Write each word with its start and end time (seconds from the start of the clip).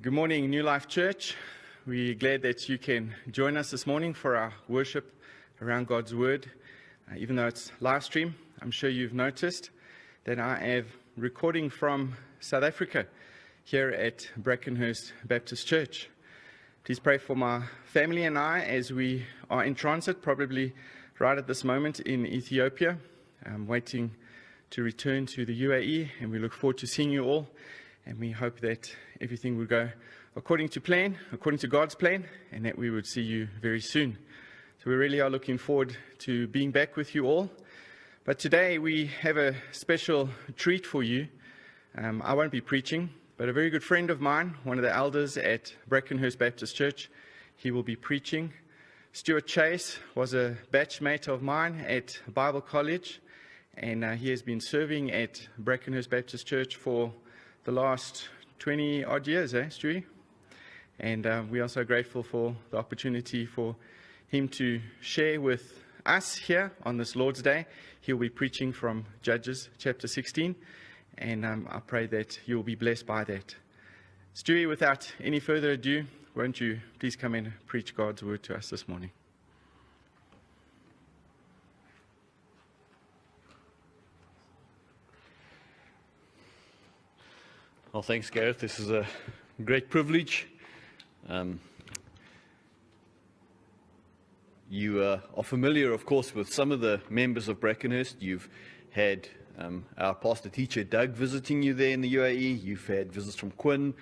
Good 0.00 0.12
morning, 0.12 0.48
New 0.48 0.62
Life 0.62 0.86
Church. 0.86 1.34
We're 1.84 2.14
glad 2.14 2.42
that 2.42 2.68
you 2.68 2.78
can 2.78 3.16
join 3.32 3.56
us 3.56 3.72
this 3.72 3.84
morning 3.84 4.14
for 4.14 4.36
our 4.36 4.52
worship 4.68 5.12
around 5.60 5.88
God's 5.88 6.14
Word. 6.14 6.48
Uh, 7.10 7.16
even 7.16 7.34
though 7.34 7.48
it's 7.48 7.72
live 7.80 8.04
stream, 8.04 8.36
I'm 8.62 8.70
sure 8.70 8.88
you've 8.88 9.12
noticed 9.12 9.70
that 10.22 10.38
I 10.38 10.60
am 10.60 10.86
recording 11.16 11.68
from 11.68 12.14
South 12.38 12.62
Africa 12.62 13.08
here 13.64 13.90
at 13.90 14.30
Brackenhurst 14.40 15.10
Baptist 15.24 15.66
Church. 15.66 16.08
Please 16.84 17.00
pray 17.00 17.18
for 17.18 17.34
my 17.34 17.64
family 17.84 18.22
and 18.22 18.38
I 18.38 18.60
as 18.60 18.92
we 18.92 19.26
are 19.50 19.64
in 19.64 19.74
transit, 19.74 20.22
probably 20.22 20.74
right 21.18 21.36
at 21.36 21.48
this 21.48 21.64
moment 21.64 21.98
in 21.98 22.24
Ethiopia. 22.24 22.98
I'm 23.44 23.66
waiting 23.66 24.12
to 24.70 24.84
return 24.84 25.26
to 25.26 25.44
the 25.44 25.60
UAE, 25.64 26.10
and 26.20 26.30
we 26.30 26.38
look 26.38 26.52
forward 26.52 26.78
to 26.78 26.86
seeing 26.86 27.10
you 27.10 27.24
all. 27.24 27.48
And 28.08 28.18
we 28.18 28.30
hope 28.30 28.60
that 28.60 28.90
everything 29.20 29.58
will 29.58 29.66
go 29.66 29.90
according 30.34 30.70
to 30.70 30.80
plan, 30.80 31.18
according 31.30 31.58
to 31.58 31.68
God's 31.68 31.94
plan, 31.94 32.24
and 32.50 32.64
that 32.64 32.78
we 32.78 32.88
would 32.88 33.06
see 33.06 33.20
you 33.20 33.48
very 33.60 33.82
soon. 33.82 34.16
So 34.82 34.88
we 34.88 34.96
really 34.96 35.20
are 35.20 35.28
looking 35.28 35.58
forward 35.58 35.94
to 36.20 36.46
being 36.46 36.70
back 36.70 36.96
with 36.96 37.14
you 37.14 37.26
all. 37.26 37.50
But 38.24 38.38
today 38.38 38.78
we 38.78 39.10
have 39.20 39.36
a 39.36 39.54
special 39.72 40.30
treat 40.56 40.86
for 40.86 41.02
you. 41.02 41.28
Um, 41.98 42.22
I 42.24 42.32
won't 42.32 42.50
be 42.50 42.62
preaching, 42.62 43.10
but 43.36 43.50
a 43.50 43.52
very 43.52 43.68
good 43.68 43.84
friend 43.84 44.08
of 44.08 44.22
mine, 44.22 44.54
one 44.64 44.78
of 44.78 44.82
the 44.82 44.94
elders 44.94 45.36
at 45.36 45.74
Brackenhurst 45.86 46.38
Baptist 46.38 46.74
Church, 46.74 47.10
he 47.56 47.70
will 47.70 47.82
be 47.82 47.94
preaching. 47.94 48.54
Stuart 49.12 49.46
Chase 49.46 49.98
was 50.14 50.32
a 50.32 50.56
batchmate 50.72 51.28
of 51.28 51.42
mine 51.42 51.84
at 51.86 52.18
Bible 52.26 52.62
College 52.62 53.20
and 53.74 54.02
uh, 54.02 54.12
he 54.12 54.30
has 54.30 54.40
been 54.40 54.62
serving 54.62 55.12
at 55.12 55.46
Brackenhurst 55.62 56.08
Baptist 56.08 56.46
Church 56.46 56.74
for 56.74 57.12
the 57.68 57.74
last 57.74 58.30
20 58.60 59.04
odd 59.04 59.26
years, 59.26 59.52
eh, 59.52 59.64
Stewie? 59.64 60.02
And 61.00 61.26
uh, 61.26 61.42
we 61.50 61.60
are 61.60 61.68
so 61.68 61.84
grateful 61.84 62.22
for 62.22 62.56
the 62.70 62.78
opportunity 62.78 63.44
for 63.44 63.76
him 64.28 64.48
to 64.56 64.80
share 65.02 65.38
with 65.38 65.74
us 66.06 66.34
here 66.34 66.72
on 66.86 66.96
this 66.96 67.14
Lord's 67.14 67.42
Day. 67.42 67.66
He'll 68.00 68.16
be 68.16 68.30
preaching 68.30 68.72
from 68.72 69.04
Judges 69.20 69.68
chapter 69.76 70.08
16, 70.08 70.56
and 71.18 71.44
um, 71.44 71.68
I 71.70 71.80
pray 71.80 72.06
that 72.06 72.38
you'll 72.46 72.62
be 72.62 72.74
blessed 72.74 73.04
by 73.04 73.24
that. 73.24 73.54
Stewie, 74.34 74.66
without 74.66 75.12
any 75.22 75.38
further 75.38 75.72
ado, 75.72 76.06
won't 76.34 76.62
you 76.62 76.80
please 76.98 77.16
come 77.16 77.34
and 77.34 77.52
preach 77.66 77.94
God's 77.94 78.22
word 78.22 78.42
to 78.44 78.56
us 78.56 78.70
this 78.70 78.88
morning? 78.88 79.10
Well, 87.90 88.02
thanks, 88.02 88.28
Gareth. 88.28 88.58
This 88.58 88.78
is 88.78 88.90
a 88.90 89.06
great 89.64 89.88
privilege. 89.88 90.46
Um, 91.26 91.58
you 94.68 95.00
uh, 95.00 95.20
are 95.34 95.42
familiar, 95.42 95.94
of 95.94 96.04
course, 96.04 96.34
with 96.34 96.52
some 96.52 96.70
of 96.70 96.80
the 96.80 97.00
members 97.08 97.48
of 97.48 97.60
Brackenhurst. 97.60 98.16
You've 98.20 98.50
had 98.90 99.26
um, 99.58 99.86
our 99.96 100.14
pastor 100.14 100.50
teacher 100.50 100.84
Doug 100.84 101.12
visiting 101.12 101.62
you 101.62 101.72
there 101.72 101.92
in 101.92 102.02
the 102.02 102.14
UAE. 102.14 102.62
You've 102.62 102.86
had 102.86 103.10
visits 103.10 103.36
from 103.36 103.52
Quinn, 103.52 103.94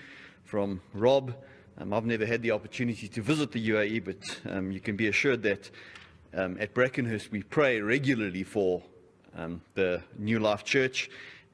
from 0.43 0.81
Rob. 0.93 1.33
Um, 1.79 1.93
I've 1.93 2.07
never 2.07 2.27
had 2.27 2.43
the 2.43 2.51
opportunity 2.51 3.07
to 3.07 3.23
visit 3.23 3.53
the 3.53 3.69
UAE, 3.69 4.05
but 4.05 4.53
um, 4.53 4.73
you 4.73 4.81
can 4.81 4.97
be 4.97 5.07
assured 5.07 5.45
that 5.45 5.71
um, 6.35 6.57
at 6.59 6.75
Brackenhurst 6.75 7.31
we 7.31 7.45
pray 7.45 7.81
regularly 7.81 8.43
for 8.43 8.83
um, 9.37 9.63
the 9.75 10.03
New 10.19 10.41
Life 10.41 10.65
Church 10.65 11.09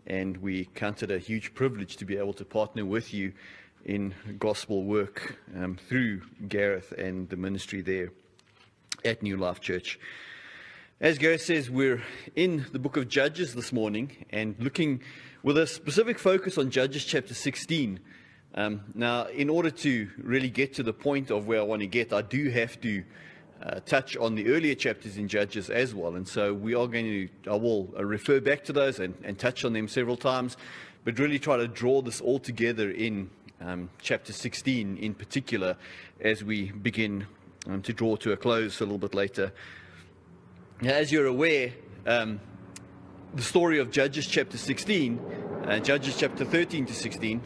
and 0.06 0.36
we 0.38 0.66
count 0.74 1.02
it 1.02 1.10
a 1.10 1.18
huge 1.18 1.54
privilege 1.54 1.96
to 1.96 2.04
be 2.04 2.16
able 2.16 2.32
to 2.34 2.44
partner 2.44 2.84
with 2.84 3.14
you 3.14 3.32
in 3.84 4.14
gospel 4.38 4.84
work 4.84 5.38
um, 5.56 5.76
through 5.88 6.22
Gareth 6.48 6.92
and 6.92 7.28
the 7.28 7.36
ministry 7.36 7.80
there 7.80 8.10
at 9.04 9.22
New 9.22 9.36
Life 9.36 9.60
Church. 9.60 9.98
As 11.00 11.18
Gareth 11.18 11.42
says, 11.42 11.68
we're 11.68 12.02
in 12.36 12.66
the 12.72 12.78
book 12.78 12.96
of 12.96 13.08
Judges 13.08 13.54
this 13.54 13.72
morning 13.72 14.24
and 14.30 14.54
looking 14.60 15.02
with 15.42 15.58
a 15.58 15.66
specific 15.66 16.18
focus 16.18 16.58
on 16.58 16.70
Judges 16.70 17.04
chapter 17.04 17.34
16. 17.34 17.98
Um, 18.54 18.82
now, 18.94 19.26
in 19.26 19.50
order 19.50 19.70
to 19.70 20.10
really 20.18 20.50
get 20.50 20.74
to 20.74 20.82
the 20.82 20.92
point 20.92 21.30
of 21.30 21.46
where 21.46 21.58
I 21.58 21.64
want 21.64 21.80
to 21.80 21.88
get, 21.88 22.12
I 22.12 22.22
do 22.22 22.50
have 22.50 22.80
to 22.82 23.02
uh, 23.62 23.80
touch 23.86 24.16
on 24.16 24.34
the 24.34 24.48
earlier 24.48 24.74
chapters 24.74 25.16
in 25.16 25.28
Judges 25.28 25.70
as 25.70 25.94
well. 25.94 26.16
And 26.16 26.26
so 26.26 26.52
we 26.52 26.74
are 26.74 26.86
going 26.86 27.04
to, 27.04 27.28
I 27.50 27.56
will 27.56 27.92
uh, 27.96 28.04
refer 28.04 28.40
back 28.40 28.64
to 28.64 28.72
those 28.72 28.98
and, 28.98 29.14
and 29.22 29.38
touch 29.38 29.64
on 29.64 29.72
them 29.72 29.88
several 29.88 30.16
times, 30.16 30.56
but 31.04 31.18
really 31.18 31.38
try 31.38 31.56
to 31.56 31.68
draw 31.68 32.02
this 32.02 32.20
all 32.20 32.38
together 32.38 32.90
in 32.90 33.30
um, 33.60 33.88
chapter 34.00 34.32
16 34.32 34.96
in 34.96 35.14
particular 35.14 35.76
as 36.20 36.42
we 36.42 36.72
begin 36.72 37.26
um, 37.68 37.82
to 37.82 37.92
draw 37.92 38.16
to 38.16 38.32
a 38.32 38.36
close 38.36 38.80
a 38.80 38.84
little 38.84 38.98
bit 38.98 39.14
later. 39.14 39.52
Now, 40.80 40.94
as 40.94 41.12
you're 41.12 41.26
aware, 41.26 41.72
um, 42.06 42.40
the 43.34 43.42
story 43.42 43.78
of 43.78 43.92
Judges 43.92 44.26
chapter 44.26 44.58
16, 44.58 45.20
uh, 45.66 45.78
Judges 45.78 46.16
chapter 46.16 46.44
13 46.44 46.86
to 46.86 46.94
16, 46.94 47.40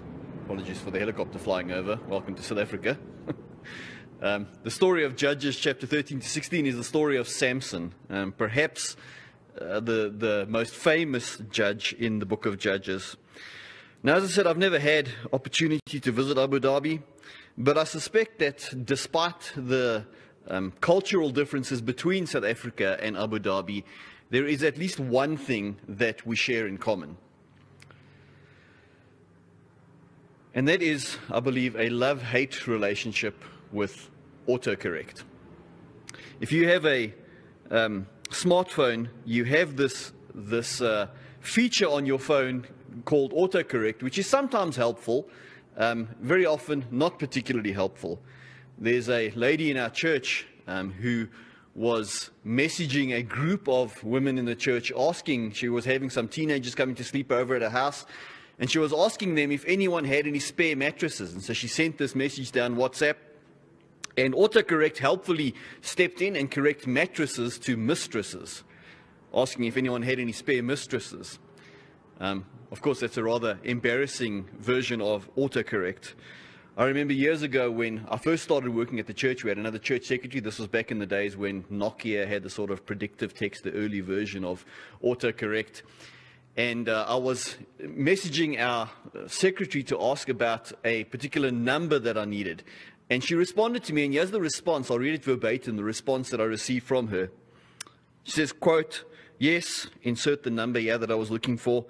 apologies 0.45 0.79
for 0.79 0.91
the 0.91 0.99
helicopter 0.99 1.39
flying 1.39 1.73
over, 1.73 1.99
welcome 2.09 2.35
to 2.35 2.43
South 2.43 2.59
Africa. 2.59 2.97
Um, 4.23 4.47
the 4.63 4.71
story 4.71 5.05
of 5.05 5.15
Judges 5.15 5.59
chapter 5.59 5.87
13 5.87 6.21
to 6.21 6.27
16 6.27 6.65
is 6.65 6.75
the 6.75 6.85
story 6.85 7.19
of 7.19 7.29
Samson, 7.29 7.93
um, 8.09 8.33
perhaps 8.33 8.97
uh, 9.61 9.79
the, 9.81 10.11
the 10.17 10.47
most 10.49 10.73
famous 10.75 11.37
judge 11.51 11.93
in 11.99 12.19
the 12.19 12.25
book 12.25 12.47
of 12.47 12.57
Judges. 12.57 13.19
Now, 14.03 14.15
as 14.15 14.25
I 14.25 14.29
said, 14.29 14.47
I've 14.47 14.57
never 14.57 14.79
had 14.79 15.11
opportunity 15.35 16.01
to 16.01 16.13
visit 16.13 16.39
Abu 16.39 16.61
Dhabi, 16.61 17.03
but 17.59 17.77
I 17.77 17.85
suspect 17.85 18.39
that 18.39 18.87
despite 18.87 19.53
the 19.55 20.07
um, 20.49 20.73
cultural 20.81 21.29
differences 21.29 21.83
between 21.83 22.27
South 22.27 22.45
Africa 22.45 22.99
and 23.03 23.19
Abu 23.19 23.39
Dhabi, 23.39 23.85
there 24.31 24.47
is 24.47 24.63
at 24.63 24.79
least 24.79 24.99
one 24.99 25.37
thing 25.37 25.77
that 25.89 26.27
we 26.27 26.37
share 26.37 26.67
in 26.67 26.79
common. 26.79 27.19
And 30.55 30.67
that 30.69 30.81
is, 30.81 31.19
I 31.31 31.41
believe, 31.41 31.77
a 31.77 31.91
love 31.91 32.23
hate 32.23 32.67
relationship 32.67 33.45
with 33.73 34.11
autocorrect. 34.49 35.23
If 36.41 36.53
you 36.53 36.69
have 36.69 36.85
a 36.87 37.15
um, 37.71 38.07
smartphone, 38.29 39.09
you 39.25 39.45
have 39.45 39.77
this, 39.77 40.13
this 40.35 40.81
uh, 40.81 41.09
feature 41.41 41.89
on 41.89 42.07
your 42.07 42.19
phone 42.19 42.67
called 43.05 43.33
autocorrect, 43.33 44.03
which 44.03 44.19
is 44.19 44.27
sometimes 44.27 44.77
helpful, 44.77 45.29
um, 45.77 46.09
very 46.21 46.47
often 46.47 46.85
not 46.91 47.19
particularly 47.19 47.73
helpful. 47.73 48.21
There's 48.79 49.09
a 49.09 49.31
lady 49.31 49.71
in 49.71 49.77
our 49.77 49.91
church 49.91 50.47
um, 50.67 50.93
who 50.93 51.29
was 51.75 52.31
messaging 52.47 53.15
a 53.15 53.23
group 53.23 53.69
of 53.69 54.03
women 54.03 54.39
in 54.39 54.47
the 54.47 54.55
church 54.55 54.91
asking, 54.97 55.53
she 55.53 55.69
was 55.69 55.85
having 55.85 56.09
some 56.09 56.27
teenagers 56.27 56.75
coming 56.75 56.95
to 56.95 57.05
sleep 57.05 57.31
over 57.31 57.55
at 57.55 57.63
her 57.63 57.71
house, 57.71 58.07
and 58.59 58.71
she 58.71 58.79
was 58.79 58.93
asking 58.93 59.35
them 59.35 59.53
if 59.53 59.65
anyone 59.67 60.05
had 60.05 60.27
any 60.27 60.39
spare 60.39 60.75
mattresses. 60.75 61.35
And 61.35 61.43
so 61.43 61.53
she 61.53 61.69
sent 61.69 61.99
this 61.99 62.15
message 62.15 62.53
down 62.53 62.77
WhatsApp 62.77 63.17
and 64.17 64.35
autocorrect 64.35 64.99
helpfully 64.99 65.55
stepped 65.81 66.21
in 66.23 66.37
and 66.37 66.51
correct 66.51 66.87
mattresses 66.87 67.59
to 67.61 67.77
mistresses, 67.77 68.65
asking 69.35 69.65
if 69.65 69.77
anyone 69.77 70.03
had 70.03 70.19
any 70.19 70.33
spare 70.33 70.63
mistresses. 70.63 71.39
Um, 72.19 72.47
of 72.73 72.81
course, 72.81 73.01
that's 73.01 73.17
a 73.17 73.23
rather 73.23 73.59
embarrassing 73.63 74.49
version 74.59 75.01
of 75.01 75.33
autocorrect. 75.37 76.15
I 76.79 76.85
remember 76.85 77.15
years 77.15 77.43
ago 77.43 77.71
when 77.71 78.07
I 78.11 78.19
first 78.19 78.43
started 78.43 78.75
working 78.75 78.99
at 78.99 79.07
the 79.07 79.15
church, 79.15 79.45
we 79.45 79.51
had 79.51 79.57
another 79.57 79.79
church 79.79 80.05
secretary. 80.05 80.41
This 80.41 80.59
was 80.59 80.69
back 80.69 80.91
in 80.91 80.99
the 80.99 81.07
days 81.07 81.37
when 81.37 81.63
Nokia 81.65 82.27
had 82.27 82.43
the 82.43 82.51
sort 82.51 82.71
of 82.71 82.85
predictive 82.85 83.35
text, 83.35 83.65
the 83.65 83.73
early 83.73 84.01
version 84.01 84.45
of 84.45 84.65
autocorrect. 85.03 85.83
And 86.57 86.89
uh, 86.89 87.05
I 87.09 87.17
was 87.17 87.57
messaging 87.83 88.59
our 88.59 88.91
secretary 89.27 89.85
to 89.85 90.03
ask 90.03 90.29
about 90.29 90.73
a 90.85 91.05
particular 91.05 91.51
number 91.51 91.99
that 91.99 92.19
I 92.19 92.25
needed. 92.25 92.63
And 93.09 93.23
she 93.23 93.35
responded 93.35 93.85
to 93.85 93.93
me, 93.93 94.05
and 94.05 94.15
here's 94.15 94.33
the 94.33 94.41
response. 94.41 94.91
I'll 94.91 94.99
read 94.99 95.15
it 95.15 95.25
verbatim, 95.25 95.77
the 95.77 95.85
response 95.85 96.31
that 96.31 96.41
I 96.41 96.45
received 96.45 96.87
from 96.87 97.09
her. 97.09 97.31
She 98.25 98.33
says, 98.33 98.53
quote, 98.53 99.05
yes, 99.39 99.87
insert 100.03 100.43
the 100.43 100.51
number 100.51 100.81
here 100.81 100.99
that 100.99 101.11
I 101.11 101.15
was 101.15 101.31
looking 101.31 101.57
for. 101.57 101.87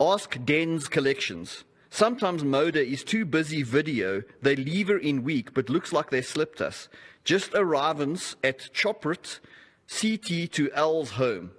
Ask 0.00 0.36
Den's 0.44 0.88
Collections. 0.88 1.64
Sometimes 1.90 2.42
Moda 2.42 2.84
is 2.84 3.04
too 3.04 3.24
busy 3.24 3.62
video. 3.62 4.22
They 4.42 4.56
leave 4.56 4.88
her 4.88 4.98
in 4.98 5.22
week, 5.22 5.54
but 5.54 5.70
looks 5.70 5.92
like 5.92 6.10
they 6.10 6.22
slipped 6.22 6.60
us. 6.60 6.88
Just 7.24 7.54
arrivance 7.54 8.36
at 8.42 8.70
Choprit, 8.72 9.38
CT 9.88 10.50
to 10.52 10.70
L's 10.72 11.12
home. 11.12 11.52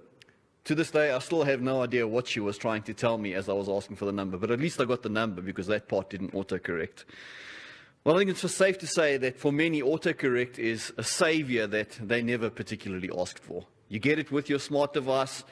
To 0.64 0.74
this 0.74 0.90
day, 0.90 1.10
I 1.10 1.18
still 1.18 1.44
have 1.44 1.62
no 1.62 1.82
idea 1.82 2.06
what 2.06 2.28
she 2.28 2.38
was 2.38 2.58
trying 2.58 2.82
to 2.82 2.94
tell 2.94 3.18
me 3.18 3.34
as 3.34 3.48
I 3.48 3.54
was 3.54 3.68
asking 3.68 3.96
for 3.96 4.04
the 4.04 4.12
number, 4.12 4.36
but 4.36 4.50
at 4.50 4.60
least 4.60 4.80
I 4.80 4.84
got 4.84 5.02
the 5.02 5.08
number 5.08 5.42
because 5.42 5.66
that 5.66 5.88
part 5.88 6.10
didn't 6.10 6.32
autocorrect. 6.32 7.04
Well, 8.02 8.14
I 8.16 8.18
think 8.18 8.30
it's 8.30 8.54
safe 8.54 8.78
to 8.78 8.86
say 8.86 9.18
that 9.18 9.38
for 9.38 9.52
many, 9.52 9.82
autocorrect 9.82 10.58
is 10.58 10.90
a 10.96 11.02
savior 11.02 11.66
that 11.66 11.98
they 12.00 12.22
never 12.22 12.48
particularly 12.48 13.10
asked 13.14 13.38
for. 13.38 13.66
You 13.88 13.98
get 13.98 14.18
it 14.18 14.32
with 14.32 14.48
your 14.48 14.58
smart 14.58 14.94
device, 14.94 15.44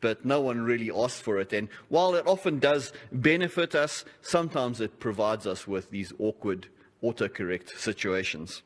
but 0.00 0.24
no 0.24 0.40
one 0.40 0.62
really 0.62 0.90
asked 0.90 1.22
for 1.22 1.38
it. 1.38 1.52
And 1.52 1.68
while 1.88 2.16
it 2.16 2.26
often 2.26 2.58
does 2.58 2.92
benefit 3.12 3.76
us, 3.76 4.04
sometimes 4.20 4.80
it 4.80 4.98
provides 4.98 5.46
us 5.46 5.68
with 5.68 5.90
these 5.90 6.12
awkward 6.18 6.66
autocorrect 7.04 7.78
situations. 7.78 8.62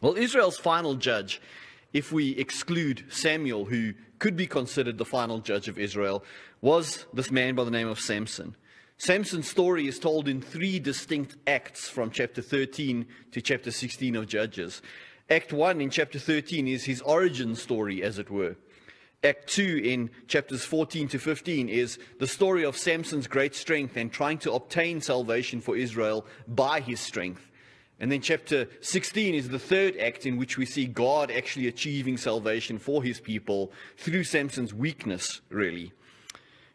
Well, 0.00 0.16
Israel's 0.16 0.58
final 0.58 0.96
judge, 0.96 1.40
if 1.92 2.10
we 2.10 2.30
exclude 2.32 3.04
Samuel, 3.08 3.66
who 3.66 3.94
could 4.18 4.36
be 4.36 4.48
considered 4.48 4.98
the 4.98 5.04
final 5.04 5.38
judge 5.38 5.68
of 5.68 5.78
Israel, 5.78 6.24
was 6.60 7.06
this 7.14 7.30
man 7.30 7.54
by 7.54 7.62
the 7.62 7.70
name 7.70 7.86
of 7.86 8.00
Samson. 8.00 8.56
Samson's 9.00 9.48
story 9.48 9.86
is 9.86 10.00
told 10.00 10.26
in 10.26 10.42
three 10.42 10.80
distinct 10.80 11.36
acts 11.46 11.88
from 11.88 12.10
chapter 12.10 12.42
13 12.42 13.06
to 13.30 13.40
chapter 13.40 13.70
16 13.70 14.16
of 14.16 14.26
Judges. 14.26 14.82
Act 15.30 15.52
1 15.52 15.80
in 15.80 15.88
chapter 15.88 16.18
13 16.18 16.66
is 16.66 16.84
his 16.84 17.00
origin 17.02 17.54
story, 17.54 18.02
as 18.02 18.18
it 18.18 18.28
were. 18.28 18.56
Act 19.22 19.48
2 19.50 19.82
in 19.84 20.10
chapters 20.26 20.64
14 20.64 21.06
to 21.08 21.18
15 21.20 21.68
is 21.68 22.00
the 22.18 22.26
story 22.26 22.64
of 22.64 22.76
Samson's 22.76 23.28
great 23.28 23.54
strength 23.54 23.96
and 23.96 24.10
trying 24.12 24.38
to 24.38 24.52
obtain 24.52 25.00
salvation 25.00 25.60
for 25.60 25.76
Israel 25.76 26.26
by 26.48 26.80
his 26.80 26.98
strength. 26.98 27.52
And 28.00 28.10
then 28.10 28.20
chapter 28.20 28.66
16 28.80 29.32
is 29.32 29.48
the 29.48 29.60
third 29.60 29.96
act 29.98 30.26
in 30.26 30.36
which 30.36 30.58
we 30.58 30.66
see 30.66 30.86
God 30.86 31.30
actually 31.30 31.68
achieving 31.68 32.16
salvation 32.16 32.80
for 32.80 33.04
his 33.04 33.20
people 33.20 33.70
through 33.96 34.24
Samson's 34.24 34.74
weakness, 34.74 35.40
really. 35.50 35.92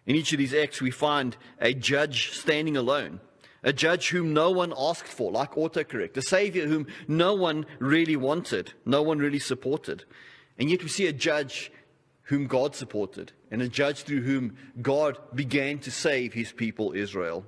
In 0.06 0.16
each 0.16 0.34
of 0.34 0.40
these 0.40 0.54
acts, 0.54 0.82
we 0.82 0.92
find 0.92 1.38
a 1.60 1.74
judge 1.74 2.32
standing 2.32 2.76
alone, 2.76 3.20
a 3.64 3.72
judge 3.72 4.10
whom 4.10 4.34
no 4.34 4.52
one 4.52 4.74
asked 4.78 5.08
for, 5.08 5.32
like 5.32 5.54
autocorrect, 5.54 6.18
a 6.18 6.22
savior 6.22 6.68
whom 6.68 6.88
no 7.08 7.34
one 7.34 7.66
really 7.80 8.16
wanted, 8.16 8.74
no 8.86 9.02
one 9.02 9.20
really 9.20 9.40
supported. 9.40 10.04
And 10.60 10.70
yet 10.70 10.84
we 10.84 10.90
see 10.90 11.08
a 11.08 11.14
judge 11.14 11.72
whom 12.24 12.48
God 12.48 12.76
supported, 12.76 13.32
and 13.52 13.62
a 13.62 13.68
judge 13.68 14.04
through 14.04 14.22
whom 14.22 14.58
God 14.82 15.18
began 15.34 15.80
to 15.80 15.92
save 15.92 16.34
his 16.34 16.52
people 16.52 16.94
Israel. 16.94 17.46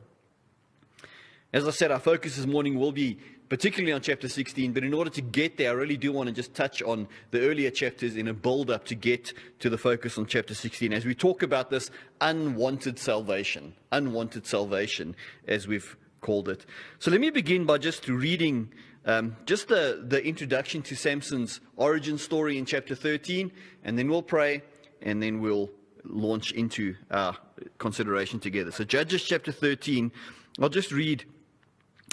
As 1.53 1.67
I 1.67 1.71
said, 1.71 1.91
our 1.91 1.99
focus 1.99 2.35
this 2.35 2.45
morning 2.45 2.77
will 2.77 2.91
be 2.91 3.17
particularly 3.49 3.93
on 3.93 4.01
chapter 4.01 4.27
16, 4.27 4.73
but 4.73 4.83
in 4.83 4.93
order 4.93 5.09
to 5.11 5.21
get 5.21 5.57
there, 5.57 5.71
I 5.71 5.73
really 5.73 5.97
do 5.97 6.11
want 6.11 6.27
to 6.27 6.33
just 6.33 6.53
touch 6.53 6.81
on 6.81 7.07
the 7.31 7.41
earlier 7.41 7.69
chapters 7.69 8.15
in 8.15 8.27
a 8.27 8.33
build 8.33 8.71
up 8.71 8.85
to 8.85 8.95
get 8.95 9.33
to 9.59 9.69
the 9.69 9.77
focus 9.77 10.17
on 10.17 10.25
chapter 10.25 10.53
16 10.53 10.93
as 10.93 11.05
we 11.05 11.15
talk 11.15 11.43
about 11.43 11.69
this 11.69 11.91
unwanted 12.21 12.97
salvation, 12.97 13.73
unwanted 13.91 14.47
salvation, 14.47 15.15
as 15.47 15.67
we've 15.67 15.95
called 16.21 16.49
it. 16.49 16.65
So 16.99 17.11
let 17.11 17.21
me 17.21 17.29
begin 17.29 17.65
by 17.65 17.77
just 17.77 18.07
reading 18.07 18.71
um, 19.05 19.35
just 19.45 19.67
the, 19.67 20.03
the 20.07 20.25
introduction 20.25 20.81
to 20.83 20.95
Samson's 20.95 21.61
origin 21.75 22.17
story 22.17 22.57
in 22.57 22.65
chapter 22.65 22.95
13, 22.95 23.51
and 23.83 23.99
then 23.99 24.09
we'll 24.09 24.23
pray, 24.23 24.63
and 25.01 25.21
then 25.21 25.39
we'll 25.39 25.69
launch 26.03 26.51
into 26.51 26.95
our 27.11 27.37
consideration 27.77 28.39
together. 28.39 28.71
So, 28.71 28.83
Judges 28.83 29.23
chapter 29.23 29.51
13, 29.51 30.11
I'll 30.59 30.69
just 30.69 30.91
read 30.91 31.25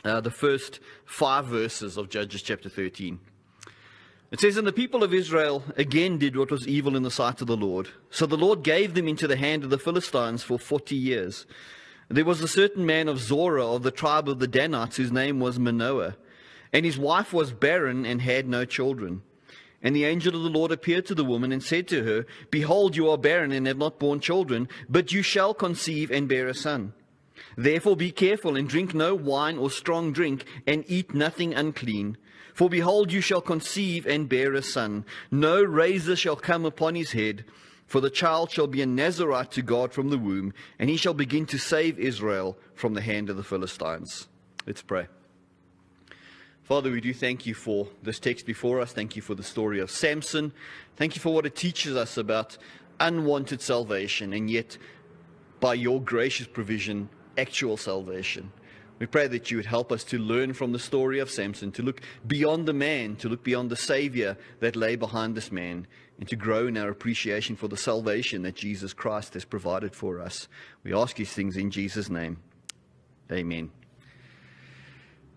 uh, 0.05 0.21
the 0.21 0.31
first 0.31 0.81
five 1.05 1.47
verses 1.47 1.97
of 1.97 2.09
Judges 2.09 2.43
chapter 2.43 2.69
13. 2.69 3.21
It 4.31 4.41
says, 4.41 4.57
And 4.57 4.67
the 4.67 4.73
people 4.73 5.03
of 5.03 5.13
Israel 5.13 5.63
again 5.77 6.19
did 6.19 6.37
what 6.37 6.51
was 6.51 6.67
evil 6.67 6.97
in 6.97 7.03
the 7.03 7.11
sight 7.11 7.41
of 7.41 7.47
the 7.47 7.57
Lord. 7.57 7.89
So 8.11 8.25
the 8.27 8.37
Lord 8.37 8.63
gave 8.63 8.95
them 8.95 9.07
into 9.07 9.29
the 9.29 9.37
hand 9.37 9.63
of 9.63 9.71
the 9.71 9.79
Philistines 9.79 10.43
for 10.43 10.59
forty 10.59 10.97
years. 10.97 11.47
There 12.09 12.25
was 12.25 12.41
a 12.41 12.49
certain 12.49 12.85
man 12.85 13.09
of 13.09 13.21
Zorah 13.21 13.67
of 13.67 13.83
the 13.83 13.91
tribe 13.91 14.29
of 14.29 14.39
the 14.39 14.49
Danites 14.49 14.97
whose 14.97 15.13
name 15.13 15.39
was 15.39 15.59
Manoah, 15.59 16.17
and 16.73 16.85
his 16.85 16.99
wife 16.99 17.33
was 17.33 17.53
barren 17.53 18.05
and 18.07 18.23
had 18.23 18.49
no 18.49 18.65
children. 18.65 19.23
And 19.83 19.95
the 19.95 20.05
angel 20.05 20.37
of 20.37 20.43
the 20.43 20.51
Lord 20.51 20.73
appeared 20.73 21.07
to 21.07 21.15
the 21.15 21.25
woman 21.25 21.53
and 21.53 21.63
said 21.63 21.89
to 21.89 22.05
her, 22.05 22.25
Behold, 22.51 22.97
you 22.97 23.11
are 23.11 23.19
barren 23.19 23.53
and 23.53 23.67
have 23.67 23.79
not 23.79 23.99
borne 23.99 24.21
children, 24.21 24.69
but 24.89 25.13
you 25.13 25.23
shall 25.23 25.53
conceive 25.53 26.11
and 26.11 26.29
bear 26.29 26.49
a 26.49 26.55
son. 26.55 26.95
Therefore 27.57 27.97
be 27.97 28.11
careful 28.11 28.57
and 28.57 28.69
drink 28.69 28.95
no 28.95 29.15
wine 29.15 29.59
or 29.59 29.71
strong 29.71 30.13
drink, 30.13 30.45
and 30.67 30.85
eat 30.87 31.15
nothing 31.15 31.55
unclean. 31.55 32.17
For 32.55 32.69
behold, 32.69 33.13
you 33.13 33.21
shall 33.21 33.41
conceive 33.41 34.07
and 34.07 34.29
bear 34.29 34.53
a 34.55 34.63
son. 34.63 35.05
No 35.31 35.63
razor 35.63 36.17
shall 36.17 36.37
come 36.37 36.65
upon 36.65 36.95
his 36.95 37.13
head, 37.13 37.45
for 37.87 38.01
the 38.01 38.11
child 38.11 38.51
shall 38.51 38.67
be 38.67 38.83
a 38.83 38.87
Nazarite 38.87 39.51
to 39.53 39.63
God 39.63 39.93
from 39.93 40.11
the 40.11 40.19
womb, 40.19 40.53
and 40.79 40.91
he 40.91 40.97
shall 40.97 41.15
begin 41.15 41.47
to 41.47 41.59
save 41.59 41.99
Israel 41.99 42.59
from 42.75 42.95
the 42.95 43.01
hand 43.01 43.31
of 43.31 43.37
the 43.37 43.43
Philistines. 43.43 44.29
Let's 44.67 44.83
pray. 44.83 45.09
Father, 46.63 46.91
we 46.91 47.01
do 47.01 47.13
thank 47.13 47.45
you 47.45 47.55
for 47.55 47.89
this 48.03 48.19
text 48.19 48.47
before 48.47 48.81
us. 48.81 48.93
Thank 48.93 49.17
you 49.17 49.23
for 49.23 49.35
the 49.35 49.43
story 49.43 49.81
of 49.81 49.91
Samson. 49.91 50.53
Thank 50.97 51.17
you 51.17 51.21
for 51.21 51.35
what 51.35 51.45
it 51.45 51.57
teaches 51.57 51.97
us 51.97 52.17
about 52.17 52.57
unwanted 53.01 53.61
salvation, 53.61 54.33
and 54.33 54.49
yet, 54.49 54.79
by 55.59 55.75
your 55.75 56.01
gracious 56.01 56.47
provision, 56.47 57.09
actual 57.37 57.77
salvation. 57.77 58.53
We 58.99 59.07
pray 59.07 59.27
that 59.27 59.51
you 59.51 59.57
would 59.57 59.67
help 59.67 59.91
us 59.91 60.05
to 60.05 60.19
learn 60.19 60.53
from 60.53 60.71
the 60.71 60.79
story 60.79 61.19
of 61.19 61.29
Samson, 61.29 61.73
to 61.73 61.83
look 61.83 62.03
beyond 62.27 62.67
the 62.67 62.73
man, 62.73 63.17
to 63.17 63.29
look 63.29 63.43
beyond 63.43 63.69
the 63.69 63.77
Savior 63.77 64.37
that 64.61 64.77
lay 64.77 64.95
behind 64.95 65.35
this 65.35 65.51
man, 65.51 65.89
and 66.21 66.29
to 66.29 66.37
grow 66.37 66.69
in 66.69 66.77
our 66.77 66.91
appreciation 66.91 67.57
for 67.57 67.67
the 67.67 67.77
salvation 67.77 68.43
that 68.43 68.55
Jesus 68.55 68.93
Christ 68.93 69.35
has 69.35 69.45
provided 69.45 69.97
for 69.97 70.21
us. 70.21 70.47
We 70.85 70.95
ask 70.95 71.17
these 71.17 71.33
things 71.33 71.57
in 71.57 71.73
Jesus' 71.73 72.11
name. 72.11 72.39
Amen. 73.33 73.73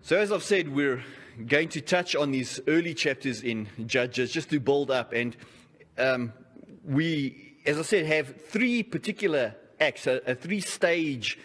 So, 0.02 0.16
as 0.16 0.30
I've 0.30 0.44
said, 0.44 0.72
we're 0.72 1.02
going 1.44 1.68
to 1.70 1.80
touch 1.80 2.14
on 2.14 2.30
these 2.30 2.60
early 2.68 2.94
chapters 2.94 3.42
in 3.42 3.66
Judges 3.84 4.30
just 4.30 4.48
to 4.50 4.60
build 4.60 4.92
up. 4.92 5.12
And 5.12 5.36
um, 5.98 6.32
we, 6.84 7.56
as 7.66 7.78
I 7.78 7.82
said, 7.82 8.06
have 8.06 8.40
three 8.42 8.84
particular 8.84 9.56
acts, 9.80 10.06
a, 10.06 10.20
a 10.24 10.34
three 10.36 10.60
stage 10.60 11.38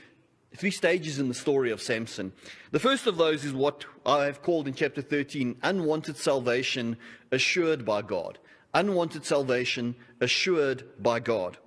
three 0.56 0.72
stages 0.72 1.20
in 1.20 1.28
the 1.28 1.34
story 1.34 1.72
of 1.72 1.82
Samson. 1.82 2.34
The 2.72 2.80
first 2.80 3.08
of 3.08 3.18
those 3.18 3.46
is 3.46 3.54
what 3.54 3.86
I 4.06 4.26
have 4.26 4.42
called 4.42 4.68
in 4.68 4.74
chapter 4.74 5.02
13 5.02 5.58
unwanted 5.64 6.18
salvation 6.18 6.98
assured 7.32 7.86
by 7.86 8.02
God. 8.02 8.40
Unwanted 8.74 9.26
salvation 9.26 9.96
assured 10.20 10.84
by 11.02 11.20
God. 11.20 11.58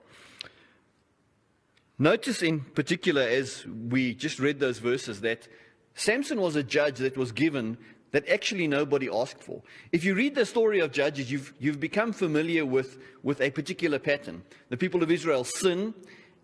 Notice 1.98 2.42
in 2.42 2.60
particular, 2.60 3.22
as 3.22 3.64
we 3.66 4.14
just 4.14 4.38
read 4.38 4.58
those 4.58 4.78
verses, 4.78 5.20
that 5.20 5.46
Samson 5.94 6.40
was 6.40 6.56
a 6.56 6.62
judge 6.62 6.98
that 6.98 7.16
was 7.16 7.30
given 7.30 7.78
that 8.10 8.28
actually 8.28 8.68
nobody 8.68 9.08
asked 9.12 9.42
for. 9.42 9.60
If 9.90 10.04
you 10.04 10.14
read 10.14 10.36
the 10.36 10.46
story 10.46 10.78
of 10.78 10.92
Judges, 10.92 11.32
you've, 11.32 11.52
you've 11.58 11.80
become 11.80 12.12
familiar 12.12 12.64
with, 12.64 12.98
with 13.24 13.40
a 13.40 13.50
particular 13.50 13.98
pattern. 13.98 14.44
The 14.68 14.76
people 14.76 15.02
of 15.02 15.10
Israel 15.10 15.42
sin, 15.42 15.94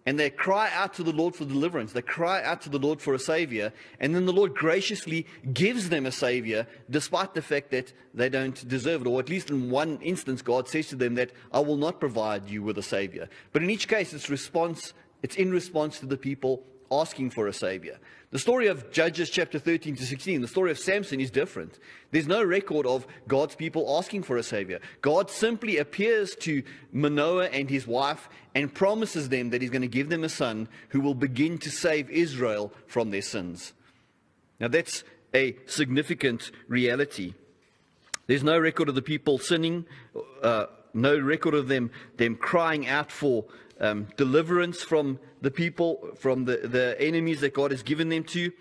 and 0.06 0.18
they 0.18 0.30
cry 0.30 0.70
out 0.72 0.94
to 0.94 1.02
the 1.02 1.12
Lord 1.12 1.34
for 1.34 1.44
deliverance. 1.44 1.92
They 1.92 2.02
cry 2.02 2.42
out 2.42 2.62
to 2.62 2.70
the 2.70 2.78
Lord 2.78 3.02
for 3.02 3.14
a 3.14 3.18
Savior. 3.18 3.72
And 3.98 4.14
then 4.14 4.26
the 4.26 4.32
Lord 4.32 4.54
graciously 4.54 5.26
gives 5.52 5.90
them 5.90 6.06
a 6.06 6.12
Savior, 6.12 6.66
despite 6.88 7.34
the 7.34 7.42
fact 7.42 7.70
that 7.72 7.92
they 8.14 8.28
don't 8.28 8.66
deserve 8.66 9.02
it. 9.02 9.06
Or 9.06 9.20
at 9.20 9.28
least 9.28 9.50
in 9.50 9.70
one 9.70 9.98
instance, 10.00 10.40
God 10.40 10.68
says 10.68 10.88
to 10.88 10.96
them 10.96 11.16
that 11.16 11.32
I 11.52 11.60
will 11.60 11.76
not 11.76 12.00
provide 12.00 12.48
you 12.48 12.62
with 12.62 12.78
a 12.78 12.82
Savior. 12.82 13.28
But 13.52 13.62
in 13.62 13.70
each 13.70 13.88
case, 13.88 14.14
it's, 14.14 14.30
response, 14.30 14.94
it's 15.22 15.36
in 15.36 15.50
response 15.50 16.00
to 16.00 16.06
the 16.06 16.16
people 16.16 16.64
asking 16.90 17.30
for 17.30 17.46
a 17.46 17.52
Savior. 17.52 17.98
The 18.30 18.38
story 18.38 18.68
of 18.68 18.92
Judges 18.92 19.28
chapter 19.28 19.58
13 19.58 19.96
to 19.96 20.06
16, 20.06 20.40
the 20.40 20.48
story 20.48 20.70
of 20.70 20.78
Samson 20.78 21.20
is 21.20 21.30
different. 21.30 21.78
There's 22.12 22.28
no 22.28 22.44
record 22.44 22.86
of 22.86 23.06
God's 23.26 23.56
people 23.56 23.96
asking 23.98 24.22
for 24.22 24.36
a 24.36 24.42
Savior. 24.42 24.80
God 25.00 25.30
simply 25.30 25.78
appears 25.78 26.36
to 26.36 26.62
Manoah 26.92 27.46
and 27.46 27.68
his 27.68 27.86
wife 27.86 28.28
and 28.54 28.72
promises 28.72 29.28
them 29.28 29.50
that 29.50 29.62
he's 29.62 29.70
going 29.70 29.82
to 29.82 29.88
give 29.88 30.08
them 30.08 30.22
a 30.22 30.28
son 30.28 30.68
who 30.90 31.00
will 31.00 31.14
begin 31.14 31.58
to 31.58 31.70
save 31.70 32.08
Israel 32.10 32.72
from 32.86 33.10
their 33.10 33.22
sins. 33.22 33.72
Now, 34.60 34.68
that's 34.68 35.02
a 35.34 35.56
significant 35.66 36.52
reality. 36.68 37.34
There's 38.26 38.44
no 38.44 38.58
record 38.58 38.88
of 38.88 38.94
the 38.94 39.02
people 39.02 39.38
sinning, 39.38 39.86
uh, 40.42 40.66
no 40.94 41.18
record 41.18 41.54
of 41.54 41.66
them, 41.66 41.90
them 42.16 42.36
crying 42.36 42.86
out 42.86 43.10
for 43.10 43.46
um, 43.80 44.08
deliverance 44.16 44.82
from 44.82 45.18
the 45.40 45.50
people, 45.50 46.10
from 46.18 46.44
the, 46.44 46.58
the 46.58 46.96
enemies 47.00 47.40
that 47.40 47.54
God 47.54 47.70
has 47.70 47.82
given 47.82 48.08
them 48.08 48.24
to. 48.24 48.52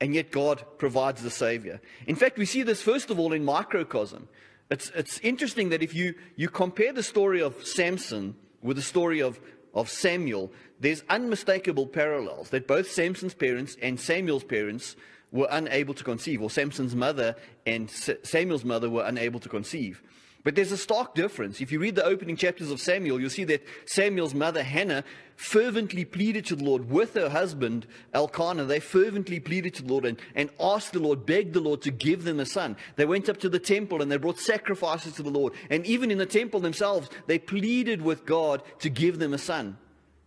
And 0.00 0.14
yet 0.14 0.30
God 0.30 0.64
provides 0.78 1.22
the 1.22 1.30
Savior. 1.30 1.80
In 2.06 2.14
fact, 2.14 2.38
we 2.38 2.46
see 2.46 2.62
this 2.62 2.82
first 2.82 3.10
of 3.10 3.18
all 3.18 3.32
in 3.32 3.44
microcosm. 3.44 4.28
It's, 4.70 4.90
it's 4.94 5.18
interesting 5.20 5.70
that 5.70 5.82
if 5.82 5.94
you, 5.94 6.14
you 6.36 6.48
compare 6.48 6.92
the 6.92 7.02
story 7.02 7.40
of 7.42 7.66
Samson 7.66 8.36
with 8.62 8.76
the 8.76 8.82
story 8.82 9.20
of, 9.20 9.40
of 9.74 9.88
Samuel, 9.88 10.52
there's 10.78 11.02
unmistakable 11.08 11.86
parallels 11.86 12.50
that 12.50 12.68
both 12.68 12.90
Samson's 12.90 13.34
parents 13.34 13.76
and 13.80 13.98
Samuel's 13.98 14.44
parents 14.44 14.94
were 15.30 15.48
unable 15.50 15.94
to 15.94 16.04
conceive, 16.04 16.40
or 16.40 16.50
Samson's 16.50 16.94
mother 16.94 17.36
and 17.66 17.90
Samuel's 18.22 18.64
mother 18.64 18.88
were 18.88 19.04
unable 19.04 19.40
to 19.40 19.48
conceive. 19.48 20.02
But 20.44 20.54
there's 20.54 20.72
a 20.72 20.78
stark 20.78 21.14
difference. 21.14 21.60
If 21.60 21.72
you 21.72 21.80
read 21.80 21.96
the 21.96 22.04
opening 22.04 22.36
chapters 22.36 22.70
of 22.70 22.80
Samuel, 22.80 23.20
you'll 23.20 23.28
see 23.28 23.44
that 23.44 23.64
Samuel's 23.86 24.34
mother, 24.34 24.62
Hannah, 24.62 25.04
fervently 25.36 26.04
pleaded 26.04 26.46
to 26.46 26.56
the 26.56 26.64
Lord 26.64 26.88
with 26.88 27.14
her 27.14 27.28
husband, 27.28 27.86
Elkanah. 28.14 28.64
They 28.64 28.80
fervently 28.80 29.40
pleaded 29.40 29.74
to 29.74 29.82
the 29.82 29.88
Lord 29.88 30.04
and, 30.04 30.18
and 30.36 30.50
asked 30.60 30.92
the 30.92 31.00
Lord, 31.00 31.26
begged 31.26 31.54
the 31.54 31.60
Lord 31.60 31.82
to 31.82 31.90
give 31.90 32.24
them 32.24 32.38
a 32.38 32.46
son. 32.46 32.76
They 32.96 33.04
went 33.04 33.28
up 33.28 33.38
to 33.38 33.48
the 33.48 33.58
temple 33.58 34.00
and 34.00 34.10
they 34.10 34.16
brought 34.16 34.38
sacrifices 34.38 35.14
to 35.14 35.22
the 35.22 35.30
Lord. 35.30 35.54
And 35.70 35.84
even 35.86 36.10
in 36.10 36.18
the 36.18 36.26
temple 36.26 36.60
themselves, 36.60 37.10
they 37.26 37.38
pleaded 37.38 38.00
with 38.00 38.24
God 38.24 38.62
to 38.78 38.88
give 38.88 39.18
them 39.18 39.34
a 39.34 39.38
son. 39.38 39.76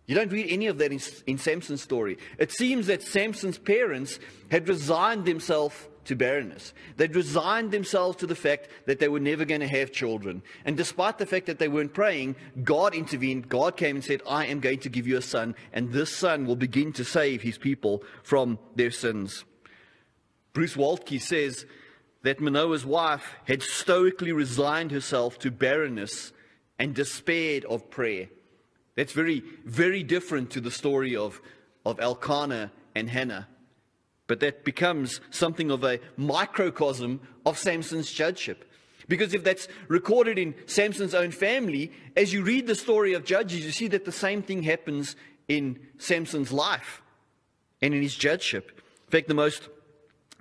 You 0.06 0.14
don't 0.14 0.32
read 0.32 0.50
any 0.50 0.66
of 0.66 0.78
that 0.78 0.92
in, 0.92 1.00
in 1.26 1.38
Samson's 1.38 1.80
story. 1.80 2.18
It 2.36 2.52
seems 2.52 2.86
that 2.88 3.02
Samson's 3.02 3.56
parents 3.56 4.18
had 4.50 4.68
resigned 4.68 5.24
themselves 5.24 5.74
to 6.04 6.16
barrenness. 6.16 6.72
They'd 6.96 7.14
resigned 7.14 7.70
themselves 7.70 8.16
to 8.18 8.26
the 8.26 8.34
fact 8.34 8.68
that 8.86 8.98
they 8.98 9.08
were 9.08 9.20
never 9.20 9.44
going 9.44 9.60
to 9.60 9.68
have 9.68 9.92
children. 9.92 10.42
And 10.64 10.76
despite 10.76 11.18
the 11.18 11.26
fact 11.26 11.46
that 11.46 11.58
they 11.58 11.68
weren't 11.68 11.94
praying, 11.94 12.36
God 12.62 12.94
intervened. 12.94 13.48
God 13.48 13.76
came 13.76 13.96
and 13.96 14.04
said, 14.04 14.22
I 14.28 14.46
am 14.46 14.60
going 14.60 14.80
to 14.80 14.88
give 14.88 15.06
you 15.06 15.16
a 15.16 15.22
son, 15.22 15.54
and 15.72 15.92
this 15.92 16.14
son 16.14 16.46
will 16.46 16.56
begin 16.56 16.92
to 16.94 17.04
save 17.04 17.42
his 17.42 17.58
people 17.58 18.02
from 18.22 18.58
their 18.74 18.90
sins. 18.90 19.44
Bruce 20.52 20.76
Waltke 20.76 21.20
says 21.20 21.64
that 22.22 22.40
Manoah's 22.40 22.84
wife 22.84 23.34
had 23.46 23.62
stoically 23.62 24.32
resigned 24.32 24.90
herself 24.90 25.38
to 25.40 25.50
barrenness 25.50 26.32
and 26.78 26.94
despaired 26.94 27.64
of 27.66 27.90
prayer. 27.90 28.28
That's 28.94 29.12
very, 29.12 29.42
very 29.64 30.02
different 30.02 30.50
to 30.50 30.60
the 30.60 30.70
story 30.70 31.16
of, 31.16 31.40
of 31.86 32.00
Elkanah 32.00 32.70
and 32.94 33.08
Hannah. 33.08 33.48
But 34.26 34.40
that 34.40 34.64
becomes 34.64 35.20
something 35.30 35.70
of 35.70 35.84
a 35.84 36.00
microcosm 36.16 37.20
of 37.44 37.58
Samson's 37.58 38.10
judgeship. 38.10 38.64
Because 39.08 39.34
if 39.34 39.44
that's 39.44 39.68
recorded 39.88 40.38
in 40.38 40.54
Samson's 40.66 41.14
own 41.14 41.32
family, 41.32 41.92
as 42.16 42.32
you 42.32 42.42
read 42.42 42.66
the 42.66 42.74
story 42.74 43.14
of 43.14 43.24
Judges, 43.24 43.64
you 43.64 43.72
see 43.72 43.88
that 43.88 44.04
the 44.04 44.12
same 44.12 44.42
thing 44.42 44.62
happens 44.62 45.16
in 45.48 45.78
Samson's 45.98 46.52
life 46.52 47.02
and 47.80 47.94
in 47.94 48.02
his 48.02 48.14
judgeship. 48.14 48.70
In 49.06 49.10
fact, 49.10 49.28
the 49.28 49.34
most, 49.34 49.68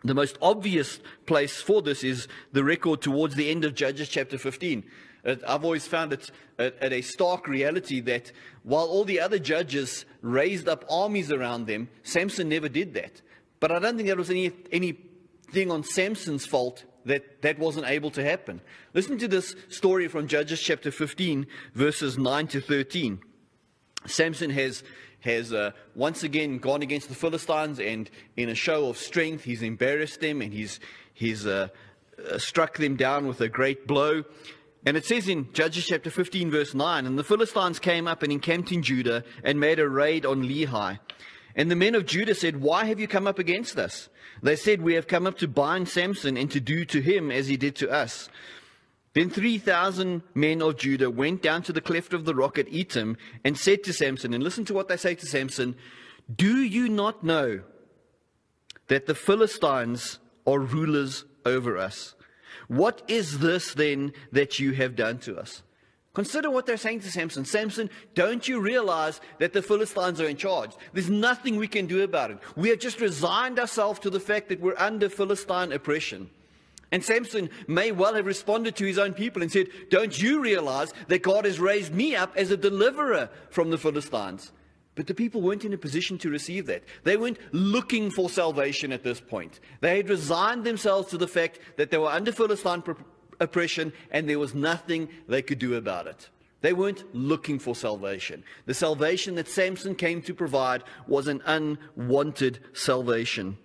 the 0.03 0.13
most 0.13 0.37
obvious 0.41 0.99
place 1.25 1.61
for 1.61 1.81
this 1.81 2.03
is 2.03 2.27
the 2.53 2.63
record 2.63 3.01
towards 3.01 3.35
the 3.35 3.49
end 3.49 3.65
of 3.65 3.75
Judges 3.75 4.09
chapter 4.09 4.37
15. 4.37 4.83
I've 5.23 5.63
always 5.63 5.85
found 5.85 6.13
it 6.13 6.31
at 6.57 6.93
a 6.93 7.01
stark 7.01 7.47
reality 7.47 7.99
that 8.01 8.31
while 8.63 8.85
all 8.85 9.03
the 9.03 9.19
other 9.19 9.37
judges 9.37 10.05
raised 10.21 10.67
up 10.67 10.85
armies 10.89 11.31
around 11.31 11.67
them, 11.67 11.89
Samson 12.03 12.49
never 12.49 12.69
did 12.69 12.93
that. 12.95 13.21
But 13.61 13.71
I 13.71 13.79
don't 13.79 13.95
think 13.95 14.09
that 14.09 14.17
was 14.17 14.31
any, 14.31 14.51
anything 14.71 15.71
on 15.71 15.83
Samson's 15.83 16.45
fault 16.45 16.83
that 17.05 17.43
that 17.43 17.59
wasn't 17.59 17.87
able 17.87 18.11
to 18.11 18.23
happen. 18.23 18.59
Listen 18.93 19.17
to 19.19 19.27
this 19.27 19.55
story 19.69 20.07
from 20.07 20.27
Judges 20.27 20.59
chapter 20.59 20.91
15, 20.91 21.47
verses 21.73 22.17
9 22.17 22.47
to 22.47 22.59
13. 22.59 23.21
Samson 24.07 24.49
has, 24.49 24.83
has 25.21 25.53
uh, 25.53 25.71
once 25.95 26.23
again 26.23 26.57
gone 26.57 26.81
against 26.81 27.07
the 27.07 27.15
Philistines, 27.15 27.79
and 27.79 28.09
in 28.35 28.49
a 28.49 28.55
show 28.55 28.89
of 28.89 28.97
strength, 28.97 29.43
he's 29.43 29.61
embarrassed 29.61 30.21
them 30.21 30.41
and 30.41 30.51
he's, 30.51 30.79
he's 31.13 31.45
uh, 31.45 31.67
uh, 32.31 32.37
struck 32.39 32.77
them 32.77 32.95
down 32.95 33.27
with 33.27 33.41
a 33.41 33.49
great 33.49 33.85
blow. 33.87 34.23
And 34.87 34.97
it 34.97 35.05
says 35.05 35.27
in 35.27 35.53
Judges 35.53 35.85
chapter 35.85 36.09
15, 36.09 36.49
verse 36.49 36.73
9, 36.73 37.05
And 37.05 37.17
the 37.17 37.23
Philistines 37.23 37.77
came 37.77 38.07
up 38.07 38.23
and 38.23 38.31
encamped 38.31 38.71
in 38.71 38.81
Judah 38.81 39.23
and 39.43 39.59
made 39.59 39.77
a 39.77 39.87
raid 39.87 40.25
on 40.25 40.41
Lehi. 40.41 40.97
And 41.55 41.69
the 41.69 41.75
men 41.75 41.95
of 41.95 42.05
Judah 42.05 42.35
said, 42.35 42.61
Why 42.61 42.85
have 42.85 42.99
you 42.99 43.07
come 43.07 43.27
up 43.27 43.39
against 43.39 43.77
us? 43.77 44.09
They 44.41 44.55
said, 44.55 44.81
We 44.81 44.93
have 44.95 45.07
come 45.07 45.27
up 45.27 45.37
to 45.39 45.47
bind 45.47 45.89
Samson 45.89 46.37
and 46.37 46.49
to 46.51 46.59
do 46.59 46.85
to 46.85 47.01
him 47.01 47.31
as 47.31 47.47
he 47.47 47.57
did 47.57 47.75
to 47.77 47.89
us. 47.89 48.29
Then 49.13 49.29
3,000 49.29 50.23
men 50.33 50.61
of 50.61 50.77
Judah 50.77 51.09
went 51.09 51.41
down 51.41 51.63
to 51.63 51.73
the 51.73 51.81
cleft 51.81 52.13
of 52.13 52.23
the 52.23 52.35
rock 52.35 52.57
at 52.57 52.67
Etam 52.67 53.17
and 53.43 53.57
said 53.57 53.83
to 53.83 53.93
Samson, 53.93 54.33
and 54.33 54.43
listen 54.43 54.63
to 54.65 54.73
what 54.73 54.87
they 54.87 54.95
say 54.95 55.15
to 55.15 55.25
Samson, 55.25 55.75
Do 56.33 56.61
you 56.61 56.87
not 56.87 57.23
know 57.23 57.61
that 58.87 59.07
the 59.07 59.15
Philistines 59.15 60.19
are 60.47 60.59
rulers 60.59 61.25
over 61.45 61.77
us? 61.77 62.15
What 62.67 63.01
is 63.09 63.39
this 63.39 63.73
then 63.73 64.13
that 64.31 64.59
you 64.59 64.71
have 64.73 64.95
done 64.95 65.19
to 65.19 65.37
us? 65.37 65.61
Consider 66.13 66.49
what 66.49 66.65
they're 66.65 66.75
saying 66.75 66.99
to 67.01 67.11
Samson. 67.11 67.45
Samson, 67.45 67.89
don't 68.15 68.45
you 68.45 68.59
realize 68.59 69.21
that 69.39 69.53
the 69.53 69.61
Philistines 69.61 70.19
are 70.19 70.27
in 70.27 70.35
charge? 70.35 70.71
There's 70.91 71.09
nothing 71.09 71.55
we 71.55 71.69
can 71.69 71.87
do 71.87 72.03
about 72.03 72.31
it. 72.31 72.39
We 72.57 72.69
have 72.69 72.79
just 72.79 72.99
resigned 72.99 73.59
ourselves 73.59 73.99
to 74.01 74.09
the 74.09 74.19
fact 74.19 74.49
that 74.49 74.59
we're 74.59 74.77
under 74.77 75.07
Philistine 75.07 75.71
oppression. 75.71 76.29
And 76.91 77.03
Samson 77.03 77.49
may 77.67 77.93
well 77.93 78.15
have 78.15 78.25
responded 78.25 78.75
to 78.75 78.85
his 78.85 78.97
own 78.97 79.13
people 79.13 79.41
and 79.41 79.49
said, 79.49 79.69
Don't 79.89 80.21
you 80.21 80.41
realize 80.41 80.93
that 81.07 81.23
God 81.23 81.45
has 81.45 81.59
raised 81.59 81.93
me 81.93 82.13
up 82.15 82.35
as 82.35 82.51
a 82.51 82.57
deliverer 82.57 83.29
from 83.49 83.69
the 83.69 83.77
Philistines? 83.77 84.51
But 84.95 85.07
the 85.07 85.13
people 85.13 85.41
weren't 85.41 85.63
in 85.63 85.71
a 85.71 85.77
position 85.77 86.17
to 86.17 86.29
receive 86.29 86.65
that. 86.65 86.83
They 87.05 87.15
weren't 87.15 87.37
looking 87.53 88.11
for 88.11 88.29
salvation 88.29 88.91
at 88.91 89.03
this 89.03 89.21
point. 89.21 89.61
They 89.79 89.95
had 89.95 90.09
resigned 90.09 90.65
themselves 90.65 91.09
to 91.09 91.17
the 91.17 91.29
fact 91.29 91.59
that 91.77 91.91
they 91.91 91.97
were 91.97 92.09
under 92.11 92.33
Philistine 92.33 92.83
oppression 93.41 93.91
and 94.11 94.29
there 94.29 94.39
was 94.39 94.55
nothing 94.55 95.09
they 95.27 95.41
could 95.41 95.59
do 95.59 95.75
about 95.75 96.07
it. 96.07 96.29
They 96.61 96.73
weren't 96.73 97.03
looking 97.13 97.59
for 97.59 97.75
salvation. 97.75 98.43
The 98.67 98.73
salvation 98.73 99.35
that 99.35 99.47
Samson 99.47 99.95
came 99.95 100.21
to 100.21 100.33
provide 100.33 100.83
was 101.07 101.27
an 101.27 101.41
unwanted 101.45 102.59
salvation. 102.73 103.57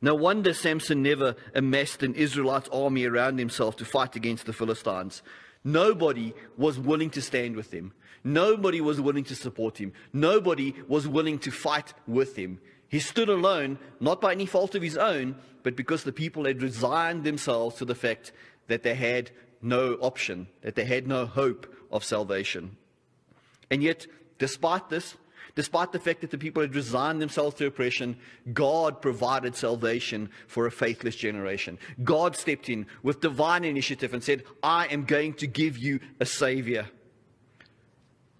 No 0.00 0.14
wonder 0.14 0.52
Samson 0.52 1.02
never 1.02 1.36
amassed 1.54 2.02
an 2.02 2.14
Israelite 2.14 2.68
army 2.72 3.04
around 3.04 3.38
himself 3.38 3.76
to 3.76 3.84
fight 3.84 4.16
against 4.16 4.46
the 4.46 4.52
Philistines. 4.52 5.22
Nobody 5.62 6.34
was 6.56 6.78
willing 6.78 7.10
to 7.10 7.22
stand 7.22 7.54
with 7.54 7.72
him. 7.72 7.92
Nobody 8.24 8.80
was 8.80 9.00
willing 9.00 9.24
to 9.24 9.36
support 9.36 9.78
him. 9.78 9.92
Nobody 10.12 10.74
was 10.88 11.06
willing 11.06 11.38
to 11.40 11.50
fight 11.50 11.92
with 12.06 12.36
him. 12.36 12.58
He 12.88 13.00
stood 13.00 13.28
alone, 13.28 13.78
not 14.00 14.20
by 14.20 14.32
any 14.32 14.46
fault 14.46 14.74
of 14.74 14.82
his 14.82 14.96
own, 14.96 15.36
but 15.62 15.76
because 15.76 16.04
the 16.04 16.12
people 16.12 16.44
had 16.44 16.62
resigned 16.62 17.24
themselves 17.24 17.76
to 17.76 17.84
the 17.84 17.94
fact 17.94 18.32
that 18.68 18.82
they 18.82 18.94
had 18.94 19.30
no 19.60 19.94
option, 19.94 20.48
that 20.62 20.74
they 20.74 20.84
had 20.84 21.06
no 21.06 21.26
hope 21.26 21.72
of 21.90 22.04
salvation. 22.04 22.76
And 23.70 23.82
yet, 23.82 24.06
despite 24.38 24.88
this, 24.88 25.14
despite 25.54 25.92
the 25.92 26.00
fact 26.00 26.20
that 26.20 26.30
the 26.30 26.38
people 26.38 26.62
had 26.62 26.74
resigned 26.74 27.20
themselves 27.22 27.56
to 27.56 27.66
oppression, 27.66 28.16
God 28.52 29.00
provided 29.00 29.54
salvation 29.54 30.30
for 30.46 30.66
a 30.66 30.70
faithless 30.70 31.16
generation. 31.16 31.78
God 32.02 32.36
stepped 32.36 32.68
in 32.68 32.86
with 33.02 33.20
divine 33.20 33.64
initiative 33.64 34.14
and 34.14 34.22
said, 34.22 34.44
I 34.62 34.86
am 34.86 35.04
going 35.04 35.34
to 35.34 35.46
give 35.46 35.78
you 35.78 36.00
a 36.20 36.26
savior. 36.26 36.86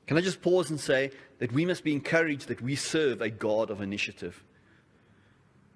Can 0.06 0.16
I 0.16 0.20
just 0.20 0.42
pause 0.42 0.70
and 0.70 0.80
say 0.80 1.10
that 1.38 1.52
we 1.52 1.64
must 1.64 1.84
be 1.84 1.92
encouraged 1.92 2.48
that 2.48 2.60
we 2.60 2.74
serve 2.74 3.20
a 3.20 3.30
God 3.30 3.70
of 3.70 3.80
initiative? 3.80 4.42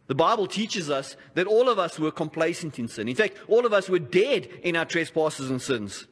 The 0.06 0.14
Bible 0.14 0.46
teaches 0.46 0.88
us 0.88 1.16
that 1.34 1.46
all 1.46 1.68
of 1.68 1.78
us 1.78 1.98
were 1.98 2.12
complacent 2.12 2.78
in 2.78 2.88
sin. 2.88 3.08
In 3.08 3.16
fact, 3.16 3.36
all 3.48 3.66
of 3.66 3.72
us 3.72 3.88
were 3.88 3.98
dead 3.98 4.46
in 4.62 4.76
our 4.76 4.84
trespasses 4.84 5.50
and 5.50 5.60
sins. 5.60 6.06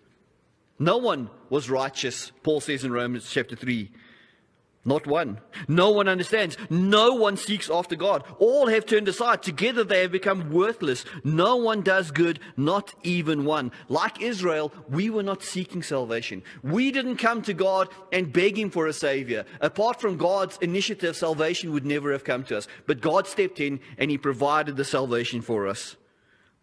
No 0.79 0.97
one 0.97 1.31
was 1.51 1.71
righteous, 1.71 2.33
Paul 2.43 2.61
says 2.61 2.85
in 2.85 2.93
Romans 2.93 3.31
chapter 3.31 3.55
3. 3.55 3.91
Not 4.87 5.07
one. 5.07 5.41
No 5.67 5.91
one 5.91 6.09
understands. 6.09 6.59
No 6.69 7.15
one 7.15 7.39
seeks 7.39 7.71
after 7.71 7.97
God. 7.97 8.23
All 8.39 8.67
have 8.67 8.85
turned 8.85 9.09
aside. 9.09 9.43
Together 9.43 9.83
they 9.83 10.03
have 10.03 10.13
become 10.13 10.51
worthless. 10.51 11.07
No 11.25 11.57
one 11.57 11.81
does 11.81 12.11
good, 12.11 12.39
not 12.59 12.95
even 13.03 13.47
one. 13.47 13.73
Like 13.89 14.21
Israel, 14.21 14.73
we 14.91 15.09
were 15.09 15.23
not 15.23 15.43
seeking 15.43 15.83
salvation. 15.83 16.43
We 16.63 16.91
didn't 16.91 17.17
come 17.17 17.41
to 17.43 17.55
God 17.55 17.89
and 18.13 18.31
beg 18.33 18.59
Him 18.59 18.69
for 18.69 18.87
a 18.87 18.93
Savior. 18.93 19.47
Apart 19.63 20.03
from 20.03 20.19
God's 20.19 20.59
initiative, 20.59 21.17
salvation 21.17 21.73
would 21.73 21.87
never 21.87 22.13
have 22.13 22.25
come 22.25 22.45
to 22.45 22.59
us. 22.59 22.69
But 22.87 23.01
God 23.01 23.27
stepped 23.27 23.61
in 23.61 23.81
and 23.97 24.11
He 24.11 24.19
provided 24.19 24.77
the 24.77 24.85
salvation 24.85 25.41
for 25.41 25.67
us. 25.67 25.97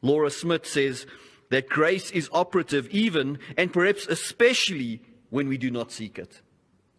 Laura 0.03 0.29
Smith 0.29 0.67
says 0.67 1.07
that 1.49 1.69
grace 1.69 2.11
is 2.11 2.29
operative 2.31 2.87
even 2.89 3.39
and 3.57 3.73
perhaps 3.73 4.05
especially 4.05 5.01
when 5.31 5.47
we 5.47 5.57
do 5.57 5.71
not 5.71 5.91
seek 5.91 6.19
it. 6.19 6.41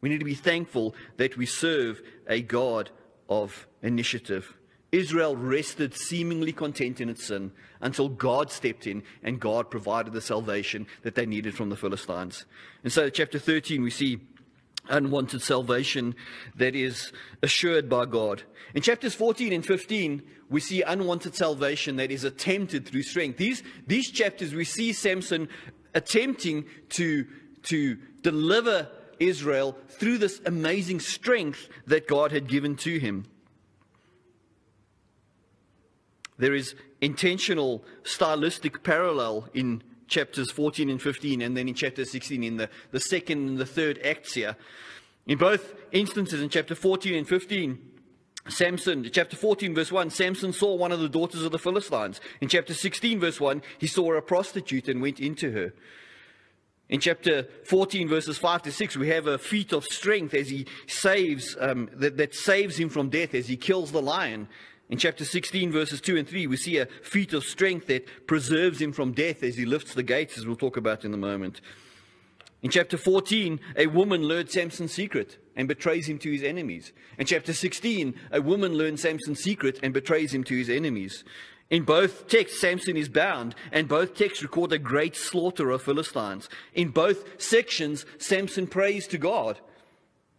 We 0.03 0.09
need 0.09 0.19
to 0.19 0.27
be 0.27 0.35
thankful 0.35 0.95
that 1.17 1.39
we 1.39 1.47
serve 1.47 2.03
a 2.27 2.43
God 2.43 2.91
of 3.29 3.67
initiative. 3.81 4.55
Israel 4.91 5.37
rested 5.37 5.95
seemingly 5.95 6.53
content 6.53 7.01
in 7.01 7.09
its 7.09 7.25
sin 7.25 7.53
until 7.81 8.11
God 8.11 8.51
stepped 8.51 8.87
in 8.87 9.03
and 9.23 9.41
God 9.41 9.71
provided 9.71 10.13
the 10.13 10.21
salvation 10.21 10.87
that 11.03 11.15
they 11.15 11.25
needed 11.25 11.55
from 11.55 11.71
the 11.71 11.77
Philistines. 11.77 12.45
And 12.85 12.93
so, 12.93 13.09
chapter 13.09 13.39
13, 13.39 13.83
we 13.83 13.91
see 13.91 14.21
unwanted 14.91 15.41
salvation 15.41 16.15
that 16.57 16.75
is 16.75 17.13
assured 17.43 17.89
by 17.89 18.05
God. 18.05 18.43
In 18.75 18.83
chapters 18.83 19.15
14 19.15 19.53
and 19.53 19.65
15, 19.65 20.23
we 20.51 20.61
see 20.61 20.83
unwanted 20.83 21.35
salvation 21.35 21.97
that 21.97 22.11
is 22.11 22.25
attempted 22.25 22.87
through 22.87 23.05
strength. 23.05 23.39
These, 23.39 23.63
these 23.87 24.11
chapters, 24.11 24.53
we 24.53 24.65
see 24.65 24.93
Samson 24.93 25.49
attempting 25.95 26.67
to, 26.91 27.27
to 27.65 27.97
deliver 28.23 28.89
Israel 29.29 29.77
through 29.89 30.19
this 30.19 30.41
amazing 30.47 31.01
strength 31.01 31.69
that 31.87 32.09
God 32.09 32.33
had 32.33 32.49
given 32.49 32.77
to 32.77 32.99
him. 32.99 33.25
There 36.39 36.55
is 36.55 36.75
intentional 37.01 37.85
stylistic 38.05 38.83
parallel 38.83 39.49
in 39.55 39.83
chapters 40.09 40.51
14 40.51 40.91
and 40.91 41.01
15, 41.01 41.41
and 41.41 41.57
then 41.57 41.69
in 41.69 41.75
chapter 41.75 42.05
16, 42.05 42.43
in 42.43 42.57
the, 42.57 42.69
the 42.91 43.01
second 43.01 43.49
and 43.49 43.59
the 43.59 43.67
third 43.67 43.99
acts 44.05 44.35
here. 44.35 44.57
In 45.27 45.39
both 45.39 45.75
instances, 45.93 46.43
in 46.43 46.49
chapter 46.49 46.75
14 46.75 47.15
and 47.15 47.29
15, 47.29 47.79
Samson, 48.49 49.09
chapter 49.13 49.37
14, 49.37 49.75
verse 49.75 49.93
1, 49.93 50.11
Samson 50.11 50.53
saw 50.53 50.75
one 50.75 50.91
of 50.91 51.01
the 51.01 51.09
daughters 51.09 51.45
of 51.45 51.53
the 51.53 51.59
Philistines. 51.59 52.21
In 52.41 52.49
chapter 52.49 52.75
16, 52.75 53.21
verse 53.21 53.41
1, 53.41 53.63
he 53.79 53.87
saw 53.87 54.13
a 54.15 54.23
prostitute 54.23 54.89
and 54.89 55.01
went 55.01 55.21
into 55.21 55.53
her. 55.53 55.73
In 56.89 57.01
chapter 57.01 57.49
14, 57.65 58.09
verses 58.09 58.39
5 58.39 58.63
to 58.63 58.73
6, 58.73 58.97
we 58.97 59.09
have 59.09 59.27
a 59.27 59.39
feat 59.39 59.73
of 59.73 59.85
strength 59.85 60.35
as 60.35 60.51
he 60.51 60.67
saves, 60.87 61.57
um, 61.59 61.89
that, 61.95 62.17
that 62.19 62.35
saves 62.35 62.79
him 62.79 62.89
from 62.89 63.09
death, 63.09 63.35
as 63.35 63.49
he 63.49 63.57
kills 63.57 63.93
the 63.93 64.03
lion. 64.03 64.49
In 64.91 64.99
chapter 64.99 65.25
16, 65.25 65.73
verses 65.73 66.03
2 66.03 66.19
and 66.19 66.29
3, 66.29 66.47
we 66.49 66.57
see 66.59 66.77
a 66.77 66.87
feat 67.03 67.33
of 67.33 67.45
strength 67.45 67.87
that 67.87 68.07
preserves 68.27 68.81
him 68.81 68.93
from 68.93 69.13
death 69.13 69.43
as 69.43 69.57
he 69.57 69.65
lifts 69.65 69.95
the 69.95 70.03
gates, 70.03 70.37
as 70.37 70.47
we'll 70.47 70.57
talk 70.57 70.77
about 70.77 71.05
in 71.05 71.15
a 71.15 71.17
moment. 71.17 71.63
In 72.63 72.71
chapter 72.71 72.97
14, 72.97 73.59
a 73.77 73.87
woman 73.87 74.23
learned 74.23 74.51
Samson's 74.51 74.93
secret 74.93 75.39
and 75.57 75.67
betrays 75.67 76.09
him 76.09 76.19
to 76.19 76.31
his 76.31 76.43
enemies. 76.43 76.93
In 77.19 77.27
chapter 77.27 77.53
16, 77.53 78.15
a 78.31 78.41
woman 78.41 78.75
learns 78.75 79.03
Samson's 79.03 79.41
secret 79.41 79.81
and 79.83 79.93
betrays 79.93 80.33
him 80.33 80.45
to 80.45 80.57
his 80.57 80.69
enemies. 80.69 81.25
In 81.73 81.85
both 81.85 82.29
texts, 82.29 82.61
Samson 82.61 82.99
is 82.99 83.09
bound, 83.09 83.55
and 83.73 83.89
both 83.89 84.15
texts 84.15 84.43
record 84.43 84.75
a 84.75 84.79
great 84.79 85.17
slaughter 85.17 85.71
of 85.71 85.81
Philistines. 85.81 86.51
In 86.75 86.91
both 86.91 87.41
sections, 87.41 88.05
Samson 88.19 88.67
prays 88.67 89.07
to 89.07 89.17
God. 89.17 89.59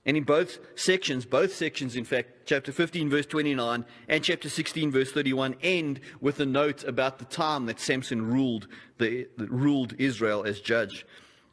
And 0.05 0.15
in 0.15 0.25
both 0.25 0.59
sections, 0.75 1.25
both 1.25 1.55
sections, 1.55 1.95
in 1.95 2.05
fact, 2.05 2.45
chapter 2.45 2.71
15, 2.71 3.09
verse 3.09 3.25
29, 3.25 3.83
and 4.07 4.23
chapter 4.23 4.47
16, 4.47 4.91
verse 4.91 5.11
31, 5.11 5.55
end 5.63 6.01
with 6.21 6.39
a 6.39 6.45
note 6.45 6.83
about 6.83 7.17
the 7.17 7.25
time 7.25 7.65
that 7.65 7.79
Samson 7.79 8.27
ruled, 8.27 8.67
the, 8.99 9.27
ruled 9.37 9.95
Israel 9.97 10.43
as 10.43 10.61
judge. 10.61 11.03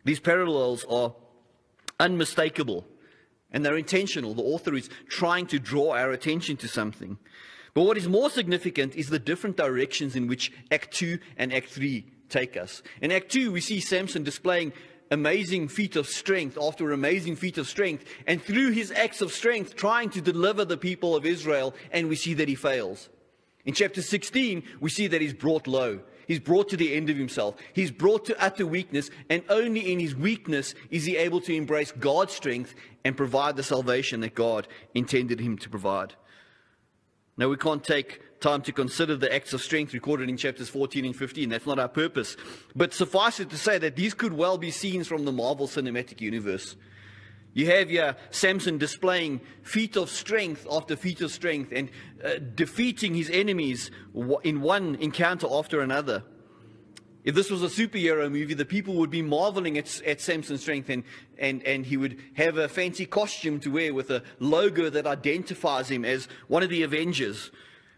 These 0.05 0.21
parallels 0.21 0.85
are 0.91 1.15
unmistakable 1.99 2.85
and 3.51 3.65
they're 3.65 3.79
intentional. 3.79 4.35
The 4.35 4.43
author 4.43 4.75
is 4.75 4.91
trying 5.09 5.47
to 5.47 5.59
draw 5.59 5.95
our 5.95 6.11
attention 6.11 6.59
to 6.59 6.69
something. 6.69 7.17
But 7.75 7.83
what 7.83 7.97
is 7.97 8.09
more 8.09 8.31
significant 8.31 8.97
is 8.97 9.09
the 9.09 9.19
different 9.19 9.57
directions 9.57 10.17
in 10.17 10.27
which 10.27 10.53
Act 10.71 10.93
2 10.93 11.19
and 11.37 11.53
Act 11.53 11.69
3 11.69 12.07
take 12.29 12.57
us. 12.57 12.83
In 13.01 13.13
Act 13.13 13.31
2, 13.31 13.53
we 13.53 13.61
see 13.61 13.81
Samson 13.81 14.23
displaying 14.23 14.73
amazing 15.11 15.69
feat 15.69 15.97
of 15.97 16.07
strength 16.07 16.57
after 16.61 16.93
amazing 16.93 17.37
feat 17.37 17.59
of 17.59 17.69
strength, 17.69 18.05
and 18.27 18.41
through 18.41 18.71
his 18.71 18.93
acts 18.93 19.21
of 19.21 19.33
strength, 19.33 19.75
trying 19.75 20.09
to 20.11 20.21
deliver 20.21 20.65
the 20.65 20.77
people 20.77 21.17
of 21.17 21.27
Israel, 21.27 21.75
and 21.91 22.09
we 22.09 22.17
see 22.17 22.35
that 22.35 22.49
he 22.49 22.55
fails. 22.55 23.09
In 23.65 23.75
chapter 23.75 24.03
16, 24.03 24.63
we 24.81 24.89
see 24.89 25.09
that 25.09 25.21
he's 25.21 25.35
brought 25.35 25.67
low. 25.67 26.01
He's 26.27 26.39
brought 26.39 26.69
to 26.69 26.77
the 26.77 26.95
end 26.95 27.11
of 27.11 27.17
himself. 27.17 27.57
He's 27.73 27.91
brought 27.91 28.25
to 28.27 28.41
utter 28.41 28.65
weakness, 28.65 29.11
and 29.29 29.43
only 29.49 29.93
in 29.93 29.99
his 29.99 30.15
weakness 30.15 30.77
is 30.91 31.05
he 31.05 31.17
able 31.17 31.41
to 31.41 31.55
embrace 31.55 31.91
God's 31.91 32.33
strength 32.33 32.75
and 33.05 33.17
provide 33.17 33.57
the 33.57 33.65
salvation 33.65 34.21
that 34.21 34.37
God 34.37 34.69
intended 34.95 35.41
him 35.41 35.59
to 35.59 35.69
provide. 35.69 36.15
Now, 37.37 37.49
we 37.49 37.57
can't 37.57 37.83
take 37.83 38.21
time 38.41 38.63
to 38.63 38.73
consider 38.73 39.17
the 39.17 39.33
acts 39.33 39.53
of 39.53 39.61
strength 39.61 39.93
recorded 39.93 40.29
in 40.29 40.37
chapters 40.37 40.69
14 40.69 41.05
and 41.05 41.15
15. 41.15 41.49
That's 41.49 41.67
not 41.67 41.79
our 41.79 41.89
purpose. 41.89 42.37
But 42.75 42.95
suffice 42.95 43.41
it 43.41 43.51
to 43.51 43.59
say 43.59 43.79
that 43.79 43.97
these 43.97 44.15
could 44.15 44.33
well 44.33 44.59
be 44.59 44.71
scenes 44.71 45.07
from 45.07 45.25
the 45.25 45.33
Marvel 45.33 45.69
Cinematic 45.69 46.21
Universe. 46.21 46.77
You 47.53 47.67
have 47.67 47.91
here 47.91 48.17
Samson 48.31 48.79
displaying 48.79 49.41
feat 49.63 49.97
of 49.97 50.09
strength 50.09 50.67
after 50.71 50.97
feat 50.97 51.21
of 51.21 51.33
strength 51.33 51.73
and 51.73 51.91
uh, 52.25 52.35
defeating 52.55 53.15
his 53.15 53.29
enemies 53.29 53.91
in 54.45 54.61
one 54.61 54.95
encounter 54.97 55.49
after 55.51 55.81
another. 55.81 56.23
If 57.31 57.37
this 57.37 57.49
was 57.49 57.63
a 57.63 57.69
superhero 57.69 58.29
movie, 58.29 58.55
the 58.55 58.65
people 58.65 58.95
would 58.95 59.09
be 59.09 59.23
marveling 59.23 59.79
at, 59.79 60.03
at 60.03 60.21
Samson's 60.21 60.63
strength, 60.63 60.91
and, 60.91 61.05
and, 61.39 61.63
and 61.63 61.87
he 61.87 61.97
would 61.97 62.19
have 62.35 62.59
a 62.59 62.69
fancy 62.69 63.07
costume 63.07 63.61
to 63.61 63.71
wear 63.71 63.95
with 63.95 64.11
a 64.11 64.25
logo 64.41 64.91
that 64.91 65.07
identifies 65.07 65.89
him 65.89 66.05
as 66.05 66.27
one 66.49 66.65
of 66.65 66.71
the 66.71 66.83
Avengers. 66.83 67.53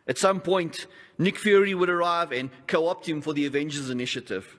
At 0.07 0.19
some 0.19 0.43
point, 0.43 0.87
Nick 1.17 1.39
Fury 1.39 1.75
would 1.75 1.89
arrive 1.89 2.31
and 2.31 2.51
co 2.67 2.89
opt 2.89 3.09
him 3.09 3.23
for 3.23 3.33
the 3.33 3.47
Avengers 3.47 3.89
initiative. 3.89 4.59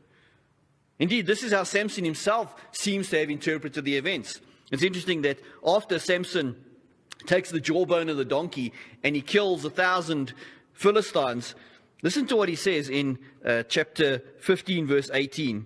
Indeed, 0.97 1.27
this 1.27 1.43
is 1.43 1.53
how 1.53 1.65
Samson 1.65 2.03
himself 2.03 2.55
seems 2.71 3.11
to 3.11 3.19
have 3.19 3.29
interpreted 3.29 3.85
the 3.85 3.97
events. 3.97 4.41
It's 4.71 4.81
interesting 4.81 5.21
that 5.21 5.37
after 5.63 5.99
Samson 5.99 6.55
takes 7.27 7.51
the 7.51 7.59
jawbone 7.59 8.09
of 8.09 8.17
the 8.17 8.25
donkey 8.25 8.73
and 9.03 9.15
he 9.15 9.21
kills 9.21 9.63
a 9.65 9.69
thousand 9.69 10.33
Philistines, 10.73 11.53
listen 12.03 12.27
to 12.27 12.35
what 12.35 12.49
he 12.49 12.55
says 12.55 12.87
in 12.89 13.17
uh, 13.43 13.63
chapter 13.63 14.21
15, 14.41 14.85
verse 14.85 15.09
18. 15.11 15.65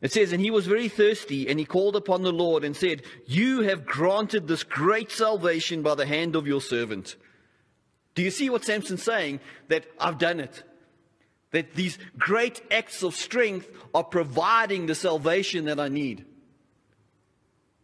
It 0.00 0.12
says, 0.12 0.32
And 0.32 0.40
he 0.40 0.50
was 0.50 0.66
very 0.66 0.88
thirsty, 0.88 1.48
and 1.48 1.58
he 1.58 1.64
called 1.64 1.96
upon 1.96 2.22
the 2.22 2.32
Lord 2.32 2.64
and 2.64 2.76
said, 2.76 3.02
You 3.26 3.62
have 3.62 3.86
granted 3.86 4.48
this 4.48 4.62
great 4.62 5.10
salvation 5.10 5.82
by 5.82 5.94
the 5.94 6.04
hand 6.04 6.36
of 6.36 6.46
your 6.46 6.60
servant. 6.60 7.16
Do 8.14 8.22
you 8.22 8.30
see 8.30 8.50
what 8.50 8.64
Samson's 8.64 9.02
saying? 9.02 9.40
That 9.68 9.86
I've 9.98 10.18
done 10.18 10.40
it. 10.40 10.62
That 11.52 11.74
these 11.74 11.98
great 12.18 12.60
acts 12.70 13.02
of 13.02 13.14
strength 13.14 13.68
are 13.94 14.04
providing 14.04 14.86
the 14.86 14.94
salvation 14.94 15.64
that 15.66 15.80
I 15.80 15.88
need. 15.88 16.26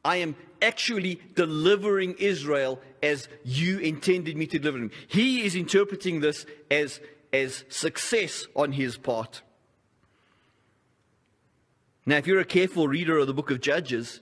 I 0.05 0.17
am 0.17 0.37
actually 0.63 1.21
delivering 1.35 2.17
Israel 2.19 2.81
as 3.03 3.29
you 3.45 3.79
intended 3.79 4.37
me 4.37 4.47
to 4.49 4.59
deliver 4.59 4.79
them. 4.79 4.91
He 5.09 5.45
is 5.45 5.55
interpreting 5.55 6.21
this 6.21 6.47
as, 6.71 7.01
as 7.33 7.65
success 7.69 8.47
on 8.57 8.73
his 8.73 8.97
part. 8.97 9.43
Now, 12.07 12.17
if 12.17 12.27
you're 12.27 12.41
a 12.41 12.45
careful 12.45 12.89
reader 12.89 13.19
of 13.19 13.27
the 13.27 13.35
book 13.35 13.51
of 13.51 13.61
Judges, 13.61 14.21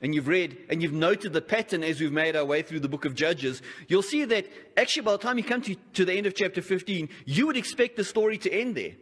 and 0.00 0.14
you've 0.14 0.28
read 0.28 0.56
and 0.68 0.82
you've 0.82 0.92
noted 0.92 1.32
the 1.32 1.40
pattern 1.40 1.82
as 1.82 2.00
we've 2.00 2.12
made 2.12 2.36
our 2.36 2.44
way 2.44 2.62
through 2.62 2.80
the 2.80 2.88
book 2.88 3.04
of 3.04 3.14
Judges, 3.14 3.62
you'll 3.88 4.02
see 4.02 4.24
that 4.24 4.46
actually 4.76 5.02
by 5.02 5.12
the 5.12 5.18
time 5.18 5.38
you 5.38 5.44
come 5.44 5.62
to, 5.62 5.74
to 5.94 6.04
the 6.04 6.12
end 6.12 6.26
of 6.26 6.34
chapter 6.34 6.62
15, 6.62 7.08
you 7.24 7.46
would 7.46 7.56
expect 7.56 7.96
the 7.96 8.04
story 8.04 8.38
to 8.38 8.52
end 8.52 8.76
there. 8.76 8.92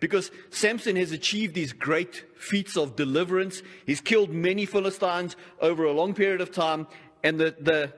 Because 0.00 0.30
Samson 0.50 0.96
has 0.96 1.12
achieved 1.12 1.54
these 1.54 1.72
great 1.72 2.24
feats 2.36 2.76
of 2.76 2.96
deliverance. 2.96 3.62
He's 3.86 4.00
killed 4.00 4.30
many 4.30 4.66
Philistines 4.66 5.36
over 5.60 5.84
a 5.84 5.92
long 5.92 6.14
period 6.14 6.40
of 6.40 6.50
time. 6.50 6.88
And 7.22 7.38
the, 7.38 7.54
the, 7.58 7.92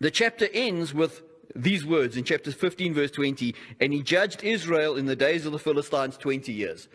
the 0.00 0.10
chapter 0.10 0.48
ends 0.52 0.92
with 0.92 1.22
these 1.54 1.84
words 1.84 2.16
in 2.16 2.24
chapter 2.24 2.50
15, 2.50 2.94
verse 2.94 3.10
20 3.10 3.54
And 3.80 3.92
he 3.92 4.02
judged 4.02 4.42
Israel 4.44 4.96
in 4.96 5.06
the 5.06 5.16
days 5.16 5.46
of 5.46 5.52
the 5.52 5.58
Philistines 5.58 6.16
20 6.16 6.52
years. 6.52 6.88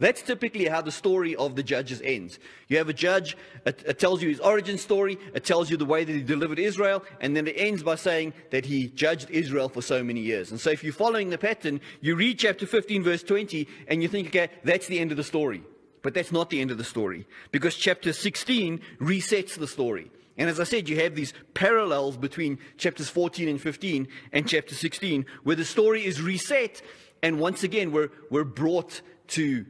That's 0.00 0.22
typically 0.22 0.66
how 0.66 0.82
the 0.82 0.90
story 0.90 1.36
of 1.36 1.54
the 1.54 1.62
judges 1.62 2.00
ends. 2.02 2.40
You 2.66 2.78
have 2.78 2.88
a 2.88 2.92
judge, 2.92 3.36
it, 3.64 3.82
it, 3.86 3.98
tells 4.00 4.22
you 4.22 4.28
his 4.28 4.40
origin 4.40 4.76
story, 4.76 5.18
it 5.34 5.44
tells 5.44 5.70
you 5.70 5.76
the 5.76 5.84
way 5.84 6.02
that 6.02 6.12
he 6.12 6.22
delivered 6.22 6.58
Israel, 6.58 7.04
and 7.20 7.36
then 7.36 7.46
it 7.46 7.54
ends 7.56 7.84
by 7.84 7.94
saying 7.94 8.34
that 8.50 8.66
he 8.66 8.88
judged 8.88 9.30
Israel 9.30 9.68
for 9.68 9.82
so 9.82 10.02
many 10.02 10.20
years. 10.20 10.50
And 10.50 10.60
so 10.60 10.70
if 10.70 10.82
you're 10.82 10.92
following 10.92 11.30
the 11.30 11.38
pattern, 11.38 11.80
you 12.00 12.16
read 12.16 12.40
chapter 12.40 12.66
15, 12.66 13.04
verse 13.04 13.22
20, 13.22 13.68
and 13.86 14.02
you 14.02 14.08
think, 14.08 14.28
okay, 14.28 14.48
that's 14.64 14.88
the 14.88 14.98
end 14.98 15.12
of 15.12 15.16
the 15.16 15.24
story. 15.24 15.62
But 16.02 16.12
that's 16.12 16.32
not 16.32 16.50
the 16.50 16.60
end 16.60 16.72
of 16.72 16.78
the 16.78 16.84
story, 16.84 17.26
because 17.52 17.76
chapter 17.76 18.12
16 18.12 18.80
resets 19.00 19.56
the 19.56 19.68
story. 19.68 20.10
And 20.36 20.50
as 20.50 20.58
I 20.58 20.64
said, 20.64 20.88
you 20.88 20.96
have 20.96 21.14
these 21.14 21.32
parallels 21.54 22.16
between 22.16 22.58
chapters 22.76 23.08
14 23.08 23.48
and 23.48 23.60
15 23.60 24.08
and 24.32 24.48
chapter 24.48 24.74
16, 24.74 25.26
where 25.44 25.56
the 25.56 25.64
story 25.64 26.04
is 26.04 26.20
reset, 26.20 26.82
and 27.22 27.38
once 27.38 27.62
again, 27.62 27.92
we're, 27.92 28.10
we're 28.30 28.44
brought 28.44 29.00
to 29.28 29.64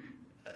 uh, 0.47 0.51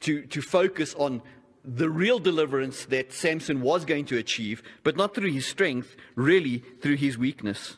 to, 0.00 0.22
to 0.26 0.40
focus 0.42 0.94
on 0.94 1.22
the 1.64 1.90
real 1.90 2.18
deliverance 2.18 2.86
that 2.86 3.12
Samson 3.12 3.60
was 3.60 3.84
going 3.84 4.06
to 4.06 4.16
achieve, 4.16 4.62
but 4.82 4.96
not 4.96 5.14
through 5.14 5.30
his 5.30 5.46
strength, 5.46 5.94
really 6.14 6.64
through 6.80 6.96
his 6.96 7.18
weakness. 7.18 7.76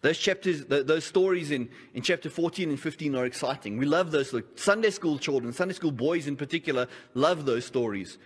Those 0.00 0.18
chapters, 0.18 0.64
those 0.66 1.04
stories 1.04 1.50
in, 1.50 1.68
in 1.92 2.02
chapter 2.02 2.30
14 2.30 2.70
and 2.70 2.78
15 2.78 3.16
are 3.16 3.26
exciting. 3.26 3.78
We 3.78 3.86
love 3.86 4.12
those. 4.12 4.32
Sunday 4.54 4.90
school 4.90 5.18
children, 5.18 5.52
Sunday 5.52 5.74
school 5.74 5.90
boys 5.90 6.28
in 6.28 6.36
particular, 6.36 6.86
love 7.14 7.46
those 7.46 7.64
stories. 7.64 8.16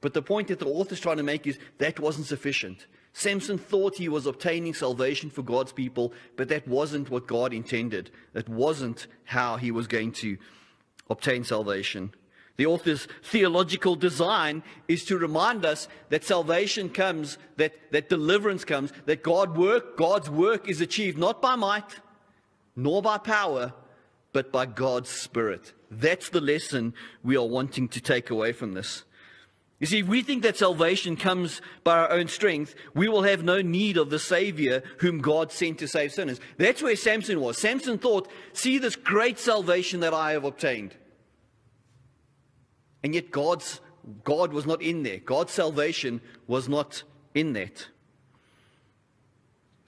But 0.00 0.14
the 0.14 0.22
point 0.22 0.48
that 0.48 0.58
the 0.58 0.66
author's 0.66 1.00
trying 1.00 1.18
to 1.18 1.22
make 1.22 1.46
is 1.46 1.58
that 1.78 2.00
wasn't 2.00 2.26
sufficient. 2.26 2.86
Samson 3.12 3.58
thought 3.58 3.96
he 3.96 4.08
was 4.08 4.26
obtaining 4.26 4.72
salvation 4.72 5.30
for 5.30 5.42
God's 5.42 5.72
people, 5.72 6.12
but 6.36 6.48
that 6.48 6.66
wasn't 6.66 7.10
what 7.10 7.26
God 7.26 7.52
intended. 7.52 8.10
That 8.32 8.48
wasn't 8.48 9.06
how 9.24 9.56
he 9.56 9.70
was 9.70 9.86
going 9.86 10.12
to 10.12 10.38
obtain 11.10 11.44
salvation. 11.44 12.14
The 12.56 12.66
author's 12.66 13.08
theological 13.22 13.96
design 13.96 14.62
is 14.86 15.04
to 15.06 15.18
remind 15.18 15.64
us 15.64 15.88
that 16.10 16.24
salvation 16.24 16.88
comes, 16.90 17.38
that, 17.56 17.72
that 17.90 18.08
deliverance 18.08 18.64
comes, 18.64 18.92
that 19.06 19.22
God 19.22 19.56
work, 19.56 19.96
God's 19.96 20.30
work 20.30 20.68
is 20.68 20.80
achieved 20.80 21.18
not 21.18 21.42
by 21.42 21.56
might, 21.56 22.00
nor 22.76 23.02
by 23.02 23.18
power, 23.18 23.72
but 24.32 24.52
by 24.52 24.66
God's 24.66 25.08
Spirit. 25.08 25.72
That's 25.90 26.28
the 26.28 26.40
lesson 26.40 26.94
we 27.22 27.36
are 27.36 27.46
wanting 27.46 27.88
to 27.88 28.00
take 28.00 28.30
away 28.30 28.52
from 28.52 28.74
this. 28.74 29.04
You 29.80 29.86
see, 29.86 30.00
if 30.00 30.06
we 30.08 30.20
think 30.20 30.42
that 30.42 30.58
salvation 30.58 31.16
comes 31.16 31.62
by 31.84 31.96
our 31.98 32.10
own 32.10 32.28
strength, 32.28 32.74
we 32.94 33.08
will 33.08 33.22
have 33.22 33.42
no 33.42 33.62
need 33.62 33.96
of 33.96 34.10
the 34.10 34.18
Savior 34.18 34.82
whom 34.98 35.22
God 35.22 35.50
sent 35.50 35.78
to 35.78 35.88
save 35.88 36.12
sinners. 36.12 36.38
That's 36.58 36.82
where 36.82 36.94
Samson 36.94 37.40
was. 37.40 37.56
Samson 37.56 37.96
thought, 37.96 38.30
see 38.52 38.76
this 38.76 38.94
great 38.94 39.38
salvation 39.38 40.00
that 40.00 40.12
I 40.12 40.32
have 40.32 40.44
obtained. 40.44 40.94
And 43.02 43.14
yet 43.14 43.30
God's, 43.30 43.80
God 44.22 44.52
was 44.52 44.66
not 44.66 44.82
in 44.82 45.02
there. 45.02 45.16
God's 45.16 45.52
salvation 45.52 46.20
was 46.46 46.68
not 46.68 47.02
in 47.34 47.54
that. 47.54 47.88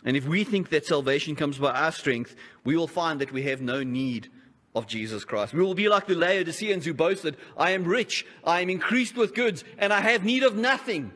And 0.06 0.16
if 0.16 0.26
we 0.26 0.42
think 0.42 0.70
that 0.70 0.86
salvation 0.86 1.36
comes 1.36 1.58
by 1.58 1.70
our 1.70 1.92
strength, 1.92 2.34
we 2.64 2.76
will 2.76 2.88
find 2.88 3.20
that 3.20 3.30
we 3.30 3.42
have 3.42 3.60
no 3.60 3.82
need 3.82 4.30
of 4.74 4.86
Jesus 4.86 5.24
Christ. 5.24 5.52
We 5.52 5.62
will 5.62 5.74
be 5.74 5.88
like 5.88 6.06
the 6.06 6.14
Laodiceans 6.14 6.84
who 6.84 6.94
boasted, 6.94 7.36
I 7.56 7.72
am 7.72 7.84
rich, 7.84 8.26
I 8.44 8.60
am 8.60 8.70
increased 8.70 9.16
with 9.16 9.34
goods, 9.34 9.64
and 9.78 9.92
I 9.92 10.00
have 10.00 10.24
need 10.24 10.42
of 10.42 10.56
nothing, 10.56 11.12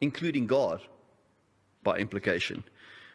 including 0.00 0.46
God 0.46 0.80
by 1.82 1.98
implication. 1.98 2.64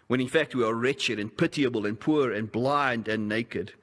when 0.09 0.19
in 0.19 0.27
fact 0.27 0.55
we 0.55 0.63
are 0.63 0.73
wretched 0.73 1.19
and 1.19 1.37
pitiable 1.37 1.85
and 1.85 1.99
poor 1.99 2.31
and 2.31 2.51
blind 2.51 3.07
and 3.07 3.29
naked. 3.29 3.73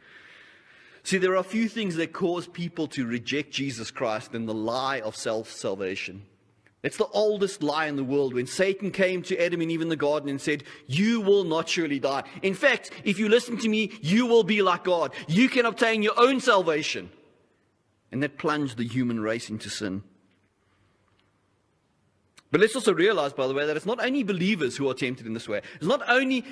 See, 1.04 1.18
there 1.18 1.36
are 1.36 1.44
few 1.44 1.68
things 1.68 1.94
that 1.94 2.12
cause 2.12 2.48
people 2.48 2.88
to 2.88 3.06
reject 3.06 3.52
Jesus 3.52 3.92
Christ 3.92 4.32
than 4.32 4.46
the 4.46 4.52
lie 4.52 5.00
of 5.00 5.14
self 5.14 5.48
salvation. 5.48 6.22
It's 6.86 6.98
the 6.98 7.08
oldest 7.08 7.64
lie 7.64 7.86
in 7.86 7.96
the 7.96 8.04
world 8.04 8.32
when 8.32 8.46
Satan 8.46 8.92
came 8.92 9.20
to 9.24 9.36
Adam 9.44 9.60
and 9.60 9.72
Eve 9.72 9.82
in 9.82 9.88
the 9.88 9.96
garden 9.96 10.28
and 10.28 10.40
said, 10.40 10.62
You 10.86 11.20
will 11.20 11.42
not 11.42 11.68
surely 11.68 11.98
die. 11.98 12.22
In 12.42 12.54
fact, 12.54 12.92
if 13.02 13.18
you 13.18 13.28
listen 13.28 13.58
to 13.58 13.68
me, 13.68 13.90
you 14.02 14.24
will 14.24 14.44
be 14.44 14.62
like 14.62 14.84
God. 14.84 15.12
You 15.26 15.48
can 15.48 15.66
obtain 15.66 16.00
your 16.04 16.12
own 16.16 16.38
salvation. 16.38 17.10
And 18.12 18.22
that 18.22 18.38
plunged 18.38 18.76
the 18.76 18.86
human 18.86 19.18
race 19.18 19.50
into 19.50 19.68
sin. 19.68 20.04
But 22.52 22.60
let's 22.60 22.76
also 22.76 22.94
realize, 22.94 23.32
by 23.32 23.48
the 23.48 23.54
way, 23.54 23.66
that 23.66 23.76
it's 23.76 23.84
not 23.84 23.98
only 23.98 24.22
believers 24.22 24.76
who 24.76 24.88
are 24.88 24.94
tempted 24.94 25.26
in 25.26 25.34
this 25.34 25.48
way. 25.48 25.62
It's 25.74 25.86
not 25.86 26.08
only 26.08 26.44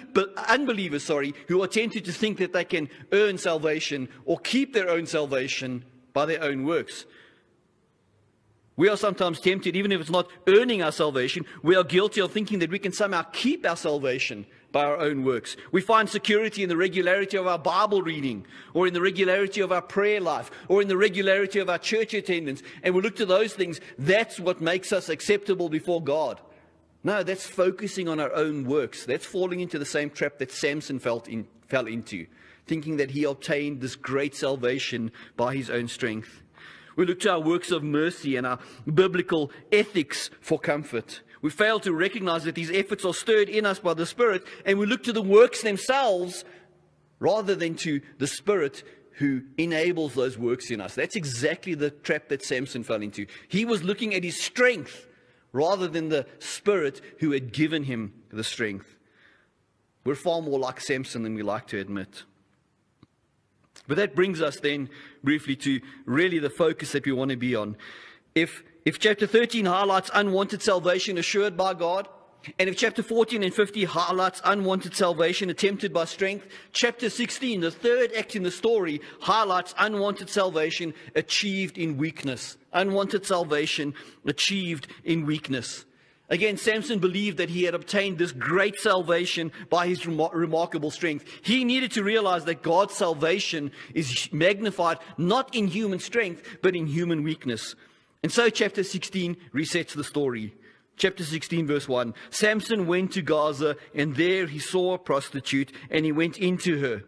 unbelievers, 0.48 1.04
sorry, 1.04 1.32
who 1.46 1.62
are 1.62 1.68
tempted 1.68 2.04
to 2.06 2.12
think 2.12 2.38
that 2.38 2.52
they 2.52 2.64
can 2.64 2.88
earn 3.12 3.38
salvation 3.38 4.08
or 4.24 4.40
keep 4.40 4.74
their 4.74 4.90
own 4.90 5.06
salvation 5.06 5.84
by 6.12 6.26
their 6.26 6.42
own 6.42 6.64
works. 6.64 7.04
We 8.76 8.88
are 8.88 8.96
sometimes 8.96 9.40
tempted, 9.40 9.76
even 9.76 9.92
if 9.92 10.00
it's 10.00 10.10
not 10.10 10.28
earning 10.48 10.82
our 10.82 10.90
salvation, 10.90 11.46
we 11.62 11.76
are 11.76 11.84
guilty 11.84 12.20
of 12.20 12.32
thinking 12.32 12.58
that 12.58 12.70
we 12.70 12.80
can 12.80 12.92
somehow 12.92 13.22
keep 13.22 13.64
our 13.64 13.76
salvation 13.76 14.46
by 14.72 14.84
our 14.84 14.98
own 14.98 15.22
works. 15.22 15.56
We 15.70 15.80
find 15.80 16.08
security 16.08 16.64
in 16.64 16.68
the 16.68 16.76
regularity 16.76 17.36
of 17.36 17.46
our 17.46 17.58
Bible 17.58 18.02
reading, 18.02 18.44
or 18.74 18.88
in 18.88 18.92
the 18.92 19.00
regularity 19.00 19.60
of 19.60 19.70
our 19.70 19.80
prayer 19.80 20.20
life, 20.20 20.50
or 20.66 20.82
in 20.82 20.88
the 20.88 20.96
regularity 20.96 21.60
of 21.60 21.70
our 21.70 21.78
church 21.78 22.12
attendance. 22.14 22.64
And 22.82 22.92
we 22.92 23.00
look 23.00 23.14
to 23.16 23.26
those 23.26 23.52
things. 23.52 23.80
That's 23.96 24.40
what 24.40 24.60
makes 24.60 24.92
us 24.92 25.08
acceptable 25.08 25.68
before 25.68 26.02
God. 26.02 26.40
No, 27.04 27.22
that's 27.22 27.46
focusing 27.46 28.08
on 28.08 28.18
our 28.18 28.34
own 28.34 28.64
works. 28.64 29.06
That's 29.06 29.26
falling 29.26 29.60
into 29.60 29.78
the 29.78 29.84
same 29.84 30.10
trap 30.10 30.38
that 30.38 30.50
Samson 30.50 31.00
in, 31.28 31.46
fell 31.68 31.86
into, 31.86 32.26
thinking 32.66 32.96
that 32.96 33.12
he 33.12 33.22
obtained 33.22 33.80
this 33.80 33.94
great 33.94 34.34
salvation 34.34 35.12
by 35.36 35.54
his 35.54 35.70
own 35.70 35.86
strength. 35.86 36.42
We 36.96 37.06
look 37.06 37.20
to 37.20 37.32
our 37.32 37.40
works 37.40 37.70
of 37.70 37.82
mercy 37.82 38.36
and 38.36 38.46
our 38.46 38.58
biblical 38.92 39.50
ethics 39.72 40.30
for 40.40 40.58
comfort. 40.58 41.22
We 41.42 41.50
fail 41.50 41.80
to 41.80 41.92
recognize 41.92 42.44
that 42.44 42.54
these 42.54 42.70
efforts 42.70 43.04
are 43.04 43.12
stirred 43.12 43.48
in 43.48 43.66
us 43.66 43.78
by 43.78 43.94
the 43.94 44.06
Spirit, 44.06 44.44
and 44.64 44.78
we 44.78 44.86
look 44.86 45.02
to 45.04 45.12
the 45.12 45.22
works 45.22 45.62
themselves 45.62 46.44
rather 47.18 47.54
than 47.54 47.74
to 47.76 48.00
the 48.18 48.26
Spirit 48.26 48.82
who 49.18 49.42
enables 49.58 50.14
those 50.14 50.36
works 50.36 50.70
in 50.70 50.80
us. 50.80 50.94
That's 50.94 51.16
exactly 51.16 51.74
the 51.74 51.90
trap 51.90 52.28
that 52.28 52.44
Samson 52.44 52.82
fell 52.82 53.02
into. 53.02 53.26
He 53.48 53.64
was 53.64 53.84
looking 53.84 54.14
at 54.14 54.24
his 54.24 54.42
strength 54.42 55.06
rather 55.52 55.86
than 55.86 56.08
the 56.08 56.26
Spirit 56.38 57.00
who 57.20 57.30
had 57.30 57.52
given 57.52 57.84
him 57.84 58.12
the 58.30 58.42
strength. 58.42 58.96
We're 60.04 60.16
far 60.16 60.42
more 60.42 60.58
like 60.58 60.80
Samson 60.80 61.22
than 61.22 61.34
we 61.34 61.42
like 61.42 61.68
to 61.68 61.78
admit. 61.78 62.24
But 63.86 63.96
that 63.96 64.14
brings 64.14 64.40
us 64.42 64.58
then 64.60 64.88
briefly 65.24 65.56
to 65.56 65.80
really 66.04 66.38
the 66.38 66.50
focus 66.50 66.92
that 66.92 67.06
we 67.06 67.12
want 67.12 67.30
to 67.30 67.36
be 67.36 67.56
on. 67.56 67.76
If 68.34 68.62
if 68.84 68.98
chapter 68.98 69.26
13 69.26 69.64
highlights 69.64 70.10
unwanted 70.12 70.60
salvation 70.60 71.16
assured 71.16 71.56
by 71.56 71.72
God, 71.72 72.06
and 72.58 72.68
if 72.68 72.76
chapter 72.76 73.02
14 73.02 73.42
and 73.42 73.54
50 73.54 73.84
highlights 73.84 74.42
unwanted 74.44 74.94
salvation 74.94 75.48
attempted 75.48 75.92
by 75.92 76.04
strength, 76.04 76.46
chapter 76.72 77.08
16, 77.08 77.60
the 77.60 77.70
third 77.70 78.12
act 78.12 78.36
in 78.36 78.42
the 78.42 78.50
story, 78.50 79.00
highlights 79.20 79.74
unwanted 79.78 80.28
salvation 80.28 80.92
achieved 81.14 81.78
in 81.78 81.96
weakness. 81.96 82.58
Unwanted 82.72 83.24
salvation 83.24 83.94
achieved 84.26 84.88
in 85.04 85.24
weakness. 85.24 85.86
Again, 86.30 86.56
Samson 86.56 87.00
believed 87.00 87.36
that 87.36 87.50
he 87.50 87.64
had 87.64 87.74
obtained 87.74 88.16
this 88.16 88.32
great 88.32 88.80
salvation 88.80 89.52
by 89.68 89.86
his 89.86 90.06
remarkable 90.06 90.90
strength. 90.90 91.26
He 91.42 91.64
needed 91.64 91.92
to 91.92 92.02
realize 92.02 92.46
that 92.46 92.62
God's 92.62 92.94
salvation 92.94 93.72
is 93.92 94.32
magnified 94.32 94.98
not 95.18 95.54
in 95.54 95.66
human 95.66 95.98
strength, 95.98 96.58
but 96.62 96.74
in 96.74 96.86
human 96.86 97.22
weakness. 97.22 97.74
And 98.22 98.32
so, 98.32 98.48
chapter 98.48 98.82
16 98.82 99.36
resets 99.54 99.92
the 99.92 100.02
story. 100.02 100.54
Chapter 100.96 101.24
16, 101.24 101.66
verse 101.66 101.88
1 101.88 102.14
Samson 102.30 102.86
went 102.86 103.12
to 103.12 103.22
Gaza, 103.22 103.76
and 103.94 104.16
there 104.16 104.46
he 104.46 104.58
saw 104.58 104.94
a 104.94 104.98
prostitute, 104.98 105.72
and 105.90 106.06
he 106.06 106.12
went 106.12 106.38
into 106.38 106.80
her. 106.80 107.02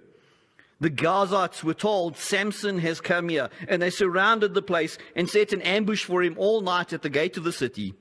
The 0.78 0.90
Gazites 0.90 1.64
were 1.64 1.72
told, 1.72 2.18
Samson 2.18 2.80
has 2.80 3.00
come 3.00 3.30
here, 3.30 3.48
and 3.66 3.80
they 3.80 3.88
surrounded 3.88 4.52
the 4.52 4.60
place 4.60 4.98
and 5.14 5.26
set 5.26 5.54
an 5.54 5.62
ambush 5.62 6.04
for 6.04 6.22
him 6.22 6.34
all 6.36 6.60
night 6.60 6.92
at 6.92 7.00
the 7.00 7.08
gate 7.08 7.38
of 7.38 7.44
the 7.44 7.52
city. 7.52 7.94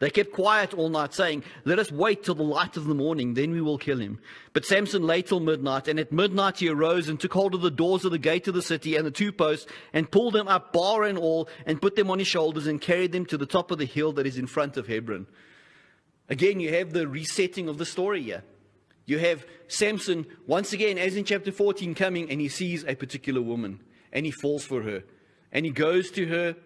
They 0.00 0.10
kept 0.10 0.32
quiet 0.32 0.74
all 0.74 0.88
night, 0.88 1.14
saying, 1.14 1.44
Let 1.64 1.78
us 1.78 1.92
wait 1.92 2.24
till 2.24 2.34
the 2.34 2.42
light 2.42 2.76
of 2.76 2.86
the 2.86 2.94
morning, 2.94 3.34
then 3.34 3.52
we 3.52 3.60
will 3.60 3.78
kill 3.78 3.98
him. 4.00 4.18
But 4.52 4.64
Samson 4.64 5.06
lay 5.06 5.22
till 5.22 5.40
midnight, 5.40 5.86
and 5.86 6.00
at 6.00 6.12
midnight 6.12 6.58
he 6.58 6.68
arose 6.68 7.08
and 7.08 7.18
took 7.18 7.32
hold 7.32 7.54
of 7.54 7.60
the 7.60 7.70
doors 7.70 8.04
of 8.04 8.10
the 8.10 8.18
gate 8.18 8.48
of 8.48 8.54
the 8.54 8.62
city 8.62 8.96
and 8.96 9.06
the 9.06 9.12
two 9.12 9.32
posts, 9.32 9.70
and 9.92 10.10
pulled 10.10 10.34
them 10.34 10.48
up, 10.48 10.72
bar 10.72 11.04
and 11.04 11.16
all, 11.16 11.48
and 11.64 11.80
put 11.80 11.94
them 11.94 12.10
on 12.10 12.18
his 12.18 12.28
shoulders, 12.28 12.66
and 12.66 12.80
carried 12.80 13.12
them 13.12 13.24
to 13.26 13.38
the 13.38 13.46
top 13.46 13.70
of 13.70 13.78
the 13.78 13.84
hill 13.84 14.12
that 14.12 14.26
is 14.26 14.36
in 14.36 14.48
front 14.48 14.76
of 14.76 14.88
Hebron. 14.88 15.26
Again, 16.28 16.58
you 16.58 16.74
have 16.74 16.92
the 16.92 17.06
resetting 17.06 17.68
of 17.68 17.78
the 17.78 17.86
story 17.86 18.22
here. 18.22 18.42
You 19.06 19.18
have 19.18 19.46
Samson, 19.68 20.26
once 20.46 20.72
again, 20.72 20.98
as 20.98 21.14
in 21.14 21.24
chapter 21.24 21.52
14, 21.52 21.94
coming, 21.94 22.30
and 22.30 22.40
he 22.40 22.48
sees 22.48 22.84
a 22.84 22.94
particular 22.94 23.42
woman, 23.42 23.80
and 24.12 24.26
he 24.26 24.32
falls 24.32 24.64
for 24.64 24.82
her. 24.82 25.04
And 25.52 25.64
he 25.64 25.70
goes 25.70 26.10
to 26.12 26.26
her, 26.26 26.56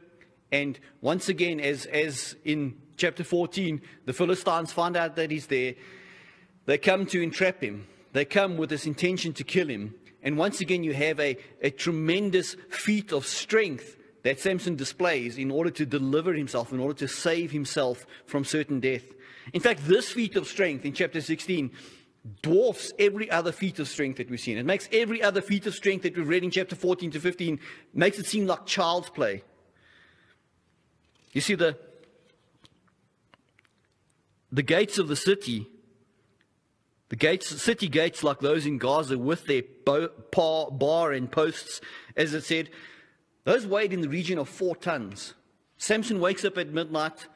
and 0.50 0.78
once 1.02 1.28
again, 1.28 1.60
as, 1.60 1.84
as 1.86 2.36
in 2.44 2.76
chapter 2.98 3.24
14, 3.24 3.80
the 4.04 4.12
Philistines 4.12 4.72
find 4.72 4.96
out 4.96 5.16
that 5.16 5.30
he's 5.30 5.46
there. 5.46 5.74
They 6.66 6.76
come 6.76 7.06
to 7.06 7.22
entrap 7.22 7.62
him. 7.62 7.86
They 8.12 8.24
come 8.24 8.56
with 8.56 8.68
this 8.68 8.86
intention 8.86 9.32
to 9.34 9.44
kill 9.44 9.68
him. 9.68 9.94
And 10.22 10.36
once 10.36 10.60
again, 10.60 10.82
you 10.82 10.92
have 10.92 11.18
a, 11.20 11.38
a 11.62 11.70
tremendous 11.70 12.56
feat 12.68 13.12
of 13.12 13.24
strength 13.24 13.96
that 14.24 14.40
Samson 14.40 14.76
displays 14.76 15.38
in 15.38 15.50
order 15.50 15.70
to 15.70 15.86
deliver 15.86 16.34
himself, 16.34 16.72
in 16.72 16.80
order 16.80 16.98
to 16.98 17.08
save 17.08 17.52
himself 17.52 18.04
from 18.26 18.44
certain 18.44 18.80
death. 18.80 19.04
In 19.52 19.60
fact, 19.60 19.86
this 19.86 20.10
feat 20.10 20.36
of 20.36 20.46
strength 20.46 20.84
in 20.84 20.92
chapter 20.92 21.20
16 21.20 21.70
dwarfs 22.42 22.92
every 22.98 23.30
other 23.30 23.52
feat 23.52 23.78
of 23.78 23.88
strength 23.88 24.16
that 24.16 24.28
we've 24.28 24.40
seen. 24.40 24.58
It 24.58 24.66
makes 24.66 24.88
every 24.92 25.22
other 25.22 25.40
feat 25.40 25.66
of 25.66 25.74
strength 25.74 26.02
that 26.02 26.16
we've 26.16 26.28
read 26.28 26.44
in 26.44 26.50
chapter 26.50 26.76
14 26.76 27.12
to 27.12 27.20
15, 27.20 27.60
makes 27.94 28.18
it 28.18 28.26
seem 28.26 28.46
like 28.46 28.66
child's 28.66 29.08
play. 29.08 29.42
You 31.32 31.40
see, 31.40 31.54
the, 31.54 31.78
the 34.50 34.62
gates 34.62 34.98
of 34.98 35.08
the 35.08 35.16
city, 35.16 35.68
the 37.08 37.16
gates, 37.16 37.48
city 37.62 37.88
gates 37.88 38.22
like 38.22 38.40
those 38.40 38.66
in 38.66 38.78
Gaza 38.78 39.18
with 39.18 39.46
their 39.46 39.62
bar 39.84 41.12
and 41.12 41.30
posts, 41.30 41.80
as 42.16 42.34
it 42.34 42.44
said, 42.44 42.70
those 43.44 43.66
weighed 43.66 43.92
in 43.92 44.02
the 44.02 44.08
region 44.08 44.38
of 44.38 44.48
four 44.48 44.76
tons. 44.76 45.34
Samson 45.78 46.20
wakes 46.20 46.44
up 46.44 46.58
at 46.58 46.68
midnight, 46.68 47.28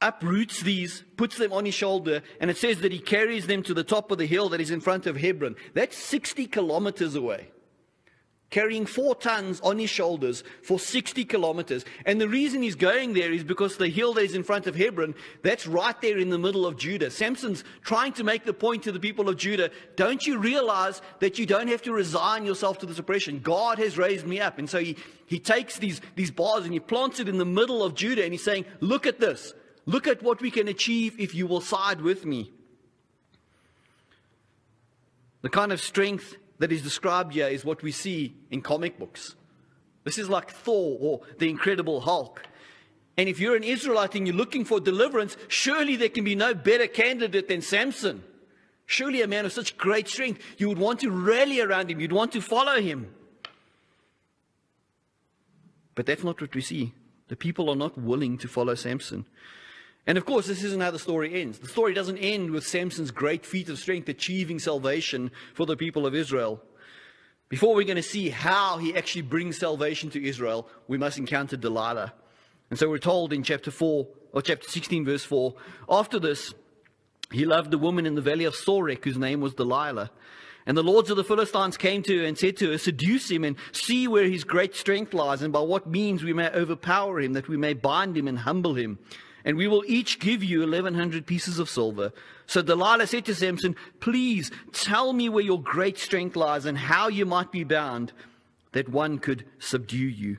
uproots 0.00 0.60
these, 0.60 1.04
puts 1.16 1.38
them 1.38 1.52
on 1.52 1.64
his 1.64 1.74
shoulder, 1.74 2.22
and 2.40 2.50
it 2.50 2.58
says 2.58 2.80
that 2.80 2.92
he 2.92 2.98
carries 2.98 3.46
them 3.46 3.62
to 3.62 3.72
the 3.72 3.84
top 3.84 4.10
of 4.10 4.18
the 4.18 4.26
hill 4.26 4.48
that 4.50 4.60
is 4.60 4.70
in 4.70 4.80
front 4.80 5.06
of 5.06 5.16
Hebron. 5.16 5.56
That's 5.72 5.96
60 5.96 6.46
kilometers 6.46 7.14
away 7.14 7.48
carrying 8.50 8.86
four 8.86 9.14
tons 9.14 9.60
on 9.60 9.78
his 9.78 9.90
shoulders 9.90 10.44
for 10.62 10.78
60 10.78 11.24
kilometers. 11.24 11.84
And 12.04 12.20
the 12.20 12.28
reason 12.28 12.62
he's 12.62 12.76
going 12.76 13.12
there 13.12 13.32
is 13.32 13.42
because 13.42 13.76
the 13.76 13.88
hill 13.88 14.14
that 14.14 14.22
is 14.22 14.34
in 14.34 14.44
front 14.44 14.66
of 14.66 14.76
Hebron, 14.76 15.14
that's 15.42 15.66
right 15.66 16.00
there 16.00 16.18
in 16.18 16.30
the 16.30 16.38
middle 16.38 16.64
of 16.64 16.76
Judah. 16.76 17.10
Samson's 17.10 17.64
trying 17.82 18.12
to 18.14 18.24
make 18.24 18.44
the 18.44 18.54
point 18.54 18.84
to 18.84 18.92
the 18.92 19.00
people 19.00 19.28
of 19.28 19.36
Judah 19.36 19.70
don't 19.96 20.26
you 20.26 20.38
realize 20.38 21.02
that 21.20 21.38
you 21.38 21.46
don't 21.46 21.68
have 21.68 21.82
to 21.82 21.92
resign 21.92 22.44
yourself 22.44 22.78
to 22.78 22.86
this 22.86 22.98
oppression? 22.98 23.40
God 23.40 23.78
has 23.78 23.98
raised 23.98 24.26
me 24.26 24.40
up. 24.40 24.58
And 24.58 24.70
so 24.70 24.78
he, 24.78 24.96
he 25.26 25.38
takes 25.38 25.78
these, 25.78 26.00
these 26.14 26.30
bars 26.30 26.64
and 26.64 26.72
he 26.72 26.80
plants 26.80 27.18
it 27.18 27.28
in 27.28 27.38
the 27.38 27.44
middle 27.44 27.82
of 27.82 27.94
Judah 27.94 28.22
and 28.22 28.32
he's 28.32 28.44
saying, 28.44 28.64
Look 28.80 29.06
at 29.06 29.20
this. 29.20 29.54
Look 29.86 30.06
at 30.06 30.22
what 30.22 30.40
we 30.40 30.50
can 30.50 30.68
achieve 30.68 31.18
if 31.18 31.34
you 31.34 31.46
will 31.46 31.60
side 31.60 32.00
with 32.00 32.24
me. 32.24 32.52
The 35.42 35.48
kind 35.48 35.72
of 35.72 35.80
strength 35.80 36.36
that 36.58 36.72
is 36.72 36.82
described 36.82 37.34
here 37.34 37.48
is 37.48 37.64
what 37.64 37.82
we 37.82 37.92
see 37.92 38.34
in 38.50 38.62
comic 38.62 38.98
books. 38.98 39.34
This 40.04 40.18
is 40.18 40.28
like 40.28 40.50
Thor 40.50 40.98
or 41.00 41.20
the 41.38 41.50
Incredible 41.50 42.00
Hulk. 42.00 42.42
And 43.16 43.28
if 43.28 43.40
you're 43.40 43.56
an 43.56 43.64
Israelite 43.64 44.14
and 44.14 44.26
you're 44.26 44.36
looking 44.36 44.64
for 44.64 44.78
deliverance, 44.78 45.36
surely 45.48 45.96
there 45.96 46.08
can 46.08 46.24
be 46.24 46.34
no 46.34 46.54
better 46.54 46.86
candidate 46.86 47.48
than 47.48 47.62
Samson. 47.62 48.22
Surely 48.84 49.20
a 49.22 49.26
man 49.26 49.44
of 49.44 49.52
such 49.52 49.76
great 49.76 50.06
strength, 50.06 50.40
you 50.58 50.68
would 50.68 50.78
want 50.78 51.00
to 51.00 51.10
rally 51.10 51.60
around 51.60 51.90
him, 51.90 51.98
you'd 51.98 52.12
want 52.12 52.32
to 52.32 52.40
follow 52.40 52.80
him. 52.80 53.12
But 55.94 56.06
that's 56.06 56.22
not 56.22 56.40
what 56.40 56.54
we 56.54 56.60
see. 56.60 56.92
The 57.28 57.36
people 57.36 57.68
are 57.68 57.76
not 57.76 57.98
willing 57.98 58.38
to 58.38 58.48
follow 58.48 58.74
Samson. 58.76 59.24
And 60.06 60.16
of 60.16 60.24
course, 60.24 60.46
this 60.46 60.62
isn't 60.62 60.80
how 60.80 60.92
the 60.92 60.98
story 60.98 61.40
ends. 61.40 61.58
The 61.58 61.68
story 61.68 61.92
doesn't 61.92 62.18
end 62.18 62.52
with 62.52 62.66
Samson's 62.66 63.10
great 63.10 63.44
feat 63.44 63.68
of 63.68 63.78
strength 63.78 64.08
achieving 64.08 64.58
salvation 64.58 65.32
for 65.54 65.66
the 65.66 65.76
people 65.76 66.06
of 66.06 66.14
Israel. 66.14 66.62
Before 67.48 67.74
we're 67.74 67.84
going 67.84 67.96
to 67.96 68.02
see 68.02 68.30
how 68.30 68.78
he 68.78 68.96
actually 68.96 69.22
brings 69.22 69.58
salvation 69.58 70.10
to 70.10 70.24
Israel, 70.24 70.68
we 70.88 70.98
must 70.98 71.18
encounter 71.18 71.56
Delilah. 71.56 72.12
And 72.70 72.78
so 72.78 72.88
we're 72.88 72.98
told 72.98 73.32
in 73.32 73.42
chapter 73.42 73.70
4, 73.70 74.06
or 74.32 74.42
chapter 74.42 74.68
16, 74.68 75.04
verse 75.04 75.24
4, 75.24 75.54
after 75.88 76.18
this, 76.18 76.54
he 77.32 77.44
loved 77.44 77.70
the 77.70 77.78
woman 77.78 78.06
in 78.06 78.14
the 78.14 78.20
valley 78.20 78.44
of 78.44 78.54
Sorek, 78.54 79.04
whose 79.04 79.18
name 79.18 79.40
was 79.40 79.54
Delilah. 79.54 80.10
And 80.66 80.76
the 80.76 80.82
lords 80.82 81.10
of 81.10 81.16
the 81.16 81.24
Philistines 81.24 81.76
came 81.76 82.02
to 82.02 82.18
her 82.18 82.24
and 82.24 82.36
said 82.36 82.56
to 82.58 82.72
her, 82.72 82.78
Seduce 82.78 83.30
him 83.30 83.44
and 83.44 83.56
see 83.70 84.08
where 84.08 84.28
his 84.28 84.42
great 84.42 84.74
strength 84.74 85.14
lies, 85.14 85.42
and 85.42 85.52
by 85.52 85.60
what 85.60 85.86
means 85.86 86.24
we 86.24 86.32
may 86.32 86.50
overpower 86.50 87.20
him, 87.20 87.34
that 87.34 87.48
we 87.48 87.56
may 87.56 87.72
bind 87.72 88.16
him 88.16 88.26
and 88.26 88.40
humble 88.40 88.74
him. 88.74 88.98
And 89.46 89.56
we 89.56 89.68
will 89.68 89.84
each 89.86 90.18
give 90.18 90.42
you 90.42 90.60
1,100 90.60 91.24
pieces 91.24 91.60
of 91.60 91.70
silver. 91.70 92.12
So 92.46 92.62
Delilah 92.62 93.06
said 93.06 93.24
to 93.26 93.34
Samson, 93.34 93.76
Please 94.00 94.50
tell 94.72 95.12
me 95.12 95.28
where 95.28 95.44
your 95.44 95.62
great 95.62 95.98
strength 95.98 96.34
lies 96.34 96.66
and 96.66 96.76
how 96.76 97.06
you 97.06 97.24
might 97.24 97.52
be 97.52 97.62
bound, 97.62 98.12
that 98.72 98.88
one 98.88 99.20
could 99.20 99.46
subdue 99.60 100.08
you. 100.08 100.38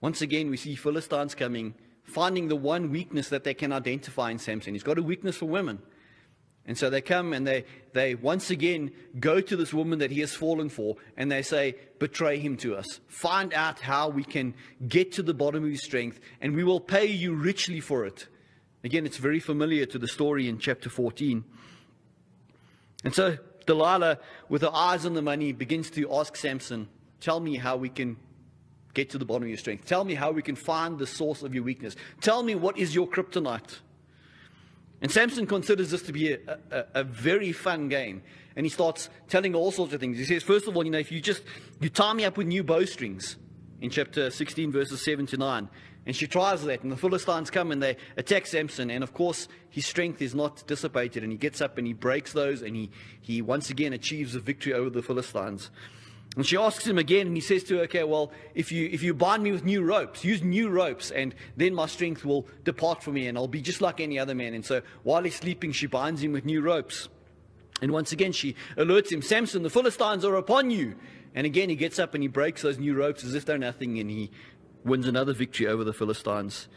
Once 0.00 0.20
again, 0.20 0.50
we 0.50 0.56
see 0.56 0.74
Philistines 0.74 1.36
coming, 1.36 1.74
finding 2.02 2.48
the 2.48 2.56
one 2.56 2.90
weakness 2.90 3.28
that 3.28 3.44
they 3.44 3.54
can 3.54 3.72
identify 3.72 4.32
in 4.32 4.40
Samson. 4.40 4.74
He's 4.74 4.82
got 4.82 4.98
a 4.98 5.02
weakness 5.02 5.36
for 5.36 5.46
women. 5.46 5.78
And 6.66 6.76
so 6.76 6.90
they 6.90 7.00
come 7.00 7.32
and 7.32 7.46
they, 7.46 7.64
they 7.92 8.16
once 8.16 8.50
again 8.50 8.90
go 9.20 9.40
to 9.40 9.56
this 9.56 9.72
woman 9.72 10.00
that 10.00 10.10
he 10.10 10.20
has 10.20 10.34
fallen 10.34 10.68
for 10.68 10.96
and 11.16 11.30
they 11.30 11.42
say, 11.42 11.76
Betray 11.98 12.38
him 12.38 12.56
to 12.58 12.76
us. 12.76 13.00
Find 13.06 13.54
out 13.54 13.80
how 13.80 14.08
we 14.08 14.24
can 14.24 14.54
get 14.86 15.12
to 15.12 15.22
the 15.22 15.32
bottom 15.32 15.64
of 15.64 15.70
his 15.70 15.84
strength 15.84 16.18
and 16.40 16.56
we 16.56 16.64
will 16.64 16.80
pay 16.80 17.06
you 17.06 17.34
richly 17.34 17.80
for 17.80 18.04
it. 18.04 18.26
Again, 18.82 19.06
it's 19.06 19.16
very 19.16 19.40
familiar 19.40 19.86
to 19.86 19.98
the 19.98 20.08
story 20.08 20.48
in 20.48 20.58
chapter 20.58 20.90
14. 20.90 21.44
And 23.04 23.14
so 23.14 23.38
Delilah, 23.66 24.18
with 24.48 24.62
her 24.62 24.74
eyes 24.74 25.06
on 25.06 25.14
the 25.14 25.22
money, 25.22 25.52
begins 25.52 25.90
to 25.90 26.12
ask 26.14 26.36
Samson, 26.36 26.88
Tell 27.20 27.40
me 27.40 27.56
how 27.56 27.76
we 27.76 27.88
can 27.88 28.16
get 28.94 29.10
to 29.10 29.18
the 29.18 29.24
bottom 29.24 29.44
of 29.44 29.48
your 29.48 29.58
strength. 29.58 29.86
Tell 29.86 30.04
me 30.04 30.14
how 30.14 30.30
we 30.30 30.42
can 30.42 30.56
find 30.56 30.98
the 30.98 31.06
source 31.06 31.42
of 31.42 31.54
your 31.54 31.64
weakness. 31.64 31.96
Tell 32.20 32.42
me 32.42 32.54
what 32.54 32.78
is 32.78 32.94
your 32.94 33.06
kryptonite. 33.06 33.78
And 35.02 35.10
Samson 35.10 35.46
considers 35.46 35.90
this 35.90 36.02
to 36.02 36.12
be 36.12 36.32
a, 36.32 36.38
a, 36.70 36.84
a, 36.94 37.04
very 37.04 37.52
fun 37.52 37.88
game. 37.88 38.22
And 38.56 38.64
he 38.64 38.70
starts 38.70 39.10
telling 39.28 39.54
all 39.54 39.70
sorts 39.70 39.92
of 39.92 40.00
things. 40.00 40.16
He 40.16 40.24
says, 40.24 40.42
first 40.42 40.66
of 40.66 40.76
all, 40.76 40.84
you 40.84 40.90
know, 40.90 40.98
if 40.98 41.12
you 41.12 41.20
just, 41.20 41.42
you 41.80 41.90
tie 41.90 42.14
me 42.14 42.24
up 42.24 42.38
with 42.38 42.46
new 42.46 42.64
bowstrings 42.64 43.36
in 43.82 43.90
chapter 43.90 44.30
16, 44.30 44.72
verses 44.72 45.04
7 45.04 45.26
to 45.26 45.36
9. 45.36 45.68
And 46.06 46.16
she 46.16 46.26
tries 46.26 46.62
that. 46.64 46.82
And 46.82 46.90
the 46.90 46.96
Philistines 46.96 47.50
come 47.50 47.72
and 47.72 47.82
they 47.82 47.96
attack 48.16 48.46
Samson. 48.46 48.90
And 48.90 49.04
of 49.04 49.12
course, 49.12 49.48
his 49.68 49.84
strength 49.84 50.22
is 50.22 50.34
not 50.34 50.66
dissipated. 50.66 51.22
And 51.22 51.32
he 51.32 51.36
gets 51.36 51.60
up 51.60 51.76
and 51.76 51.86
he 51.86 51.92
breaks 51.92 52.32
those. 52.32 52.62
And 52.62 52.74
he, 52.74 52.90
he 53.20 53.42
once 53.42 53.68
again 53.68 53.92
achieves 53.92 54.34
a 54.34 54.40
victory 54.40 54.72
over 54.72 54.88
the 54.88 55.02
Philistines. 55.02 55.70
And 56.36 56.46
she 56.46 56.58
asks 56.58 56.86
him 56.86 56.98
again, 56.98 57.26
and 57.26 57.34
he 57.34 57.40
says 57.40 57.64
to 57.64 57.78
her, 57.78 57.82
Okay, 57.84 58.04
well, 58.04 58.30
if 58.54 58.70
you, 58.70 58.88
if 58.92 59.02
you 59.02 59.14
bind 59.14 59.42
me 59.42 59.52
with 59.52 59.64
new 59.64 59.82
ropes, 59.82 60.22
use 60.22 60.42
new 60.42 60.68
ropes, 60.68 61.10
and 61.10 61.34
then 61.56 61.74
my 61.74 61.86
strength 61.86 62.26
will 62.26 62.46
depart 62.62 63.02
from 63.02 63.14
me, 63.14 63.26
and 63.26 63.38
I'll 63.38 63.48
be 63.48 63.62
just 63.62 63.80
like 63.80 64.00
any 64.00 64.18
other 64.18 64.34
man. 64.34 64.52
And 64.52 64.64
so 64.64 64.82
while 65.02 65.22
he's 65.22 65.34
sleeping, 65.34 65.72
she 65.72 65.86
binds 65.86 66.22
him 66.22 66.32
with 66.32 66.44
new 66.44 66.60
ropes. 66.60 67.08
And 67.80 67.90
once 67.90 68.12
again, 68.12 68.32
she 68.32 68.54
alerts 68.76 69.10
him, 69.10 69.22
Samson, 69.22 69.62
the 69.62 69.70
Philistines 69.70 70.24
are 70.24 70.34
upon 70.34 70.70
you. 70.70 70.96
And 71.34 71.46
again, 71.46 71.68
he 71.68 71.76
gets 71.76 71.98
up 71.98 72.14
and 72.14 72.22
he 72.22 72.28
breaks 72.28 72.62
those 72.62 72.78
new 72.78 72.94
ropes 72.94 73.24
as 73.24 73.34
if 73.34 73.46
they're 73.46 73.58
nothing, 73.58 73.98
and 73.98 74.10
he 74.10 74.30
wins 74.84 75.06
another 75.06 75.32
victory 75.32 75.66
over 75.66 75.84
the 75.84 75.92
Philistines. 75.94 76.68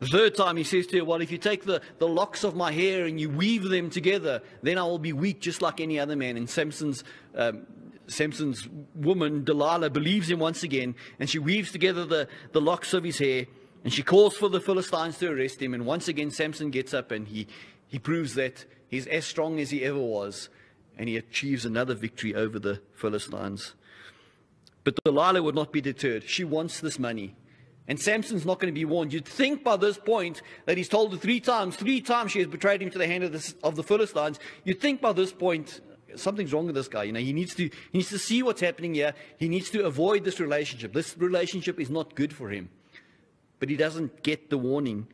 The 0.00 0.06
third 0.06 0.34
time 0.34 0.56
he 0.56 0.64
says 0.64 0.86
to 0.88 0.98
her, 0.98 1.04
Well, 1.04 1.20
if 1.20 1.30
you 1.30 1.38
take 1.38 1.64
the, 1.64 1.82
the 1.98 2.08
locks 2.08 2.44
of 2.44 2.54
my 2.54 2.72
hair 2.72 3.04
and 3.04 3.20
you 3.20 3.28
weave 3.28 3.64
them 3.64 3.90
together, 3.90 4.42
then 4.62 4.78
I 4.78 4.84
will 4.84 4.98
be 4.98 5.12
weak 5.12 5.40
just 5.40 5.60
like 5.60 5.80
any 5.80 5.98
other 5.98 6.16
man. 6.16 6.36
And 6.36 6.48
Samson's 6.48 7.02
um, 7.34 7.66
Samson's 8.08 8.68
woman, 8.94 9.44
Delilah, 9.44 9.90
believes 9.90 10.30
him 10.30 10.38
once 10.38 10.62
again, 10.62 10.94
and 11.20 11.28
she 11.28 11.38
weaves 11.38 11.72
together 11.72 12.04
the, 12.04 12.28
the 12.52 12.60
locks 12.60 12.94
of 12.94 13.04
his 13.04 13.18
hair, 13.18 13.46
and 13.84 13.92
she 13.92 14.02
calls 14.02 14.36
for 14.36 14.48
the 14.48 14.60
Philistines 14.60 15.18
to 15.18 15.30
arrest 15.30 15.62
him. 15.62 15.74
And 15.74 15.86
once 15.86 16.08
again, 16.08 16.30
Samson 16.30 16.70
gets 16.70 16.92
up 16.92 17.10
and 17.10 17.28
he, 17.28 17.46
he 17.86 17.98
proves 17.98 18.34
that 18.34 18.64
he's 18.88 19.06
as 19.06 19.24
strong 19.24 19.60
as 19.60 19.70
he 19.70 19.84
ever 19.84 19.98
was, 19.98 20.48
and 20.96 21.08
he 21.08 21.16
achieves 21.16 21.64
another 21.64 21.94
victory 21.94 22.34
over 22.34 22.58
the 22.58 22.80
Philistines. 22.94 23.74
But 24.84 24.98
Delilah 25.04 25.42
would 25.42 25.54
not 25.54 25.72
be 25.72 25.80
deterred. 25.80 26.24
She 26.24 26.44
wants 26.44 26.80
this 26.80 26.98
money. 26.98 27.36
And 27.86 27.98
Samson's 27.98 28.44
not 28.44 28.60
going 28.60 28.72
to 28.72 28.78
be 28.78 28.84
warned. 28.84 29.14
You'd 29.14 29.24
think 29.24 29.64
by 29.64 29.76
this 29.76 29.96
point 29.96 30.42
that 30.66 30.76
he's 30.76 30.90
told 30.90 31.12
her 31.12 31.18
three 31.18 31.40
times, 31.40 31.74
three 31.74 32.02
times 32.02 32.32
she 32.32 32.38
has 32.40 32.48
betrayed 32.48 32.82
him 32.82 32.90
to 32.90 32.98
the 32.98 33.06
hand 33.06 33.24
of 33.24 33.32
the, 33.32 33.54
of 33.62 33.76
the 33.76 33.82
Philistines. 33.82 34.38
You'd 34.64 34.80
think 34.80 35.00
by 35.00 35.14
this 35.14 35.32
point 35.32 35.80
something's 36.16 36.52
wrong 36.52 36.66
with 36.66 36.74
this 36.74 36.88
guy. 36.88 37.04
You 37.04 37.12
know, 37.12 37.20
he 37.20 37.32
needs 37.32 37.54
to 37.56 37.64
he 37.64 37.98
needs 37.98 38.10
to 38.10 38.18
see 38.18 38.42
what's 38.42 38.60
happening 38.60 38.94
here. 38.94 39.14
He 39.38 39.48
needs 39.48 39.70
to 39.70 39.84
avoid 39.84 40.24
this 40.24 40.40
relationship. 40.40 40.92
This 40.92 41.16
relationship 41.18 41.78
is 41.80 41.90
not 41.90 42.14
good 42.14 42.32
for 42.32 42.50
him. 42.50 42.70
But 43.58 43.68
he 43.68 43.76
doesn't 43.76 44.22
get 44.22 44.50
the 44.50 44.58
warning. 44.58 45.08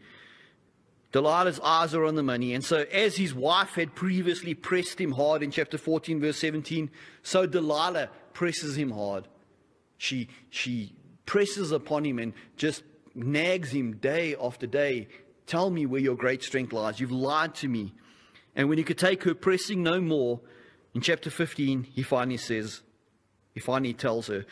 Delilah's 1.13 1.61
eyes 1.61 1.95
are 1.95 2.05
on 2.05 2.17
the 2.17 2.25
money. 2.25 2.55
And 2.55 2.65
so, 2.65 2.79
as 2.93 3.17
his 3.17 3.33
wife 3.33 3.77
had 3.77 3.95
previously 3.95 4.53
pressed 4.53 5.01
him 5.01 5.13
hard 5.13 5.45
in 5.45 5.53
chapter 5.53 5.79
14, 5.79 6.21
verse 6.21 6.39
17, 6.39 6.91
so 7.23 7.47
Delilah 7.47 8.09
presses 8.33 8.77
him 8.77 8.91
hard. 8.91 9.29
She, 9.97 10.29
she 10.51 10.93
presses 11.25 11.71
upon 11.71 12.05
him 12.05 12.19
and 12.19 12.33
just 12.57 12.83
nags 13.15 13.71
him 13.71 13.93
day 13.99 14.35
after 14.41 14.67
day. 14.67 15.07
Tell 15.47 15.71
me 15.71 15.87
where 15.87 16.01
your 16.01 16.17
great 16.17 16.43
strength 16.43 16.73
lies. 16.73 16.99
You've 16.99 17.13
lied 17.13 17.55
to 17.57 17.69
me. 17.69 17.95
And 18.57 18.69
when 18.69 18.79
he 18.79 18.85
could 18.85 18.99
take 18.99 19.23
her 19.23 19.35
pressing 19.35 19.85
no 19.85 20.01
more, 20.01 20.41
in 20.95 21.01
chapter 21.01 21.31
15, 21.31 21.85
he 21.85 22.03
finally 22.03 22.37
says, 22.37 22.83
he 23.53 23.61
finally 23.61 23.95
tells 23.95 24.29
her, 24.29 24.45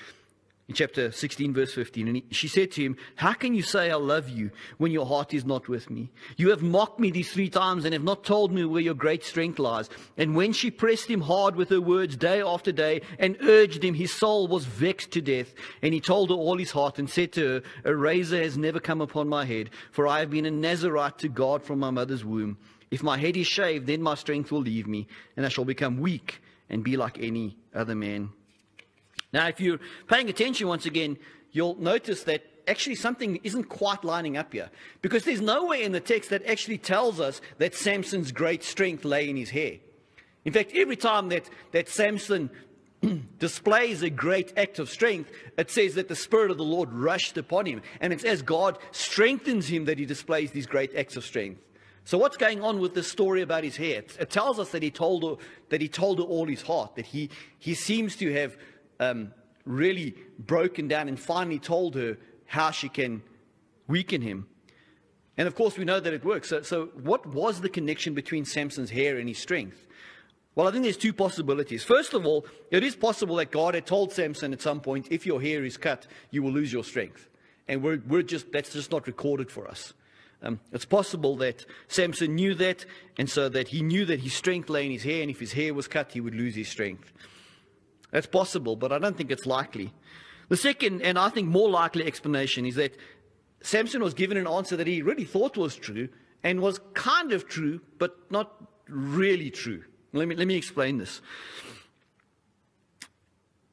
in 0.69 0.75
chapter 0.75 1.11
16, 1.11 1.53
verse 1.53 1.75
15, 1.75 2.07
and 2.07 2.17
he, 2.17 2.25
she 2.31 2.47
said 2.47 2.71
to 2.73 2.83
him, 2.83 2.97
How 3.17 3.33
can 3.33 3.53
you 3.53 3.63
say 3.63 3.91
I 3.91 3.97
love 3.97 4.29
you 4.29 4.53
when 4.79 4.93
your 4.93 5.05
heart 5.05 5.35
is 5.35 5.45
not 5.45 5.69
with 5.69 5.91
me? 5.91 6.11
You 6.37 6.51
have 6.51 6.63
mocked 6.63 7.01
me 7.01 7.11
these 7.11 7.33
three 7.33 7.51
times 7.51 7.85
and 7.85 7.93
have 7.93 8.05
not 8.05 8.25
told 8.25 8.53
me 8.53 8.65
where 8.65 8.81
your 8.81 8.95
great 8.95 9.25
strength 9.25 9.59
lies. 9.59 9.91
And 10.17 10.37
when 10.37 10.53
she 10.53 10.71
pressed 10.71 11.11
him 11.11 11.21
hard 11.21 11.57
with 11.57 11.69
her 11.71 11.81
words 11.81 12.17
day 12.17 12.41
after 12.41 12.71
day 12.71 13.03
and 13.19 13.37
urged 13.43 13.85
him, 13.85 13.95
his 13.95 14.13
soul 14.13 14.47
was 14.47 14.65
vexed 14.65 15.11
to 15.11 15.21
death. 15.21 15.53
And 15.83 15.93
he 15.93 16.01
told 16.01 16.31
her 16.31 16.37
all 16.37 16.57
his 16.57 16.71
heart 16.71 16.99
and 16.99 17.11
said 17.11 17.33
to 17.33 17.47
her, 17.47 17.63
A 17.85 17.95
razor 17.95 18.41
has 18.41 18.57
never 18.57 18.79
come 18.79 19.01
upon 19.01 19.29
my 19.29 19.45
head, 19.45 19.69
for 19.91 20.07
I 20.07 20.21
have 20.21 20.31
been 20.31 20.47
a 20.47 20.51
Nazarite 20.51 21.19
to 21.19 21.29
God 21.29 21.65
from 21.65 21.81
my 21.81 21.91
mother's 21.91 22.25
womb. 22.25 22.57
If 22.93 23.03
my 23.03 23.17
head 23.17 23.39
is 23.39 23.47
shaved, 23.47 23.87
then 23.87 24.03
my 24.03 24.15
strength 24.15 24.53
will 24.53 24.61
leave 24.61 24.87
me, 24.87 25.09
and 25.35 25.47
I 25.47 25.49
shall 25.49 25.65
become 25.65 25.97
weak 25.97 26.43
and 26.69 26.85
be 26.85 26.99
like 26.99 27.19
any 27.19 27.57
other 27.75 27.95
man. 27.95 28.29
Now, 29.33 29.49
if 29.49 29.61
you're 29.61 29.81
paying 30.09 30.29
attention 30.29 30.69
once 30.69 30.85
again, 30.85 31.17
you'll 31.53 31.77
notice 31.77 32.25
that 32.25 32.45
actually 32.69 32.97
something 32.97 33.41
isn't 33.45 33.65
quite 33.65 34.05
lining 34.05 34.37
up 34.37 34.53
here. 34.53 34.69
Because 35.01 35.25
there's 35.25 35.41
nowhere 35.41 35.81
in 35.81 35.93
the 35.93 36.01
text 36.01 36.29
that 36.29 36.45
actually 36.45 36.77
tells 36.77 37.19
us 37.19 37.41
that 37.57 37.75
Samson's 37.75 38.31
great 38.31 38.63
strength 38.63 39.07
lay 39.07 39.31
in 39.31 39.39
his 39.39 39.49
hair. 39.49 39.79
In 40.45 40.53
fact, 40.53 40.73
every 40.75 40.97
time 40.97 41.31
that, 41.31 41.49
that 41.71 41.89
Samson 41.89 42.51
displays 43.39 44.03
a 44.03 44.11
great 44.11 44.53
act 44.59 44.79
of 44.79 44.91
strength, 44.91 45.31
it 45.57 45.71
says 45.71 45.95
that 45.95 46.09
the 46.09 46.15
Spirit 46.15 46.51
of 46.51 46.59
the 46.59 46.63
Lord 46.63 46.93
rushed 46.93 47.39
upon 47.39 47.65
him. 47.65 47.81
And 48.03 48.13
it's 48.13 48.25
as 48.25 48.43
God 48.43 48.77
strengthens 48.91 49.67
him 49.67 49.87
that 49.87 49.99
he 49.99 50.05
displays 50.05 50.51
these 50.51 50.67
great 50.67 50.95
acts 50.95 51.17
of 51.17 51.25
strength. 51.25 51.59
So 52.05 52.19
what's 52.19 52.37
going 52.37 52.63
on 52.63 52.81
with 52.81 52.95
this 52.95 53.11
story 53.11 53.43
about 53.43 53.65
his 53.65 53.77
hair? 53.77 54.03
It, 54.19 54.31
tells 54.31 54.59
us 54.59 54.71
that 54.71 54.83
he 54.83 54.91
told 54.91 55.23
her 55.23 55.45
that 55.69 55.81
he 55.81 55.89
told 55.89 56.19
her 56.19 56.25
all 56.25 56.47
his 56.47 56.63
heart, 56.63 56.97
that 56.97 57.07
he 57.07 57.31
he 57.59 57.75
seems 57.75 58.17
to 58.17 58.33
have 58.33 58.57
um, 58.99 59.33
really 59.65 60.17
broken 60.39 60.89
down 60.89 61.09
and 61.09 61.19
finally 61.19 61.59
told 61.59 61.95
her 61.95 62.19
how 62.47 62.71
she 62.71 62.89
can 62.89 63.23
weaken 63.87 64.21
him. 64.21 64.47
And 65.37 65.49
of 65.49 65.55
course, 65.55 65.79
we 65.79 65.85
know 65.85 66.01
that 66.01 66.13
it 66.13 66.25
works. 66.25 66.49
So, 66.49 66.63
so 66.63 66.87
what 67.03 67.25
was 67.27 67.61
the 67.61 67.69
connection 67.69 68.15
between 68.15 68.45
Samson's 68.45 68.91
hair 68.91 69.19
and 69.19 69.29
his 69.29 69.39
strength? 69.39 69.87
Well, 70.55 70.69
I 70.69 70.71
think 70.71 70.83
there's 70.85 70.99
two 70.99 71.15
possibilities. 71.15 71.83
First 71.83 72.13
of 72.13 72.27
all, 72.27 72.45
it 72.71 72.83
is 72.83 72.95
possible 72.95 73.37
that 73.37 73.51
God 73.51 73.75
had 73.75 73.87
told 73.87 74.13
Samson 74.13 74.53
at 74.53 74.61
some 74.61 74.81
point, 74.81 75.09
if 75.11 75.25
your 75.25 75.41
hair 75.41 75.65
is 75.65 75.79
cut, 75.79 76.07
you 76.31 76.43
will 76.43 76.53
lose 76.53 76.73
your 76.73 76.85
strength. 76.85 77.29
And 77.67 77.83
we're, 77.83 78.03
we're 78.07 78.23
just, 78.23 78.53
that's 78.53 78.73
just 78.73 78.91
not 78.91 79.07
recorded 79.07 79.51
for 79.51 79.67
us. 79.67 79.95
Um, 80.43 80.59
it's 80.73 80.85
possible 80.85 81.37
that 81.37 81.65
Samson 81.87 82.35
knew 82.35 82.55
that, 82.55 82.85
and 83.17 83.31
so 83.31 83.49
that 83.49 83.69
he 83.69 83.81
knew 83.83 84.05
that 84.07 84.21
his 84.21 84.35
strength 84.35 84.69
lay 84.69 84.85
in 84.85 84.91
his 84.91 85.05
hair, 85.05 85.23
and 85.23 85.31
if 85.31 85.39
his 85.39 85.53
hair 85.53 85.73
was 85.73 85.87
cut, 85.87 86.13
he 86.13 86.21
would 86.21 86.35
lose 86.35 86.57
his 86.57 86.69
strength. 86.69 87.13
That's 88.11 88.27
possible, 88.27 88.75
but 88.75 88.93
I 88.93 88.99
don't 88.99 89.17
think 89.17 89.31
it's 89.31 89.47
likely. 89.47 89.93
The 90.49 90.57
second, 90.57 91.01
and 91.03 91.19
I 91.19 91.29
think 91.29 91.49
more 91.49 91.71
likely 91.71 92.05
explanation, 92.05 92.67
is 92.67 92.75
that 92.75 92.97
Samson 93.63 94.03
was 94.03 94.15
given 94.15 94.37
an 94.37 94.49
answer 94.49 94.77
that 94.77 94.89
he 94.89 95.01
really 95.01 95.25
thought 95.25 95.57
was 95.57 95.77
true, 95.77 96.09
and 96.43 96.61
was 96.61 96.81
kind 96.95 97.33
of 97.33 97.49
true, 97.49 97.81
but 97.99 98.17
not 98.31 98.53
really 98.89 99.51
true. 99.51 99.85
Let 100.13 100.27
me, 100.27 100.35
let 100.35 100.49
me 100.49 100.57
explain 100.57 100.99
this. 100.99 101.21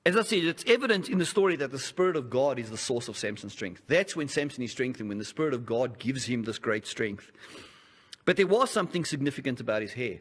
As 0.06 0.16
I 0.16 0.24
said, 0.24 0.46
it's 0.46 0.64
evident 0.66 1.10
in 1.10 1.18
the 1.18 1.26
story 1.26 1.56
that 1.58 1.72
the 1.72 1.80
Spirit 1.80 2.16
of 2.16 2.30
God 2.30 2.58
is 2.58 2.70
the 2.70 2.78
source 2.78 3.10
of 3.10 3.18
Samson's 3.18 3.54
strength. 3.54 3.82
That's 3.88 4.16
when 4.16 4.30
Samson 4.30 4.64
is 4.64 4.72
strengthened, 4.72 5.10
when 5.10 5.18
the 5.18 5.26
Spirit 5.26 5.54
of 5.54 5.66
God 5.66 6.00
gives 6.00 6.26
him 6.26 6.44
this 6.44 6.58
great 6.58 6.88
strength. 6.88 7.32
But 8.26 8.38
there 8.38 8.48
was 8.48 8.72
something 8.72 9.04
significant 9.04 9.60
about 9.60 9.82
his 9.82 9.94
hair. 9.94 10.20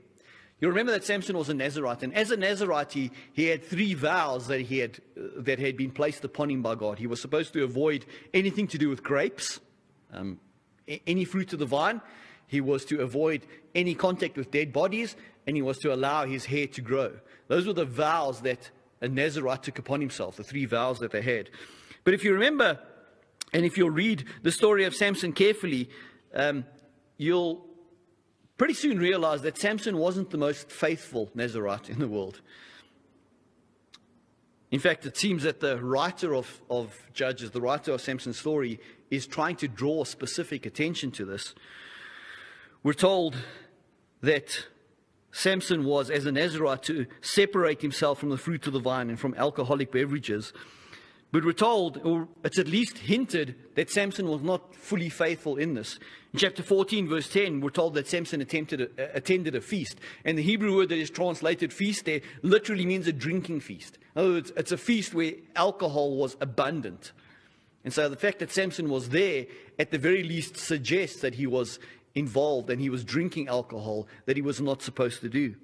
You 0.61 0.69
remember 0.69 0.91
that 0.91 1.05
Samson 1.05 1.39
was 1.39 1.49
a 1.49 1.55
Nazarite, 1.55 2.03
and 2.03 2.13
as 2.13 2.33
a 2.33 2.37
Nazarite, 2.37 2.93
he, 2.93 3.13
he 3.33 3.45
had 3.45 3.65
three 3.65 3.95
vows 3.95 4.49
that, 4.49 4.63
he 4.63 4.79
had, 4.79 4.99
uh, 5.17 5.23
that 5.37 5.61
had 5.61 5.77
been 5.77 5.93
placed 5.93 6.25
upon 6.25 6.51
him 6.51 6.63
by 6.63 6.75
God. 6.75 6.99
He 6.99 7.07
was 7.07 7.21
supposed 7.21 7.53
to 7.53 7.63
avoid 7.63 8.05
anything 8.35 8.67
to 8.69 8.79
do 8.79 8.89
with 8.89 9.05
grapes, 9.05 9.61
um, 10.13 10.41
any 11.07 11.25
fruit 11.25 11.53
of 11.53 11.61
the 11.61 11.67
vine. 11.67 12.01
he 12.49 12.61
was 12.61 12.85
to 12.87 13.03
avoid 13.03 13.47
any 13.75 13.95
contact 13.95 14.37
with 14.37 14.51
dead 14.51 14.73
bodies, 14.73 15.15
and 15.47 15.55
he 15.55 15.63
was 15.63 15.79
to 15.79 15.95
allow 15.95 16.25
his 16.25 16.47
hair 16.47 16.67
to 16.67 16.81
grow. 16.81 17.13
Those 17.47 17.67
were 17.67 17.75
the 17.75 17.85
vows 17.85 18.41
that 18.41 18.71
a 19.01 19.09
Nazarite 19.09 19.63
took 19.63 19.79
upon 19.79 20.01
himself, 20.01 20.37
the 20.37 20.45
three 20.45 20.65
vows 20.65 20.99
that 20.99 21.11
they 21.11 21.23
had. 21.23 21.51
But 22.05 22.15
if 22.15 22.25
you 22.25 22.33
remember, 22.33 22.79
and 23.53 23.65
if 23.65 23.79
you'll 23.79 23.91
read 23.91 24.25
the 24.43 24.53
story 24.53 24.85
of 24.85 24.95
Samson 24.95 25.33
carefully, 25.33 25.89
um, 26.35 26.65
you'll 27.17 27.67
pretty 28.57 28.75
soon 28.75 28.99
realize 28.99 29.43
that 29.43 29.57
Samson 29.57 29.97
wasn't 29.97 30.31
the 30.31 30.39
most 30.39 30.71
faithful 30.71 31.31
Nazarite 31.35 31.89
in 31.89 31.99
the 31.99 32.09
world. 32.09 32.41
In 34.71 34.81
fact, 34.81 35.07
it 35.07 35.17
seems 35.17 35.45
that 35.45 35.61
the 35.61 35.83
writer 35.83 36.35
of, 36.35 36.61
of 36.69 36.95
Judges, 37.15 37.53
the 37.53 37.61
writer 37.61 37.93
of 37.93 38.01
Samson's 38.01 38.39
story, 38.39 38.81
is 39.11 39.27
trying 39.27 39.57
to 39.57 39.69
draw 39.69 40.05
specific 40.05 40.67
attention 40.67 41.11
to 41.13 41.25
this. 41.25 41.55
We're 42.83 42.93
told 42.93 43.37
that 44.21 44.67
Samson 45.39 45.85
was, 45.85 46.11
as 46.11 46.27
an 46.27 46.35
Nazarite, 46.35 46.83
to 46.85 47.07
separate 47.21 47.81
himself 47.81 48.19
from 48.19 48.31
the 48.31 48.37
fruit 48.37 48.67
of 48.67 48.73
the 48.73 48.81
vine 48.81 49.09
and 49.09 49.21
from 49.21 49.35
alcoholic 49.35 49.93
beverages. 49.93 50.53
But 51.31 51.45
we're 51.45 51.53
told, 51.53 51.99
or 52.05 52.27
it's 52.43 52.59
at 52.59 52.67
least 52.67 52.99
hinted, 52.99 53.55
that 53.77 53.89
Samson 53.89 54.29
was 54.29 54.43
not 54.43 54.75
fully 54.75 55.09
faithful 55.09 55.57
in 55.57 55.75
this. 55.75 56.01
In 56.33 56.41
chapter 56.41 56.63
14, 56.63 57.09
verse 57.09 57.29
10, 57.29 57.61
we're 57.61 57.71
told 57.71 57.95
that 57.95 58.09
Samson 58.09 58.41
attempted 58.41 58.81
a, 58.81 59.17
attended 59.17 59.55
a 59.55 59.61
feast. 59.61 60.01
And 60.25 60.37
the 60.37 60.43
Hebrew 60.43 60.75
word 60.75 60.89
that 60.89 60.99
is 60.99 61.11
translated 61.11 61.73
feast 61.73 62.07
there 62.07 62.21
literally 62.43 62.87
means 62.87 63.07
a 63.07 63.13
drinking 63.13 63.61
feast. 63.61 63.99
In 64.17 64.23
other 64.23 64.31
words, 64.31 64.53
it's 64.57 64.73
a 64.73 64.77
feast 64.77 65.15
where 65.15 65.35
alcohol 65.55 66.17
was 66.17 66.37
abundant. 66.41 67.13
And 67.85 67.93
so 67.93 68.09
the 68.09 68.17
fact 68.17 68.41
that 68.41 68.51
Samson 68.51 68.89
was 68.89 69.11
there, 69.11 69.47
at 69.79 69.93
the 69.93 69.99
very 69.99 70.25
least, 70.25 70.57
suggests 70.57 71.21
that 71.21 71.35
he 71.35 71.47
was 71.47 71.79
involved 72.15 72.71
and 72.71 72.81
he 72.81 72.91
was 72.91 73.05
drinking 73.05 73.49
alcohol 73.49 74.07
that 74.27 74.37
he 74.37 74.43
was 74.43 74.61
not 74.61 74.83
supposed 74.83 75.21
to 75.21 75.29
do. 75.29 75.55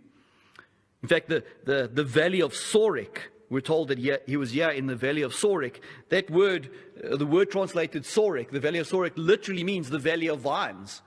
In 1.03 1.09
fact, 1.09 1.29
the, 1.29 1.45
the, 1.65 1.91
the 1.93 2.05
valley 2.05 2.41
of 2.41 2.53
Sorek, 2.53 3.19
we're 3.51 3.61
told 3.61 3.89
that 3.89 3.99
he, 3.99 4.13
he 4.27 4.37
was 4.37 4.53
here 4.53 4.71
in 4.71 4.87
the 4.87 4.97
valley 4.97 5.23
of 5.23 5.33
Sorek. 5.33 5.81
That 6.09 6.31
word, 6.31 6.71
uh, 7.03 7.17
the 7.17 7.27
word 7.27 7.51
translated 7.51 8.05
Sorek, 8.05 8.51
the 8.51 8.61
valley 8.61 8.79
of 8.79 8.89
Sorek, 8.89 9.13
literally 9.17 9.65
means 9.65 9.91
the 9.91 9.99
valley 9.99 10.29
of 10.29 10.41
vines. 10.41 11.03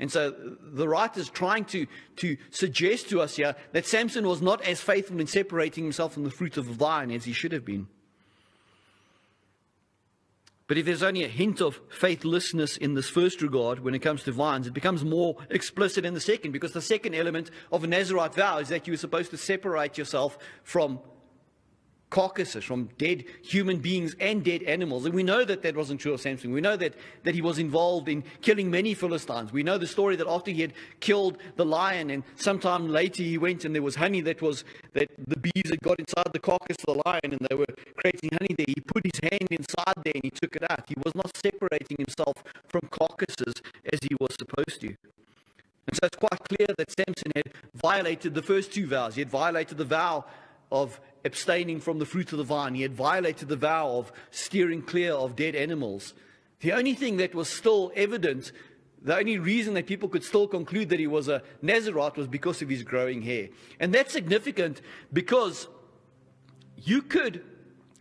And 0.00 0.10
so 0.10 0.34
the 0.62 0.88
writer 0.88 1.20
is 1.20 1.28
trying 1.28 1.66
to, 1.66 1.86
to 2.16 2.38
suggest 2.50 3.10
to 3.10 3.20
us 3.20 3.36
here 3.36 3.54
that 3.72 3.86
Samson 3.86 4.26
was 4.26 4.40
not 4.40 4.62
as 4.62 4.80
faithful 4.80 5.20
in 5.20 5.26
separating 5.26 5.84
himself 5.84 6.14
from 6.14 6.24
the 6.24 6.30
fruit 6.30 6.56
of 6.56 6.66
the 6.66 6.72
vine 6.72 7.10
as 7.10 7.24
he 7.24 7.32
should 7.32 7.52
have 7.52 7.66
been. 7.66 7.86
But 10.70 10.78
if 10.78 10.86
there's 10.86 11.02
only 11.02 11.24
a 11.24 11.28
hint 11.28 11.60
of 11.60 11.80
faithlessness 11.88 12.76
in 12.76 12.94
this 12.94 13.10
first 13.10 13.42
regard 13.42 13.80
when 13.80 13.92
it 13.92 13.98
comes 13.98 14.22
to 14.22 14.30
vines, 14.30 14.68
it 14.68 14.72
becomes 14.72 15.04
more 15.04 15.34
explicit 15.50 16.04
in 16.04 16.14
the 16.14 16.20
second, 16.20 16.52
because 16.52 16.70
the 16.70 16.80
second 16.80 17.16
element 17.16 17.50
of 17.72 17.82
a 17.82 17.88
Nazarite 17.88 18.36
vow 18.36 18.58
is 18.58 18.68
that 18.68 18.86
you're 18.86 18.96
supposed 18.96 19.32
to 19.32 19.36
separate 19.36 19.98
yourself 19.98 20.38
from 20.62 21.00
carcasses, 22.10 22.64
from 22.64 22.88
dead 22.98 23.24
human 23.42 23.78
beings 23.78 24.14
and 24.20 24.44
dead 24.44 24.62
animals. 24.64 25.06
And 25.06 25.14
we 25.14 25.22
know 25.22 25.44
that 25.44 25.62
that 25.62 25.76
wasn't 25.76 26.00
true 26.00 26.12
of 26.12 26.20
Samson. 26.20 26.52
We 26.52 26.60
know 26.60 26.76
that, 26.76 26.94
that 27.22 27.34
he 27.34 27.40
was 27.40 27.58
involved 27.58 28.08
in 28.08 28.24
killing 28.42 28.70
many 28.70 28.94
Philistines. 28.94 29.52
We 29.52 29.62
know 29.62 29.78
the 29.78 29.86
story 29.86 30.16
that 30.16 30.26
after 30.26 30.50
he 30.50 30.60
had 30.60 30.72
killed 30.98 31.38
the 31.56 31.64
lion 31.64 32.10
and 32.10 32.24
sometime 32.36 32.88
later 32.88 33.22
he 33.22 33.38
went 33.38 33.64
and 33.64 33.74
there 33.74 33.82
was 33.82 33.94
honey 33.94 34.20
that 34.22 34.42
was, 34.42 34.64
that 34.92 35.08
the 35.26 35.36
bees 35.36 35.70
had 35.70 35.80
got 35.80 35.98
inside 35.98 36.30
the 36.32 36.40
carcass 36.40 36.76
of 36.86 36.96
the 36.96 37.02
lion 37.06 37.20
and 37.24 37.46
they 37.48 37.54
were 37.54 37.66
creating 37.96 38.30
honey 38.32 38.54
there. 38.56 38.66
He 38.68 38.80
put 38.80 39.04
his 39.04 39.20
hand 39.22 39.48
inside 39.50 39.94
there 40.04 40.14
and 40.14 40.24
he 40.24 40.30
took 40.30 40.56
it 40.56 40.70
out. 40.70 40.84
He 40.88 40.96
was 41.02 41.14
not 41.14 41.34
separating 41.36 41.96
himself 41.98 42.34
from 42.68 42.82
carcasses 42.90 43.54
as 43.92 44.00
he 44.02 44.16
was 44.20 44.34
supposed 44.38 44.80
to. 44.80 44.88
And 45.86 45.96
so 45.96 46.06
it's 46.06 46.16
quite 46.16 46.40
clear 46.48 46.68
that 46.76 46.90
Samson 46.90 47.32
had 47.34 47.52
violated 47.74 48.34
the 48.34 48.42
first 48.42 48.72
two 48.72 48.86
vows. 48.86 49.14
He 49.14 49.20
had 49.20 49.30
violated 49.30 49.78
the 49.78 49.84
vow 49.84 50.24
of 50.70 51.00
abstaining 51.24 51.80
from 51.80 51.98
the 51.98 52.06
fruit 52.06 52.32
of 52.32 52.38
the 52.38 52.44
vine. 52.44 52.74
He 52.74 52.82
had 52.82 52.94
violated 52.94 53.48
the 53.48 53.56
vow 53.56 53.98
of 53.98 54.12
steering 54.30 54.82
clear 54.82 55.12
of 55.12 55.36
dead 55.36 55.54
animals. 55.54 56.14
The 56.60 56.72
only 56.72 56.94
thing 56.94 57.16
that 57.18 57.34
was 57.34 57.48
still 57.48 57.92
evident, 57.94 58.52
the 59.02 59.16
only 59.16 59.38
reason 59.38 59.74
that 59.74 59.86
people 59.86 60.08
could 60.08 60.24
still 60.24 60.46
conclude 60.46 60.88
that 60.90 61.00
he 61.00 61.06
was 61.06 61.28
a 61.28 61.42
Nazarite 61.62 62.16
was 62.16 62.26
because 62.26 62.62
of 62.62 62.68
his 62.68 62.82
growing 62.82 63.22
hair. 63.22 63.48
And 63.78 63.94
that's 63.94 64.12
significant 64.12 64.80
because 65.12 65.68
you 66.76 67.02
could 67.02 67.42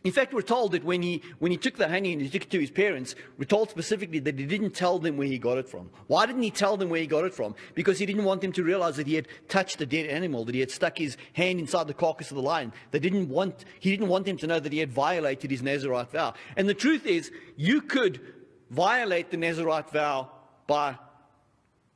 in 0.04 0.14
fact, 0.14 0.34
we're 0.34 0.42
told 0.42 0.72
that 0.72 0.86
when 0.86 1.02
he, 1.02 1.22
when 1.40 1.52
he 1.52 1.58
took 1.58 1.76
the 1.76 1.90
honey 1.90 2.14
and 2.14 2.22
he 2.22 2.30
took 2.30 2.44
it 2.44 2.50
to 2.52 2.60
his 2.60 2.72
parents, 2.72 3.16
we're 3.38 3.44
told 3.44 3.70
specifically 3.70 4.20
that 4.20 4.40
he 4.40 4.46
didn't 4.46 4.72
tell 4.72 4.98
them 4.98 5.18
where 5.18 5.28
he 5.28 5.38
got 5.38 5.58
it 5.58 5.68
from. 5.68 5.90
Why 6.08 6.26
didn't 6.26 6.42
he 6.42 6.52
tell 6.52 6.78
them 6.78 6.90
where 6.90 7.02
he 7.02 7.08
got 7.08 7.26
it 7.26 7.34
from? 7.34 7.54
Because 7.76 8.00
he 8.00 8.06
didn't 8.06 8.24
want 8.24 8.40
them 8.40 8.54
to 8.54 8.64
realize 8.64 8.96
that 8.96 9.08
he 9.08 9.16
had 9.16 9.28
touched 9.50 9.82
a 9.82 9.86
dead 9.86 10.06
animal, 10.06 10.46
that 10.46 10.56
he 10.56 10.62
had 10.62 10.72
stuck 10.72 10.98
his 10.98 11.18
hand 11.34 11.60
inside 11.60 11.88
the 11.88 11.94
carcass 11.94 12.32
of 12.32 12.36
the 12.36 12.42
lion. 12.42 12.72
They 12.92 13.00
didn't 13.00 13.28
want, 13.28 13.66
he 13.82 13.92
didn't 13.92 14.08
want 14.08 14.26
them 14.26 14.38
to 14.38 14.48
know 14.48 14.60
that 14.60 14.72
he 14.72 14.80
had 14.80 14.92
violated 14.92 15.52
his 15.52 15.62
Nazarite 15.62 16.12
vow. 16.12 16.34
And 16.56 16.70
the 16.70 16.74
truth 16.74 17.06
is, 17.06 17.30
you 17.58 17.82
could 17.82 18.22
violate 18.70 19.32
the 19.32 19.38
Nazarite 19.38 19.90
vow 19.90 20.32
by 20.66 20.98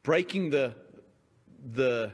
breaking 0.02 0.50
the, 0.50 0.76
the 1.72 2.12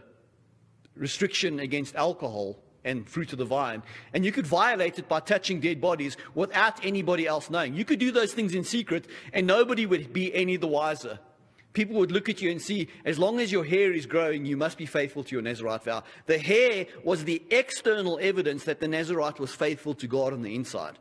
restriction 0.95 1.59
against 1.59 1.95
alcohol 1.95 2.59
and 2.83 3.07
fruit 3.07 3.31
of 3.33 3.39
the 3.39 3.45
vine. 3.45 3.83
And 4.13 4.25
you 4.25 4.31
could 4.31 4.47
violate 4.47 4.99
it 4.99 5.07
by 5.07 5.19
touching 5.19 5.59
dead 5.59 5.81
bodies 5.81 6.17
without 6.33 6.83
anybody 6.85 7.27
else 7.27 7.49
knowing. 7.49 7.75
You 7.75 7.85
could 7.85 7.99
do 7.99 8.11
those 8.11 8.33
things 8.33 8.55
in 8.55 8.63
secret 8.63 9.07
and 9.33 9.45
nobody 9.45 9.85
would 9.85 10.13
be 10.13 10.33
any 10.33 10.57
the 10.57 10.67
wiser. 10.67 11.19
People 11.73 11.97
would 11.97 12.11
look 12.11 12.29
at 12.29 12.41
you 12.41 12.49
and 12.49 12.61
see, 12.61 12.87
as 13.05 13.19
long 13.19 13.39
as 13.39 13.51
your 13.51 13.63
hair 13.63 13.93
is 13.93 14.07
growing, 14.07 14.45
you 14.45 14.57
must 14.57 14.77
be 14.77 14.87
faithful 14.87 15.23
to 15.23 15.35
your 15.35 15.41
Nazarite 15.41 15.83
vow. 15.83 16.03
The 16.25 16.39
hair 16.39 16.87
was 17.03 17.25
the 17.25 17.43
external 17.51 18.17
evidence 18.21 18.63
that 18.63 18.79
the 18.79 18.87
Nazarite 18.87 19.39
was 19.39 19.53
faithful 19.53 19.93
to 19.95 20.07
God 20.07 20.33
on 20.33 20.41
the 20.41 20.55
inside. 20.55 20.97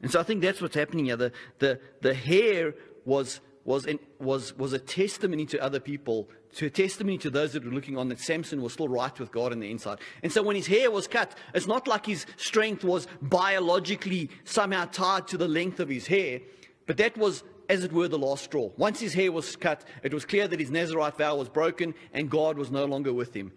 And 0.00 0.10
so 0.10 0.20
I 0.20 0.22
think 0.22 0.42
that's 0.42 0.60
what's 0.60 0.76
happening 0.76 1.06
here. 1.06 1.16
The, 1.16 1.32
the, 1.58 1.80
the 2.02 2.14
hair 2.14 2.74
was, 3.04 3.40
was, 3.64 3.86
was, 4.20 4.56
was 4.56 4.72
a 4.72 4.78
testimony 4.78 5.46
to 5.46 5.62
other 5.62 5.80
people 5.80 6.28
to 6.54 6.66
a 6.66 6.70
testimony 6.70 7.18
to 7.18 7.30
those 7.30 7.52
that 7.52 7.64
were 7.64 7.70
looking 7.70 7.96
on 7.96 8.08
that 8.08 8.20
Samson 8.20 8.62
was 8.62 8.74
still 8.74 8.88
right 8.88 9.18
with 9.18 9.32
God 9.32 9.52
on 9.52 9.60
the 9.60 9.70
inside. 9.70 9.98
And 10.22 10.30
so 10.30 10.42
when 10.42 10.56
his 10.56 10.66
hair 10.66 10.90
was 10.90 11.06
cut, 11.06 11.36
it's 11.54 11.66
not 11.66 11.88
like 11.88 12.06
his 12.06 12.26
strength 12.36 12.84
was 12.84 13.06
biologically 13.20 14.30
somehow 14.44 14.84
tied 14.86 15.28
to 15.28 15.38
the 15.38 15.48
length 15.48 15.80
of 15.80 15.88
his 15.88 16.06
hair, 16.06 16.40
but 16.86 16.96
that 16.98 17.16
was, 17.16 17.42
as 17.68 17.84
it 17.84 17.92
were, 17.92 18.08
the 18.08 18.18
last 18.18 18.44
straw. 18.44 18.70
Once 18.76 19.00
his 19.00 19.14
hair 19.14 19.32
was 19.32 19.56
cut, 19.56 19.84
it 20.02 20.12
was 20.12 20.24
clear 20.24 20.46
that 20.48 20.60
his 20.60 20.70
Nazarite 20.70 21.16
vow 21.16 21.36
was 21.36 21.48
broken 21.48 21.94
and 22.12 22.30
God 22.30 22.58
was 22.58 22.70
no 22.70 22.84
longer 22.84 23.12
with 23.12 23.34
him. 23.34 23.52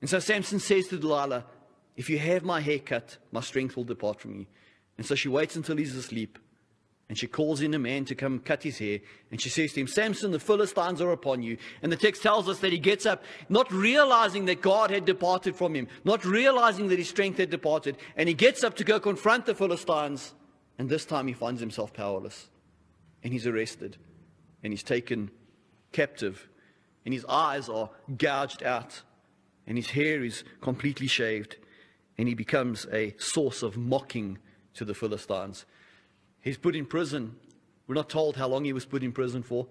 And 0.00 0.08
so 0.08 0.18
Samson 0.18 0.60
says 0.60 0.88
to 0.88 0.98
Delilah, 0.98 1.44
If 1.96 2.08
you 2.08 2.18
have 2.18 2.42
my 2.42 2.60
hair 2.60 2.78
cut, 2.78 3.18
my 3.32 3.40
strength 3.40 3.76
will 3.76 3.84
depart 3.84 4.20
from 4.20 4.38
me. 4.38 4.48
And 4.96 5.06
so 5.06 5.14
she 5.14 5.28
waits 5.28 5.56
until 5.56 5.76
he's 5.76 5.96
asleep. 5.96 6.38
And 7.08 7.18
she 7.18 7.26
calls 7.26 7.60
in 7.60 7.74
a 7.74 7.78
man 7.78 8.06
to 8.06 8.14
come 8.14 8.38
cut 8.38 8.62
his 8.62 8.78
hair. 8.78 8.98
And 9.30 9.40
she 9.40 9.50
says 9.50 9.74
to 9.74 9.80
him, 9.80 9.86
Samson, 9.86 10.30
the 10.30 10.38
Philistines 10.38 11.02
are 11.02 11.12
upon 11.12 11.42
you. 11.42 11.58
And 11.82 11.92
the 11.92 11.96
text 11.96 12.22
tells 12.22 12.48
us 12.48 12.60
that 12.60 12.72
he 12.72 12.78
gets 12.78 13.04
up, 13.04 13.22
not 13.50 13.70
realizing 13.70 14.46
that 14.46 14.62
God 14.62 14.90
had 14.90 15.04
departed 15.04 15.54
from 15.54 15.74
him, 15.74 15.86
not 16.04 16.24
realizing 16.24 16.88
that 16.88 16.98
his 16.98 17.08
strength 17.08 17.38
had 17.38 17.50
departed. 17.50 17.98
And 18.16 18.28
he 18.28 18.34
gets 18.34 18.64
up 18.64 18.74
to 18.76 18.84
go 18.84 18.98
confront 18.98 19.44
the 19.44 19.54
Philistines. 19.54 20.32
And 20.78 20.88
this 20.88 21.04
time 21.04 21.26
he 21.26 21.34
finds 21.34 21.60
himself 21.60 21.92
powerless. 21.92 22.48
And 23.22 23.32
he's 23.34 23.46
arrested. 23.46 23.98
And 24.62 24.72
he's 24.72 24.82
taken 24.82 25.30
captive. 25.92 26.48
And 27.04 27.12
his 27.12 27.26
eyes 27.26 27.68
are 27.68 27.90
gouged 28.16 28.62
out. 28.62 29.02
And 29.66 29.76
his 29.76 29.90
hair 29.90 30.24
is 30.24 30.42
completely 30.62 31.06
shaved. 31.06 31.56
And 32.16 32.28
he 32.28 32.34
becomes 32.34 32.86
a 32.90 33.14
source 33.18 33.62
of 33.62 33.76
mocking 33.76 34.38
to 34.72 34.86
the 34.86 34.94
Philistines. 34.94 35.66
He's 36.44 36.58
put 36.58 36.76
in 36.76 36.84
prison. 36.84 37.36
We're 37.86 37.94
not 37.94 38.10
told 38.10 38.36
how 38.36 38.48
long 38.48 38.66
he 38.66 38.74
was 38.74 38.84
put 38.84 39.02
in 39.02 39.12
prison 39.12 39.42
for, 39.42 39.66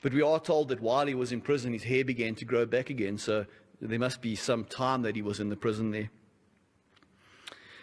but 0.00 0.14
we 0.14 0.22
are 0.22 0.40
told 0.40 0.68
that 0.70 0.80
while 0.80 1.06
he 1.06 1.14
was 1.14 1.30
in 1.30 1.42
prison, 1.42 1.74
his 1.74 1.84
hair 1.84 2.04
began 2.04 2.34
to 2.36 2.46
grow 2.46 2.64
back 2.64 2.88
again. 2.88 3.18
So 3.18 3.44
there 3.82 3.98
must 3.98 4.22
be 4.22 4.34
some 4.34 4.64
time 4.64 5.02
that 5.02 5.14
he 5.14 5.20
was 5.20 5.40
in 5.40 5.50
the 5.50 5.56
prison 5.56 5.90
there. 5.90 6.10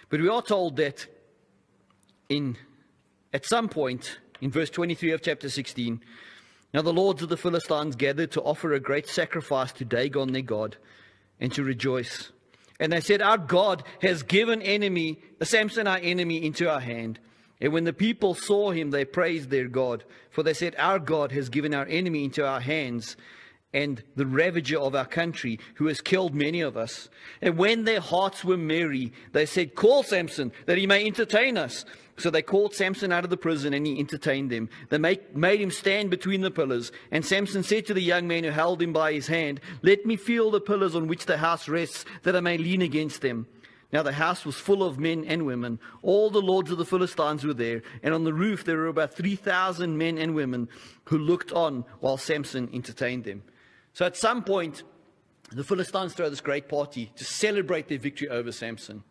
But 0.10 0.20
we 0.20 0.30
are 0.30 0.42
told 0.42 0.78
that 0.78 1.06
in 2.28 2.58
at 3.34 3.46
some 3.46 3.70
point 3.70 4.18
in 4.42 4.50
verse 4.50 4.72
23 4.72 5.12
of 5.12 5.22
chapter 5.22 5.48
16, 5.48 6.02
now 6.74 6.82
the 6.82 6.92
lords 6.92 7.22
of 7.22 7.30
the 7.30 7.38
Philistines 7.38 7.96
gathered 7.96 8.32
to 8.32 8.42
offer 8.42 8.74
a 8.74 8.80
great 8.80 9.08
sacrifice 9.08 9.72
to 9.74 9.86
Dagon 9.86 10.34
their 10.34 10.42
god 10.42 10.78
and 11.40 11.54
to 11.54 11.64
rejoice. 11.64 12.32
And 12.80 12.92
they 12.92 13.00
said, 13.00 13.22
Our 13.22 13.38
God 13.38 13.84
has 14.02 14.24
given 14.24 14.64
enemy, 14.64 15.20
Samson 15.44 15.86
our 15.86 16.00
enemy, 16.02 16.44
into 16.44 16.68
our 16.68 16.80
hand. 16.80 17.20
And 17.64 17.72
when 17.72 17.86
the 17.86 17.94
people 17.94 18.36
saw 18.36 18.72
him, 18.72 18.92
they 18.92 19.06
praised 19.06 19.50
their 19.50 19.70
God. 19.70 20.04
For 20.30 20.44
they 20.44 20.54
said, 20.54 20.76
Our 20.78 21.00
God 21.00 21.32
has 21.32 21.48
given 21.48 21.74
our 21.74 21.86
enemy 21.86 22.26
into 22.26 22.46
our 22.46 22.60
hands, 22.60 23.16
and 23.74 24.04
the 24.18 24.26
ravager 24.26 24.78
of 24.78 24.94
our 24.94 25.06
country, 25.06 25.60
who 25.76 25.88
has 25.88 26.02
killed 26.02 26.36
many 26.36 26.60
of 26.60 26.76
us. 26.76 27.08
And 27.42 27.58
when 27.58 27.86
their 27.86 28.02
hearts 28.02 28.44
were 28.44 28.58
merry, 28.58 29.14
they 29.32 29.46
said, 29.46 29.76
Call 29.76 30.04
Samson, 30.04 30.52
that 30.66 30.78
he 30.78 30.86
may 30.86 31.06
entertain 31.06 31.58
us. 31.58 31.86
So 32.18 32.30
they 32.30 32.42
called 32.42 32.76
Samson 32.76 33.14
out 33.14 33.24
of 33.24 33.30
the 33.30 33.38
prison, 33.38 33.74
and 33.74 33.88
he 33.88 33.98
entertained 33.98 34.52
them. 34.52 34.70
They 34.90 34.98
make, 34.98 35.34
made 35.34 35.62
him 35.62 35.72
stand 35.72 36.10
between 36.10 36.42
the 36.42 36.52
pillars. 36.52 36.92
And 37.12 37.26
Samson 37.26 37.64
said 37.64 37.86
to 37.86 37.94
the 37.94 38.02
young 38.02 38.28
man 38.28 38.44
who 38.44 38.50
held 38.50 38.82
him 38.82 38.92
by 38.92 39.14
his 39.14 39.28
hand, 39.28 39.62
Let 39.82 40.06
me 40.06 40.18
feel 40.18 40.52
the 40.52 40.60
pillars 40.60 40.96
on 40.96 41.08
which 41.08 41.28
the 41.28 41.38
house 41.38 41.70
rests, 41.70 42.04
that 42.24 42.36
I 42.36 42.42
may 42.42 42.58
lean 42.58 42.82
against 42.82 43.22
them. 43.22 43.48
Now 43.94 44.02
the 44.02 44.12
house 44.12 44.44
was 44.44 44.56
full 44.56 44.84
of 44.84 45.00
men 45.00 45.24
and 45.24 45.46
women. 45.46 45.80
All 46.02 46.32
the 46.32 46.42
lords 46.42 46.72
of 46.72 46.80
the 46.80 46.86
Philistines 46.86 47.46
were 47.46 47.54
there, 47.54 47.84
and 48.02 48.12
on 48.12 48.24
the 48.24 48.34
roof 48.34 48.66
there 48.66 48.78
were 48.78 48.88
about 48.88 49.14
3,000 49.14 49.96
men 49.96 50.18
and 50.18 50.34
women 50.34 50.68
who 51.06 51.20
looked 51.20 51.52
on 51.52 51.86
while 52.00 52.18
Samson 52.18 52.70
entertained 52.74 53.24
them. 53.24 53.44
So 53.94 54.04
at 54.04 54.18
some 54.18 54.44
point, 54.44 54.82
the 55.52 55.64
Philistines 55.64 56.14
throw 56.14 56.28
this 56.28 56.42
great 56.42 56.68
party 56.68 57.12
to 57.16 57.24
celebrate 57.24 57.88
their 57.88 58.00
victory 58.00 58.30
over 58.30 58.52
Samson. 58.52 59.04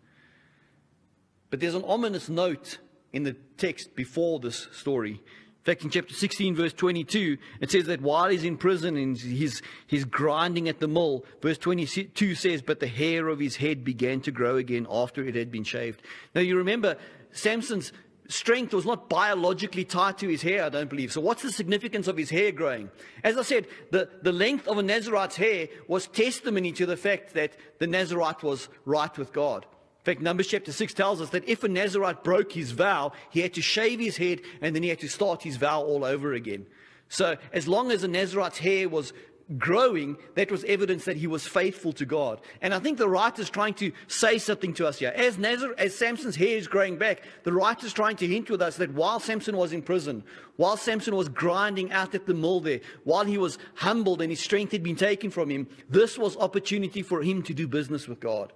But 1.49 1.61
there's 1.61 1.77
an 1.77 1.85
ominous 1.85 2.29
note 2.29 2.79
in 3.13 3.23
the 3.23 3.37
text 3.59 3.95
before 3.95 4.41
this 4.41 4.67
story. 4.73 5.23
In 5.63 5.67
fact, 5.67 5.85
in 5.85 5.91
chapter 5.91 6.13
16, 6.13 6.57
verse 6.57 6.73
22, 6.73 7.39
it 7.61 7.71
says 7.71 7.85
that 7.85 8.01
while 8.01 8.29
he's 8.29 8.43
in 8.43 8.57
prison 8.57 8.97
and 8.97 9.17
he's, 9.17 9.63
he's 9.87 10.05
grinding 10.05 10.69
at 10.69 10.81
the 10.81 10.89
mill, 10.89 11.25
verse 11.41 11.57
22 11.57 12.35
says, 12.35 12.63
But 12.63 12.81
the 12.81 12.89
hair 12.89 13.29
of 13.29 13.39
his 13.39 13.55
head 13.55 13.85
began 13.85 14.21
to 14.23 14.33
grow 14.33 14.57
again 14.57 14.89
after 14.91 15.23
it 15.23 15.37
had 15.37 15.53
been 15.53 15.63
shaved. 15.63 16.03
Now, 16.35 16.41
you 16.41 16.57
remember, 16.57 16.97
Samson's 17.31 17.93
strength 18.27 18.75
was 18.75 18.85
not 18.85 19.09
biologically 19.09 19.85
tied 19.85 20.19
to 20.19 20.29
his 20.29 20.43
hair, 20.43 20.65
I 20.65 20.69
don't 20.69 20.91
believe. 20.91 21.13
So, 21.13 21.21
what's 21.21 21.43
the 21.43 21.53
significance 21.53 22.09
of 22.09 22.17
his 22.17 22.31
hair 22.31 22.51
growing? 22.51 22.91
As 23.23 23.39
I 23.39 23.43
said, 23.43 23.69
the, 23.93 24.09
the 24.21 24.33
length 24.33 24.67
of 24.67 24.79
a 24.79 24.83
Nazarite's 24.83 25.37
hair 25.37 25.69
was 25.87 26.09
testimony 26.09 26.73
to 26.73 26.87
the 26.87 26.97
fact 26.97 27.35
that 27.35 27.53
the 27.79 27.87
Nazarite 27.87 28.43
was 28.43 28.69
right 28.85 29.17
with 29.17 29.33
God. 29.33 29.65
In 30.03 30.15
fact, 30.15 30.21
Numbers 30.21 30.49
chapter 30.49 30.73
6 30.73 30.95
tells 30.95 31.21
us 31.21 31.31
that 31.31 31.49
if 31.49 31.63
a 31.63 31.69
Nazarite 31.69 32.25
broke 32.25 32.51
his 32.51 32.73
vow, 32.73 33.13
he 33.31 33.41
had 33.41 33.55
to 33.55 33.63
shave 33.63 34.01
his 34.01 34.17
head 34.17 34.41
and 34.61 34.75
then 34.75 34.83
he 34.83 34.89
had 34.89 34.99
to 34.99 35.09
start 35.09 35.45
his 35.45 35.57
vow 35.57 35.81
all 35.81 36.05
over 36.05 36.33
again. 36.33 36.67
So, 37.09 37.37
as 37.53 37.69
long 37.69 37.93
as 37.93 38.03
a 38.03 38.09
Nazarite's 38.09 38.59
hair 38.59 38.89
was 38.89 39.13
growing, 39.59 40.17
that 40.35 40.51
was 40.51 40.65
evidence 40.65 41.05
that 41.05 41.19
he 41.19 41.29
was 41.29 41.47
faithful 41.47 41.93
to 41.93 42.05
God. 42.05 42.41
And 42.61 42.75
I 42.75 42.81
think 42.81 42.99
the 42.99 43.09
writer's 43.09 43.49
trying 43.49 43.75
to 43.75 43.93
say 44.09 44.39
something 44.39 44.75
to 44.75 44.89
us 44.89 44.99
here. 44.99 45.13
As, 45.15 45.39
Nazar, 45.39 45.73
as 45.79 45.97
Samson's 45.97 46.35
hair 46.35 46.57
is 46.57 46.67
growing 46.67 46.97
back, 46.97 47.23
the 47.45 47.53
writer's 47.53 47.93
trying 47.93 48.17
to 48.17 48.27
hint 48.27 48.51
with 48.51 48.61
us 48.61 48.79
that 48.79 48.95
while 48.95 49.21
Samson 49.21 49.57
was 49.57 49.73
in 49.73 49.83
prison, 49.83 50.25
while 50.57 50.77
Samson 50.77 51.15
was 51.15 51.29
grinding 51.29 51.93
out 51.93 52.15
at 52.17 52.27
the 52.27 52.35
mill 52.35 52.59
there, 52.59 52.81
while 53.05 53.25
he 53.25 53.39
was 53.39 53.57
humbled 53.77 54.21
and 54.21 54.31
his 54.33 54.41
strength 54.41 54.73
had 54.73 54.83
been 54.83 54.97
taken 54.97 55.31
from 55.31 55.49
him, 55.49 55.69
this 55.89 56.19
was 56.19 56.37
opportunity 56.39 57.03
for 57.03 57.23
him 57.23 57.43
to 57.45 57.55
do 57.55 57.69
business 57.69 58.09
with 58.09 58.19
God. 58.19 58.53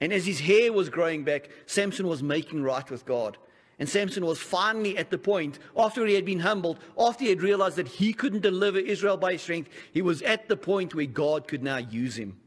And 0.00 0.12
as 0.12 0.26
his 0.26 0.40
hair 0.40 0.72
was 0.72 0.90
growing 0.90 1.24
back, 1.24 1.48
Samson 1.66 2.06
was 2.06 2.22
making 2.22 2.62
right 2.62 2.88
with 2.90 3.06
God. 3.06 3.38
And 3.78 3.88
Samson 3.88 4.24
was 4.24 4.38
finally 4.38 4.96
at 4.96 5.10
the 5.10 5.18
point, 5.18 5.58
after 5.76 6.06
he 6.06 6.14
had 6.14 6.24
been 6.24 6.40
humbled, 6.40 6.78
after 6.98 7.24
he 7.24 7.30
had 7.30 7.42
realized 7.42 7.76
that 7.76 7.88
he 7.88 8.12
couldn't 8.12 8.40
deliver 8.40 8.78
Israel 8.78 9.16
by 9.16 9.36
strength, 9.36 9.70
he 9.92 10.00
was 10.02 10.22
at 10.22 10.48
the 10.48 10.56
point 10.56 10.94
where 10.94 11.06
God 11.06 11.46
could 11.46 11.62
now 11.62 11.76
use 11.76 12.16
him. 12.16 12.38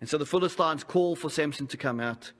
And 0.00 0.08
so 0.08 0.18
the 0.18 0.26
Philistines 0.26 0.84
called 0.84 1.18
for 1.18 1.30
Samson 1.30 1.66
to 1.68 1.76
come 1.76 1.98
out. 1.98 2.32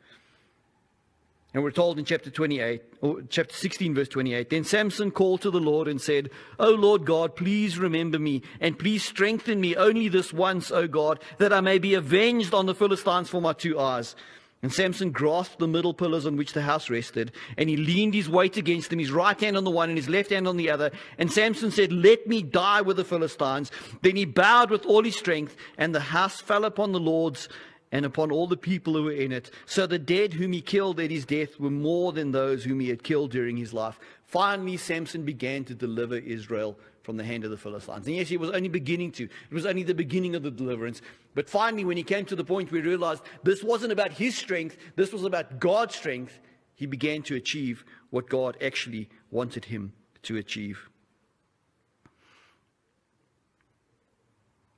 And 1.54 1.62
we're 1.62 1.70
told 1.70 2.00
in 2.00 2.04
chapter 2.04 2.30
28, 2.30 2.82
or 3.00 3.22
chapter 3.30 3.54
16, 3.54 3.94
verse 3.94 4.08
28, 4.08 4.50
then 4.50 4.64
Samson 4.64 5.12
called 5.12 5.40
to 5.42 5.52
the 5.52 5.60
Lord 5.60 5.86
and 5.86 6.00
said, 6.00 6.30
O 6.58 6.70
Lord 6.70 7.06
God, 7.06 7.36
please 7.36 7.78
remember 7.78 8.18
me, 8.18 8.42
and 8.60 8.76
please 8.76 9.04
strengthen 9.04 9.60
me 9.60 9.76
only 9.76 10.08
this 10.08 10.32
once, 10.32 10.72
O 10.72 10.88
God, 10.88 11.20
that 11.38 11.52
I 11.52 11.60
may 11.60 11.78
be 11.78 11.94
avenged 11.94 12.52
on 12.52 12.66
the 12.66 12.74
Philistines 12.74 13.28
for 13.28 13.40
my 13.40 13.52
two 13.52 13.78
eyes. 13.78 14.16
And 14.62 14.72
Samson 14.72 15.12
grasped 15.12 15.60
the 15.60 15.68
middle 15.68 15.94
pillars 15.94 16.26
on 16.26 16.36
which 16.36 16.54
the 16.54 16.62
house 16.62 16.90
rested, 16.90 17.30
and 17.56 17.68
he 17.68 17.76
leaned 17.76 18.14
his 18.14 18.28
weight 18.28 18.56
against 18.56 18.90
them, 18.90 18.98
his 18.98 19.12
right 19.12 19.38
hand 19.38 19.56
on 19.56 19.64
the 19.64 19.70
one 19.70 19.90
and 19.90 19.98
his 19.98 20.08
left 20.08 20.30
hand 20.30 20.48
on 20.48 20.56
the 20.56 20.70
other. 20.70 20.90
And 21.18 21.30
Samson 21.30 21.70
said, 21.70 21.92
Let 21.92 22.26
me 22.26 22.42
die 22.42 22.80
with 22.80 22.96
the 22.96 23.04
Philistines. 23.04 23.70
Then 24.00 24.16
he 24.16 24.24
bowed 24.24 24.70
with 24.70 24.86
all 24.86 25.04
his 25.04 25.16
strength, 25.16 25.54
and 25.76 25.94
the 25.94 26.00
house 26.00 26.40
fell 26.40 26.64
upon 26.64 26.92
the 26.92 26.98
lords 26.98 27.48
and 27.94 28.04
upon 28.04 28.32
all 28.32 28.48
the 28.48 28.56
people 28.56 28.94
who 28.94 29.04
were 29.04 29.12
in 29.12 29.30
it. 29.30 29.52
So 29.66 29.86
the 29.86 30.00
dead 30.00 30.32
whom 30.32 30.52
he 30.52 30.60
killed 30.60 30.98
at 30.98 31.12
his 31.12 31.24
death 31.24 31.60
were 31.60 31.70
more 31.70 32.12
than 32.12 32.32
those 32.32 32.64
whom 32.64 32.80
he 32.80 32.88
had 32.88 33.04
killed 33.04 33.30
during 33.30 33.56
his 33.56 33.72
life. 33.72 34.00
Finally, 34.26 34.78
Samson 34.78 35.24
began 35.24 35.62
to 35.66 35.76
deliver 35.76 36.16
Israel 36.16 36.76
from 37.02 37.16
the 37.16 37.22
hand 37.22 37.44
of 37.44 37.52
the 37.52 37.56
Philistines. 37.56 38.08
And 38.08 38.16
yes, 38.16 38.28
he 38.28 38.36
was 38.36 38.50
only 38.50 38.68
beginning 38.68 39.12
to. 39.12 39.24
It 39.24 39.52
was 39.52 39.64
only 39.64 39.84
the 39.84 39.94
beginning 39.94 40.34
of 40.34 40.42
the 40.42 40.50
deliverance. 40.50 41.02
But 41.36 41.48
finally, 41.48 41.84
when 41.84 41.96
he 41.96 42.02
came 42.02 42.24
to 42.24 42.34
the 42.34 42.44
point 42.44 42.72
where 42.72 42.82
he 42.82 42.88
realized 42.88 43.22
this 43.44 43.62
wasn't 43.62 43.92
about 43.92 44.10
his 44.10 44.36
strength, 44.36 44.76
this 44.96 45.12
was 45.12 45.22
about 45.22 45.60
God's 45.60 45.94
strength, 45.94 46.40
he 46.74 46.86
began 46.86 47.22
to 47.22 47.36
achieve 47.36 47.84
what 48.10 48.28
God 48.28 48.56
actually 48.60 49.08
wanted 49.30 49.66
him 49.66 49.92
to 50.22 50.36
achieve. 50.36 50.90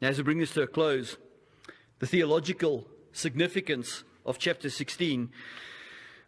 Now, 0.03 0.09
as 0.09 0.19
we 0.19 0.25
bring 0.25 0.39
this 0.39 0.53
to 0.53 0.62
a 0.62 0.67
close, 0.67 1.17
the 1.99 2.07
theological 2.07 2.87
significance 3.17 4.05
of 4.25 4.39
chapter 4.39 4.71
16, 4.71 5.31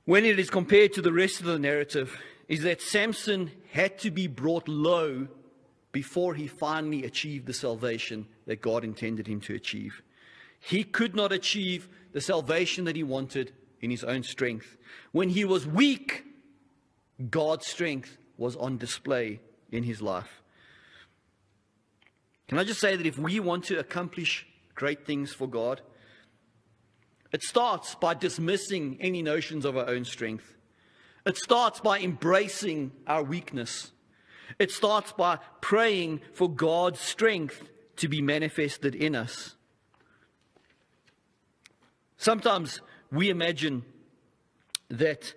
when 0.05 0.24
it 0.24 0.39
is 0.39 0.51
compared 0.51 0.93
to 0.95 1.03
the 1.03 1.12
rest 1.12 1.41
of 1.41 1.47
the 1.47 1.59
narrative, 1.59 2.18
is 2.49 2.62
that 2.62 2.80
Samson 2.80 3.51
had 3.72 3.99
to 3.99 4.11
be 4.11 4.26
brought 4.26 4.68
low 4.68 5.28
before 5.93 6.34
he 6.34 6.47
finally 6.47 7.05
achieved 7.05 7.47
the 7.47 7.53
salvation 7.53 8.26
that 8.47 8.62
God 8.62 8.84
intended 8.84 9.26
him 9.26 9.41
to 9.43 9.55
achieve. 9.55 10.03
He 10.61 10.84
could 10.84 11.14
not 11.14 11.32
achieve 11.32 11.89
the 12.12 12.20
salvation 12.20 12.84
that 12.84 12.97
he 12.97 13.03
wanted 13.03 13.53
in 13.80 13.91
his 13.91 14.05
own 14.05 14.22
strength. 14.22 14.76
When 15.12 15.28
he 15.28 15.45
was 15.45 15.66
weak, 15.66 16.24
God's 17.30 17.66
strength 17.66 18.16
was 18.36 18.57
on 18.57 18.78
display 18.78 19.41
in 19.70 19.82
his 19.82 20.01
life. 20.01 20.43
Can 22.49 22.59
I 22.59 22.64
just 22.64 22.80
say 22.80 22.97
that 22.97 23.07
if 23.07 23.18
we 23.18 23.41
want 23.41 23.64
to 23.64 23.78
accomplish 23.78 24.47
great 24.74 25.05
things 25.05 25.32
for 25.32 25.47
God, 25.47 25.82
it 27.33 27.43
starts 27.43 27.95
by 27.95 28.14
dismissing 28.14 28.97
any 29.01 29.22
notions 29.22 29.64
of 29.64 29.76
our 29.76 29.89
own 29.89 30.05
strength. 30.05 30.55
It 31.26 31.37
starts 31.37 31.81
by 31.81 32.01
embracing 32.01 32.93
our 33.07 33.22
weakness. 33.22 33.93
It 34.59 34.70
starts 34.70 35.12
by 35.12 35.39
praying 35.61 36.22
for 36.33 36.49
God's 36.49 37.01
strength 37.01 37.68
to 37.97 38.09
be 38.09 38.22
manifested 38.22 38.95
in 38.95 39.14
us. 39.14 39.57
Sometimes 42.16 42.81
we 43.12 43.29
imagine 43.29 43.85
that 44.89 45.35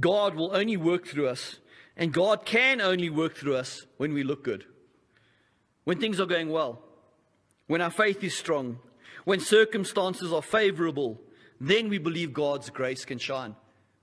God 0.00 0.34
will 0.34 0.56
only 0.56 0.76
work 0.76 1.06
through 1.06 1.28
us, 1.28 1.60
and 1.96 2.12
God 2.12 2.44
can 2.44 2.80
only 2.80 3.10
work 3.10 3.36
through 3.36 3.56
us 3.56 3.86
when 3.98 4.14
we 4.14 4.24
look 4.24 4.42
good, 4.42 4.64
when 5.84 6.00
things 6.00 6.18
are 6.20 6.26
going 6.26 6.48
well, 6.48 6.82
when 7.66 7.80
our 7.80 7.90
faith 7.90 8.24
is 8.24 8.36
strong, 8.36 8.78
when 9.24 9.40
circumstances 9.40 10.32
are 10.32 10.42
favorable, 10.42 11.20
then 11.68 11.88
we 11.88 11.98
believe 11.98 12.32
God's 12.32 12.70
grace 12.70 13.04
can 13.04 13.18
shine. 13.18 13.54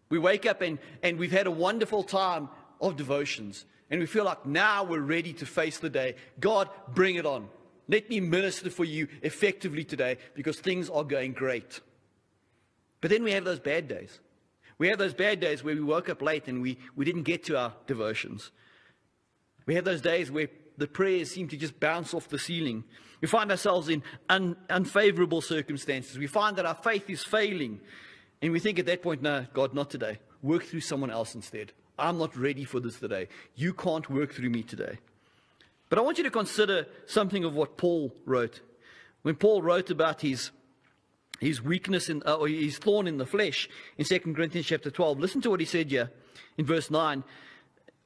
We 0.09 0.19
wake 0.19 0.45
up 0.45 0.61
and, 0.61 0.79
and 1.03 1.17
we've 1.17 1.31
had 1.31 1.47
a 1.47 1.51
wonderful 1.51 2.03
time 2.03 2.49
of 2.79 2.97
devotions, 2.97 3.65
and 3.89 3.99
we 3.99 4.05
feel 4.05 4.25
like 4.25 4.45
now 4.45 4.83
we're 4.83 4.99
ready 4.99 5.33
to 5.33 5.45
face 5.45 5.79
the 5.79 5.89
day. 5.89 6.15
God, 6.39 6.69
bring 6.93 7.15
it 7.15 7.25
on. 7.25 7.47
Let 7.87 8.09
me 8.09 8.19
minister 8.19 8.69
for 8.69 8.85
you 8.85 9.07
effectively 9.21 9.83
today 9.83 10.17
because 10.33 10.59
things 10.59 10.89
are 10.89 11.03
going 11.03 11.33
great. 11.33 11.81
But 13.01 13.09
then 13.09 13.23
we 13.23 13.31
have 13.31 13.43
those 13.43 13.59
bad 13.59 13.87
days. 13.87 14.19
We 14.77 14.87
have 14.87 14.97
those 14.97 15.13
bad 15.13 15.39
days 15.39 15.63
where 15.63 15.75
we 15.75 15.81
woke 15.81 16.09
up 16.09 16.21
late 16.21 16.47
and 16.47 16.61
we, 16.61 16.77
we 16.95 17.05
didn't 17.05 17.23
get 17.23 17.43
to 17.45 17.57
our 17.57 17.73
devotions. 17.87 18.51
We 19.65 19.75
have 19.75 19.85
those 19.85 20.01
days 20.01 20.31
where 20.31 20.47
the 20.77 20.87
prayers 20.87 21.31
seem 21.31 21.47
to 21.49 21.57
just 21.57 21.79
bounce 21.79 22.13
off 22.13 22.29
the 22.29 22.39
ceiling. 22.39 22.83
We 23.21 23.27
find 23.27 23.51
ourselves 23.51 23.87
in 23.87 24.01
un, 24.29 24.55
unfavorable 24.69 25.41
circumstances. 25.41 26.17
We 26.17 26.27
find 26.27 26.57
that 26.57 26.65
our 26.65 26.75
faith 26.75 27.09
is 27.09 27.23
failing. 27.23 27.79
And 28.41 28.51
we 28.51 28.59
think 28.59 28.79
at 28.79 28.87
that 28.87 29.03
point, 29.03 29.21
no, 29.21 29.45
God, 29.53 29.73
not 29.73 29.91
today. 29.91 30.19
Work 30.41 30.63
through 30.63 30.81
someone 30.81 31.11
else 31.11 31.35
instead. 31.35 31.71
I'm 31.99 32.17
not 32.17 32.35
ready 32.35 32.63
for 32.63 32.79
this 32.79 32.99
today. 32.99 33.27
You 33.55 33.73
can't 33.73 34.09
work 34.09 34.33
through 34.33 34.49
me 34.49 34.63
today. 34.63 34.97
But 35.89 35.99
I 35.99 36.01
want 36.01 36.17
you 36.17 36.23
to 36.23 36.31
consider 36.31 36.87
something 37.05 37.43
of 37.43 37.53
what 37.53 37.77
Paul 37.77 38.11
wrote. 38.25 38.61
When 39.21 39.35
Paul 39.35 39.61
wrote 39.61 39.91
about 39.91 40.21
his, 40.21 40.49
his 41.39 41.61
weakness 41.61 42.09
in, 42.09 42.23
uh, 42.25 42.35
or 42.35 42.47
his 42.47 42.79
thorn 42.79 43.07
in 43.07 43.17
the 43.17 43.25
flesh 43.25 43.69
in 43.97 44.05
2 44.05 44.19
Corinthians 44.19 44.65
chapter 44.65 44.89
12, 44.89 45.19
listen 45.19 45.41
to 45.41 45.51
what 45.51 45.59
he 45.59 45.65
said 45.65 45.91
here 45.91 46.09
in 46.57 46.65
verse 46.65 46.89
9. 46.89 47.23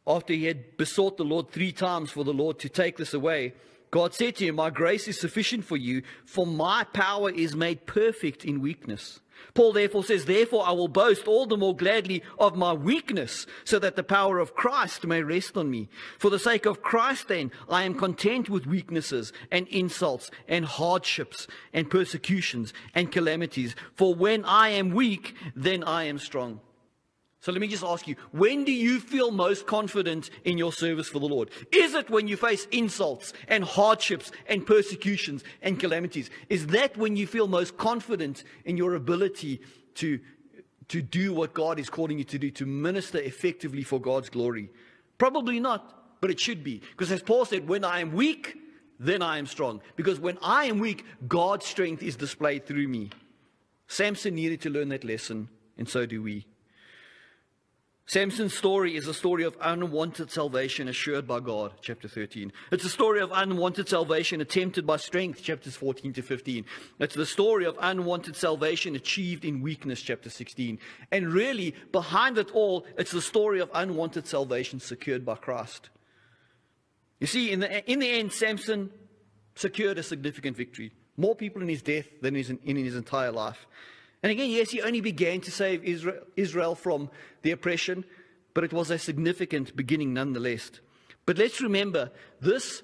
After 0.07 0.33
he 0.33 0.45
had 0.45 0.75
besought 0.77 1.17
the 1.17 1.23
Lord 1.23 1.49
three 1.51 1.71
times 1.71 2.11
for 2.11 2.25
the 2.25 2.33
Lord 2.33 2.59
to 2.59 2.69
take 2.69 2.97
this 2.97 3.13
away, 3.13 3.53
God 3.95 4.13
said 4.13 4.35
to 4.35 4.45
him, 4.45 4.55
My 4.55 4.71
grace 4.71 5.07
is 5.07 5.17
sufficient 5.17 5.63
for 5.63 5.77
you, 5.77 6.01
for 6.25 6.45
my 6.45 6.83
power 6.83 7.29
is 7.29 7.55
made 7.55 7.85
perfect 7.85 8.43
in 8.43 8.59
weakness. 8.59 9.21
Paul 9.53 9.71
therefore 9.71 10.03
says, 10.03 10.25
Therefore 10.25 10.67
I 10.67 10.73
will 10.73 10.89
boast 10.89 11.29
all 11.29 11.45
the 11.45 11.55
more 11.55 11.73
gladly 11.73 12.21
of 12.37 12.57
my 12.57 12.73
weakness, 12.73 13.47
so 13.63 13.79
that 13.79 13.95
the 13.95 14.03
power 14.03 14.37
of 14.39 14.53
Christ 14.53 15.07
may 15.07 15.23
rest 15.23 15.55
on 15.55 15.71
me. 15.71 15.87
For 16.19 16.29
the 16.29 16.37
sake 16.37 16.65
of 16.65 16.81
Christ, 16.81 17.29
then, 17.29 17.53
I 17.69 17.83
am 17.83 17.95
content 17.95 18.49
with 18.49 18.67
weaknesses 18.67 19.31
and 19.49 19.65
insults 19.69 20.29
and 20.45 20.65
hardships 20.65 21.47
and 21.71 21.89
persecutions 21.89 22.73
and 22.93 23.13
calamities. 23.13 23.77
For 23.93 24.13
when 24.13 24.43
I 24.43 24.71
am 24.71 24.89
weak, 24.89 25.35
then 25.55 25.85
I 25.85 26.03
am 26.03 26.19
strong. 26.19 26.59
So 27.45 27.51
let 27.51 27.61
me 27.61 27.67
just 27.67 27.83
ask 27.83 28.07
you, 28.07 28.15
when 28.31 28.63
do 28.63 28.71
you 28.71 28.99
feel 28.99 29.29
most 29.29 29.67
confident 29.67 30.31
in 30.45 30.57
your 30.57 30.73
service 30.73 31.07
for 31.07 31.19
the 31.19 31.27
Lord? 31.27 31.51
Is 31.71 31.93
it 31.93 32.09
when 32.09 32.27
you 32.27 32.37
face 32.37 32.65
insults 32.71 33.33
and 33.47 33.63
hardships 33.63 34.31
and 34.47 34.65
persecutions 34.65 35.43
and 35.61 35.79
calamities? 35.79 36.31
Is 36.49 36.65
that 36.65 36.97
when 36.97 37.15
you 37.15 37.27
feel 37.27 37.47
most 37.47 37.77
confident 37.77 38.45
in 38.63 38.77
your 38.77 38.95
ability 38.95 39.61
to, 39.93 40.19
to 40.87 41.03
do 41.03 41.33
what 41.33 41.53
God 41.53 41.77
is 41.77 41.87
calling 41.87 42.17
you 42.17 42.23
to 42.23 42.39
do, 42.39 42.49
to 42.49 42.65
minister 42.65 43.19
effectively 43.19 43.83
for 43.83 44.01
God's 44.01 44.29
glory? 44.31 44.71
Probably 45.19 45.59
not, 45.59 46.17
but 46.21 46.31
it 46.31 46.39
should 46.39 46.63
be. 46.63 46.79
Because 46.79 47.11
as 47.11 47.21
Paul 47.21 47.45
said, 47.45 47.69
when 47.69 47.83
I 47.83 47.99
am 47.99 48.13
weak, 48.13 48.57
then 48.99 49.21
I 49.21 49.37
am 49.37 49.45
strong. 49.45 49.81
Because 49.95 50.19
when 50.19 50.39
I 50.41 50.65
am 50.65 50.79
weak, 50.79 51.05
God's 51.27 51.67
strength 51.67 52.01
is 52.01 52.15
displayed 52.15 52.65
through 52.65 52.87
me. 52.87 53.11
Samson 53.87 54.33
needed 54.33 54.61
to 54.61 54.71
learn 54.71 54.89
that 54.89 55.03
lesson, 55.03 55.49
and 55.77 55.87
so 55.87 56.07
do 56.07 56.23
we. 56.23 56.47
Samson's 58.07 58.53
story 58.53 58.95
is 58.95 59.07
a 59.07 59.15
story 59.15 59.43
of 59.45 59.57
unwanted 59.59 60.29
salvation 60.29 60.87
assured 60.87 61.27
by 61.27 61.39
God, 61.39 61.73
chapter 61.81 62.07
13. 62.07 62.53
It's 62.71 62.85
a 62.85 62.89
story 62.89 63.19
of 63.19 63.31
unwanted 63.33 63.89
salvation 63.89 64.41
attempted 64.41 64.85
by 64.85 64.97
strength, 64.97 65.41
chapters 65.41 65.75
14 65.75 66.13
to 66.13 66.21
15. 66.21 66.65
It's 66.99 67.15
the 67.15 67.25
story 67.25 67.65
of 67.65 67.75
unwanted 67.81 68.35
salvation 68.35 68.95
achieved 68.95 69.43
in 69.43 69.59
weakness, 69.59 70.03
chapter 70.03 70.29
16. 70.29 70.77
And 71.11 71.33
really, 71.33 71.73
behind 71.91 72.37
it 72.37 72.51
all, 72.51 72.85
it's 72.95 73.11
the 73.11 73.23
story 73.23 73.59
of 73.59 73.71
unwanted 73.73 74.27
salvation 74.27 74.79
secured 74.79 75.25
by 75.25 75.35
Christ. 75.35 75.89
You 77.19 77.25
see, 77.25 77.51
in 77.51 77.59
the, 77.59 77.91
in 77.91 77.97
the 77.97 78.11
end, 78.11 78.31
Samson 78.31 78.91
secured 79.55 79.97
a 79.97 80.03
significant 80.03 80.55
victory. 80.55 80.91
More 81.17 81.35
people 81.35 81.63
in 81.63 81.69
his 81.69 81.81
death 81.81 82.05
than 82.21 82.35
in 82.35 82.75
his 82.75 82.95
entire 82.95 83.31
life. 83.31 83.65
And 84.25 84.31
again, 84.31 84.49
yes, 84.49 84.71
he 84.71 84.81
only 84.81 85.01
began 85.01 85.39
to 85.41 85.51
save 85.51 85.83
Israel, 86.35 86.73
from 86.73 87.11
the 87.43 87.51
oppression, 87.51 88.03
but 88.55 88.63
it 88.63 88.73
was 88.73 88.89
a 88.89 88.97
significant 88.97 89.75
beginning 89.75 90.15
nonetheless. 90.15 90.71
But 91.27 91.37
let's 91.37 91.61
remember, 91.61 92.09
this 92.41 92.81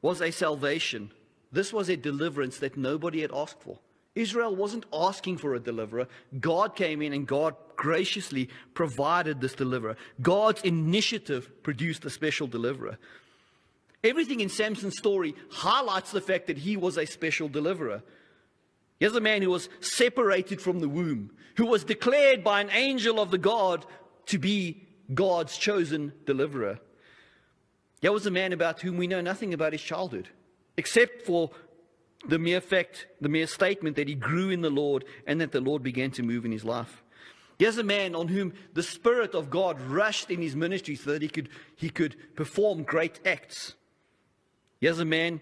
was 0.00 0.22
a 0.22 0.30
salvation. 0.30 1.10
This 1.50 1.72
was 1.72 1.88
a 1.88 1.96
deliverance 1.96 2.58
that 2.58 2.76
nobody 2.76 3.22
had 3.22 3.32
asked 3.34 3.60
for. 3.62 3.80
Israel 4.14 4.54
wasn't 4.54 4.86
asking 4.92 5.38
for 5.38 5.56
a 5.56 5.58
deliverer. 5.58 6.06
God 6.38 6.76
came 6.76 7.02
in 7.02 7.12
and 7.12 7.26
God 7.26 7.56
graciously 7.74 8.48
provided 8.72 9.40
this 9.40 9.56
deliverer. 9.56 9.96
God's 10.22 10.62
initiative 10.62 11.64
produced 11.64 12.04
a 12.04 12.10
special 12.10 12.46
deliverer. 12.46 12.96
Everything 14.04 14.38
in 14.38 14.48
Samson's 14.48 14.98
story 14.98 15.34
highlights 15.50 16.12
the 16.12 16.20
fact 16.20 16.46
that 16.46 16.58
he 16.58 16.76
was 16.76 16.96
a 16.96 17.06
special 17.06 17.48
deliverer. 17.48 18.04
Here's 18.98 19.16
a 19.16 19.20
man 19.20 19.42
who 19.42 19.50
was 19.50 19.68
separated 19.80 20.60
from 20.60 20.80
the 20.80 20.88
womb, 20.88 21.30
who 21.56 21.66
was 21.66 21.84
declared 21.84 22.42
by 22.42 22.60
an 22.60 22.70
angel 22.70 23.20
of 23.20 23.30
the 23.30 23.38
God 23.38 23.84
to 24.26 24.38
be 24.38 24.86
God's 25.12 25.56
chosen 25.56 26.12
deliverer. 26.24 26.78
Here 28.00 28.12
was 28.12 28.26
a 28.26 28.30
man 28.30 28.52
about 28.52 28.80
whom 28.80 28.96
we 28.96 29.06
know 29.06 29.20
nothing 29.20 29.54
about 29.54 29.72
his 29.72 29.82
childhood, 29.82 30.28
except 30.76 31.22
for 31.22 31.50
the 32.26 32.38
mere 32.38 32.60
fact, 32.60 33.06
the 33.20 33.28
mere 33.28 33.46
statement 33.46 33.96
that 33.96 34.08
he 34.08 34.14
grew 34.14 34.50
in 34.50 34.62
the 34.62 34.70
Lord 34.70 35.04
and 35.26 35.40
that 35.40 35.52
the 35.52 35.60
Lord 35.60 35.82
began 35.82 36.10
to 36.12 36.22
move 36.22 36.44
in 36.44 36.52
his 36.52 36.64
life. 36.64 37.02
Here's 37.58 37.78
a 37.78 37.84
man 37.84 38.14
on 38.14 38.28
whom 38.28 38.52
the 38.74 38.82
Spirit 38.82 39.34
of 39.34 39.48
God 39.48 39.80
rushed 39.80 40.30
in 40.30 40.42
his 40.42 40.54
ministry 40.54 40.94
so 40.94 41.12
that 41.12 41.22
he 41.22 41.28
could, 41.28 41.48
he 41.74 41.88
could 41.88 42.16
perform 42.34 42.82
great 42.82 43.20
acts. 43.24 43.74
Here's 44.78 45.00
a 45.00 45.06
man 45.06 45.40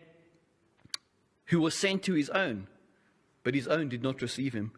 who 1.47 1.61
was 1.61 1.75
sent 1.75 2.05
to 2.05 2.15
his 2.15 2.31
own 2.31 2.69
but 3.45 3.55
his 3.55 3.69
own 3.69 3.89
did 3.89 4.03
not 4.03 4.21
receive 4.21 4.53
him. 4.53 4.73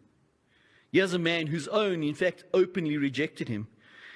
Here's 0.91 1.13
a 1.13 1.19
man 1.19 1.47
whose 1.47 1.67
own, 1.67 2.03
in 2.03 2.13
fact, 2.13 2.43
openly 2.53 2.97
rejected 2.97 3.49
him. 3.49 3.67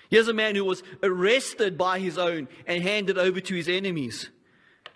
Here's 0.09 0.27
a 0.27 0.33
man 0.33 0.55
who 0.55 0.65
was 0.65 0.83
arrested 1.01 1.77
by 1.77 1.99
his 1.99 2.17
own 2.17 2.47
and 2.67 2.83
handed 2.83 3.17
over 3.17 3.39
to 3.39 3.55
his 3.55 3.69
enemies. 3.69 4.29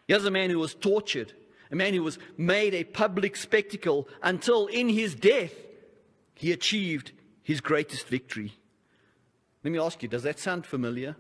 Here's 0.08 0.26
a 0.26 0.32
man 0.32 0.50
who 0.50 0.60
was 0.60 0.76
tortured, 0.76 1.34
a 1.72 1.76
man 1.76 1.94
who 1.94 2.04
was 2.04 2.20
made 2.38 2.74
a 2.74 2.84
public 2.84 3.36
spectacle 3.36 4.08
until 4.22 4.68
in 4.68 4.90
his 4.90 5.16
death 5.16 5.54
he 6.36 6.52
achieved 6.52 7.14
his 7.42 7.62
greatest 7.62 8.08
victory. 8.08 8.54
Let 9.64 9.72
me 9.72 9.80
ask 9.80 10.04
you, 10.04 10.10
does 10.10 10.24
that 10.24 10.38
sound 10.38 10.66
familiar? 10.66 11.16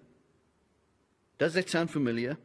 Does 1.38 1.54
that 1.54 1.70
sound 1.70 1.90
familiar? 1.90 2.38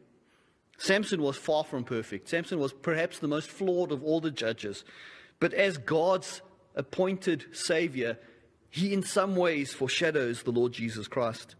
Samson 0.77 1.21
was 1.21 1.37
far 1.37 1.63
from 1.63 1.83
perfect. 1.83 2.29
Samson 2.29 2.59
was 2.59 2.73
perhaps 2.73 3.19
the 3.19 3.27
most 3.27 3.49
flawed 3.49 3.91
of 3.91 4.03
all 4.03 4.19
the 4.19 4.31
judges. 4.31 4.83
But 5.41 5.53
as 5.55 5.77
God's 5.77 6.41
appointed 6.75 7.47
Savior, 7.51 8.17
he 8.69 8.93
in 8.93 9.03
some 9.03 9.35
ways 9.35 9.73
foreshadows 9.73 10.43
the 10.43 10.51
Lord 10.51 10.71
Jesus 10.71 11.09
Christ. 11.09 11.55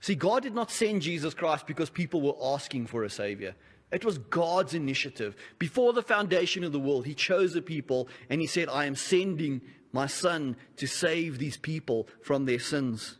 See, 0.00 0.14
God 0.14 0.44
did 0.44 0.54
not 0.54 0.70
send 0.70 1.02
Jesus 1.02 1.34
Christ 1.34 1.66
because 1.66 1.90
people 1.90 2.20
were 2.20 2.54
asking 2.54 2.86
for 2.86 3.02
a 3.02 3.10
Savior. 3.10 3.56
It 3.90 4.04
was 4.04 4.18
God's 4.18 4.74
initiative. 4.74 5.34
Before 5.58 5.94
the 5.94 6.02
foundation 6.02 6.62
of 6.62 6.72
the 6.72 6.78
world, 6.78 7.06
He 7.06 7.14
chose 7.14 7.56
a 7.56 7.62
people 7.62 8.08
and 8.28 8.42
He 8.42 8.46
said, 8.46 8.68
I 8.68 8.84
am 8.84 8.94
sending 8.94 9.62
my 9.90 10.06
Son 10.06 10.54
to 10.76 10.86
save 10.86 11.38
these 11.38 11.56
people 11.56 12.06
from 12.22 12.44
their 12.44 12.60
sins. 12.60 13.16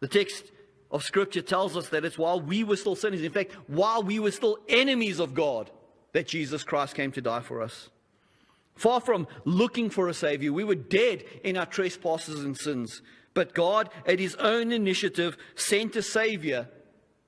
The 0.00 0.08
text 0.08 0.50
of 0.90 1.04
Scripture 1.04 1.42
tells 1.42 1.76
us 1.76 1.90
that 1.90 2.06
it's 2.06 2.16
while 2.16 2.40
we 2.40 2.64
were 2.64 2.76
still 2.76 2.96
sinners, 2.96 3.22
in 3.22 3.32
fact, 3.32 3.52
while 3.66 4.02
we 4.02 4.18
were 4.18 4.30
still 4.30 4.58
enemies 4.66 5.20
of 5.20 5.34
God, 5.34 5.70
that 6.12 6.26
Jesus 6.26 6.64
Christ 6.64 6.94
came 6.94 7.12
to 7.12 7.20
die 7.20 7.40
for 7.40 7.62
us. 7.62 7.88
Far 8.74 9.00
from 9.00 9.26
looking 9.44 9.88
for 9.90 10.08
a 10.08 10.14
Savior, 10.14 10.52
we 10.52 10.64
were 10.64 10.74
dead 10.74 11.24
in 11.42 11.56
our 11.56 11.66
trespasses 11.66 12.44
and 12.44 12.56
sins. 12.56 13.02
But 13.32 13.54
God, 13.54 13.90
at 14.06 14.18
His 14.18 14.34
own 14.36 14.70
initiative, 14.72 15.36
sent 15.54 15.96
a 15.96 16.02
Savior 16.02 16.68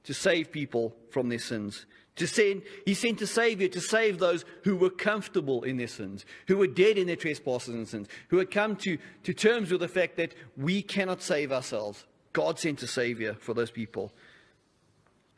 to 0.05 0.15
save 0.15 0.53
people 0.53 0.95
from 1.11 1.29
their 1.29 1.39
sins. 1.39 1.87
To 2.17 2.27
send, 2.27 2.63
he 2.85 2.95
sent 2.95 3.23
a 3.23 3.27
Savior 3.29 3.69
to 3.69 3.81
save 3.81 4.19
those 4.19 4.45
who 4.65 4.75
were 4.75 4.91
comfortable 4.91 5.63
in 5.63 5.77
their 5.77 5.87
sins, 5.87 6.27
who 6.49 6.57
were 6.57 6.67
dead 6.67 6.99
in 6.99 7.07
their 7.07 7.15
trespasses 7.15 7.75
and 7.75 7.87
sins, 7.87 8.09
who 8.29 8.39
had 8.39 8.51
come 8.51 8.75
to, 8.77 8.99
to 9.23 9.33
terms 9.33 9.71
with 9.71 9.81
the 9.81 9.89
fact 9.89 10.17
that 10.17 10.35
we 10.57 10.83
cannot 10.83 11.23
save 11.23 11.53
ourselves. 11.53 12.05
God 12.33 12.59
sent 12.59 12.83
a 12.83 12.89
Savior 12.89 13.35
for 13.35 13.55
those 13.55 13.71
people. 13.71 14.13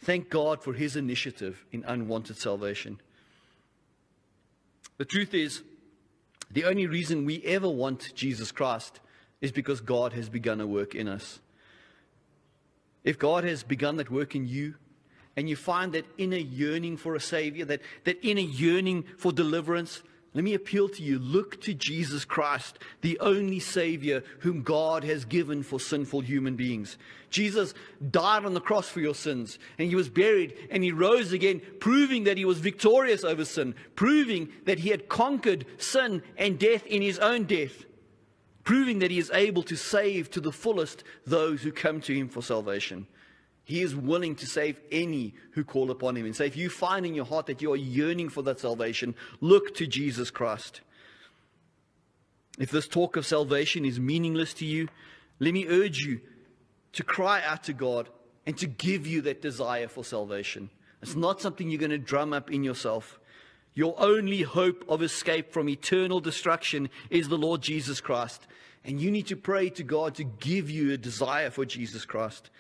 Thank 0.01 0.31
God 0.31 0.63
for 0.63 0.73
His 0.73 0.97
initiative 0.97 1.65
in 1.71 1.85
unwanted 1.85 2.39
salvation. 2.39 2.99
The 5.01 5.07
truth 5.07 5.33
is, 5.33 5.63
the 6.51 6.65
only 6.65 6.87
reason 6.87 7.25
we 7.25 7.43
ever 7.45 7.71
want 7.71 8.15
Jesus 8.15 8.53
Christ 8.53 9.01
is 9.41 9.51
because 9.51 9.81
God 9.81 10.13
has 10.13 10.29
begun 10.29 10.61
a 10.61 10.67
work 10.67 10.95
in 10.95 11.09
us. 11.09 11.41
If 13.03 13.19
God 13.19 13.45
has 13.45 13.63
begun 13.63 13.97
that 13.97 14.11
work 14.11 14.37
in 14.37 14.47
you, 14.47 14.75
and 15.39 15.49
you 15.49 15.57
find 15.57 15.95
that 15.95 16.05
inner 16.19 16.37
yearning 16.37 16.99
for 16.99 17.15
a 17.15 17.21
Savior, 17.21 17.65
that, 17.65 17.81
that 18.05 18.19
inner 18.23 18.43
yearning 18.43 19.05
for 19.17 19.33
deliverance, 19.33 20.03
let 20.33 20.45
me 20.45 20.55
appeal 20.55 20.89
to 20.91 21.03
you 21.03 21.19
look 21.19 21.61
to 21.63 21.75
Jesus 21.75 22.25
Christ, 22.25 22.79
the 23.01 23.19
only 23.19 23.59
Savior 23.59 24.23
whom 24.41 24.63
God 24.63 25.03
has 25.03 25.25
given 25.25 25.65
for 25.65 25.81
sinful 25.81 26.21
human 26.21 26.55
beings. 26.55 26.99
Jesus 27.31 27.75
died 28.11 28.45
on 28.45 28.55
the 28.55 28.61
cross 28.61 28.89
for 28.89 29.01
your 29.01 29.15
sins, 29.15 29.59
and 29.77 29.89
he 29.89 29.97
was 29.97 30.09
buried, 30.09 30.55
and 30.71 30.85
he 30.85 30.93
rose 30.93 31.33
again, 31.33 31.61
proving 31.81 32.25
that 32.25 32.37
he 32.37 32.45
was 32.45 32.61
victorious 32.61 33.25
over 33.25 33.45
sin, 33.45 33.75
proving 33.97 34.51
that 34.67 34.79
he 34.79 34.91
had 34.91 35.09
conquered 35.09 35.67
sin 35.79 36.23
and 36.37 36.61
death 36.61 36.87
in 36.87 37.03
his 37.03 37.19
own 37.19 37.45
death, 37.45 37.85
proving 38.63 39.01
that 39.01 39.11
he 39.11 39.19
is 39.19 39.33
able 39.35 39.65
to 39.65 39.77
save 39.77 40.31
to 40.31 40.41
the 40.41 40.53
fullest 40.53 41.03
those 41.27 41.63
who 41.63 41.73
come 41.73 42.01
to 42.03 42.15
him 42.15 42.29
for 42.29 42.41
salvation. 42.43 43.09
He 43.71 43.83
is 43.83 43.95
willing 43.95 44.35
to 44.37 44.47
save 44.47 44.81
any 44.91 45.33
who 45.53 45.63
call 45.63 45.93
upon 45.93 46.17
him. 46.17 46.27
And 46.27 46.35
so 46.35 46.43
if 46.43 46.57
you 46.57 46.69
find 46.69 47.07
in 47.07 47.15
your 47.15 47.25
heart 47.25 47.47
that 47.47 47.63
you 47.63 47.73
are 47.73 47.77
yearning 47.77 48.29
for 48.29 48.43
that 48.43 48.59
salvation, 48.59 49.15
look 49.41 49.77
to 49.77 49.87
Jesus 49.87 50.29
Christ. 50.29 50.81
If 52.59 52.73
this 52.73 52.89
talk 52.89 53.17
of 53.17 53.25
salvation 53.25 53.85
is 53.85 54.01
meaningless 54.01 54.55
to 54.55 54.67
you, 54.67 54.89
let 55.39 55.55
me 55.55 55.69
urge 55.69 55.99
you 55.99 56.21
to 56.95 57.05
cry 57.05 57.43
out 57.47 57.63
to 57.65 57.73
God 57.73 58.09
and 58.45 58.59
to 58.59 58.67
give 58.67 59.07
you 59.07 59.23
that 59.23 59.41
desire 59.41 59.87
for 59.87 60.03
salvation. 60.03 60.71
It's 61.01 61.15
not 61.15 61.41
something 61.41 61.71
you're 61.71 61.79
going 61.79 61.91
to 61.93 61.99
drum 61.99 62.33
up 62.33 62.51
in 62.51 62.65
yourself. 62.65 63.21
Your 63.75 63.95
only 63.99 64.43
hope 64.43 64.85
of 64.89 65.01
escape 65.01 65.53
from 65.53 65.69
eternal 65.69 66.19
destruction 66.19 66.91
is 67.09 67.29
the 67.29 67.39
Lord 67.39 67.63
Jesus 67.63 68.01
Christ. 68.01 68.49
And 68.85 69.01
you 69.01 69.13
need 69.13 69.29
to 69.29 69.37
pray 69.37 69.71
to 69.71 69.85
God 69.85 70.17
to 70.17 70.25
give 70.25 70.69
you 70.69 70.93
a 70.93 70.97
desire 70.97 71.51
for 71.51 71.65
Jesus 71.65 72.05
Christ. 72.05 72.51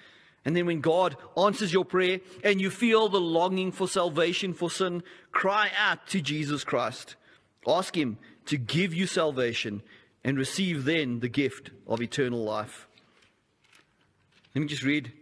And 0.44 0.56
then 0.56 0.66
when 0.66 0.80
God 0.80 1.16
answers 1.36 1.72
your 1.72 1.84
prayer 1.84 2.20
and 2.42 2.60
you 2.60 2.70
feel 2.70 3.08
the 3.08 3.20
longing 3.20 3.72
for 3.72 3.86
salvation 3.86 4.54
for 4.54 4.70
sin, 4.70 5.02
cry 5.32 5.70
out 5.78 6.06
to 6.08 6.20
Jesus 6.20 6.64
Christ. 6.64 7.16
Ask 7.66 7.96
Him 7.96 8.18
to 8.46 8.56
give 8.56 8.94
you 8.94 9.06
salvation 9.06 9.82
and 10.24 10.38
receive 10.38 10.84
then 10.84 11.20
the 11.20 11.28
gift 11.28 11.70
of 11.86 12.00
eternal 12.00 12.42
life. 12.42 12.88
Let 14.54 14.62
me 14.62 14.66
just 14.66 14.82
read 14.82 15.12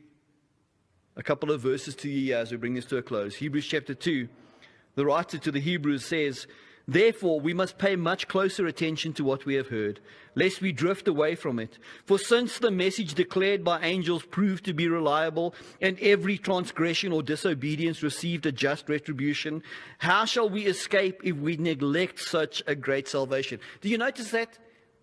a 1.16 1.22
couple 1.22 1.50
of 1.50 1.60
verses 1.60 1.96
to 1.96 2.08
you 2.08 2.34
as 2.36 2.52
we 2.52 2.56
bring 2.56 2.74
this 2.74 2.86
to 2.86 2.96
a 2.96 3.02
close. 3.02 3.34
Hebrews 3.34 3.66
chapter 3.66 3.94
2, 3.94 4.28
the 4.94 5.04
writer 5.04 5.36
to 5.38 5.50
the 5.50 5.60
Hebrews 5.60 6.04
says, 6.04 6.46
Therefore, 6.90 7.38
we 7.38 7.52
must 7.52 7.76
pay 7.76 7.96
much 7.96 8.28
closer 8.28 8.66
attention 8.66 9.12
to 9.12 9.24
what 9.24 9.44
we 9.44 9.56
have 9.56 9.68
heard, 9.68 10.00
lest 10.34 10.62
we 10.62 10.72
drift 10.72 11.06
away 11.06 11.34
from 11.34 11.58
it. 11.58 11.78
For 12.06 12.18
since 12.18 12.58
the 12.58 12.70
message 12.70 13.12
declared 13.12 13.62
by 13.62 13.82
angels 13.82 14.22
proved 14.22 14.64
to 14.64 14.72
be 14.72 14.88
reliable, 14.88 15.54
and 15.82 16.00
every 16.00 16.38
transgression 16.38 17.12
or 17.12 17.22
disobedience 17.22 18.02
received 18.02 18.46
a 18.46 18.52
just 18.52 18.88
retribution, 18.88 19.62
how 19.98 20.24
shall 20.24 20.48
we 20.48 20.64
escape 20.64 21.20
if 21.22 21.36
we 21.36 21.58
neglect 21.58 22.20
such 22.20 22.62
a 22.66 22.74
great 22.74 23.06
salvation? 23.06 23.60
Do 23.82 23.90
you 23.90 23.98
notice 23.98 24.30
that? 24.30 24.58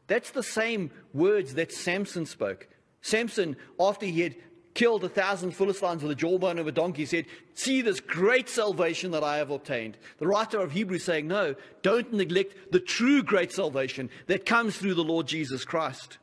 That's 0.08 0.32
the 0.32 0.44
same 0.44 0.90
words 1.14 1.54
that 1.54 1.72
Samson 1.72 2.26
spoke. 2.26 2.68
Samson, 3.02 3.58
after 3.80 4.08
he 4.08 4.22
had 4.22 4.36
killed 4.76 5.04
a 5.04 5.10
thousand 5.10 5.52
Philistines 5.52 6.04
with 6.04 6.12
a 6.12 6.16
jawbone 6.16 6.60
of 6.60 6.68
a 6.68 6.72
donkey, 6.72 7.06
said, 7.06 7.26
See 7.56 7.82
this 7.82 8.00
great 8.00 8.48
salvation 8.48 9.12
that 9.12 9.24
I 9.24 9.38
have 9.38 9.50
obtained. 9.50 9.98
The 10.20 10.28
writer 10.28 10.60
of 10.60 10.74
Hebrews 10.74 11.04
saying, 11.04 11.28
No, 11.28 11.56
don't 11.82 12.14
neglect 12.14 12.72
the 12.72 12.80
true 12.80 13.24
great 13.24 13.52
salvation 13.52 14.12
that 14.28 14.46
comes 14.46 14.78
through 14.78 14.94
the 14.94 15.04
Lord 15.04 15.26
Jesus 15.26 15.66
Christ. 15.66 16.20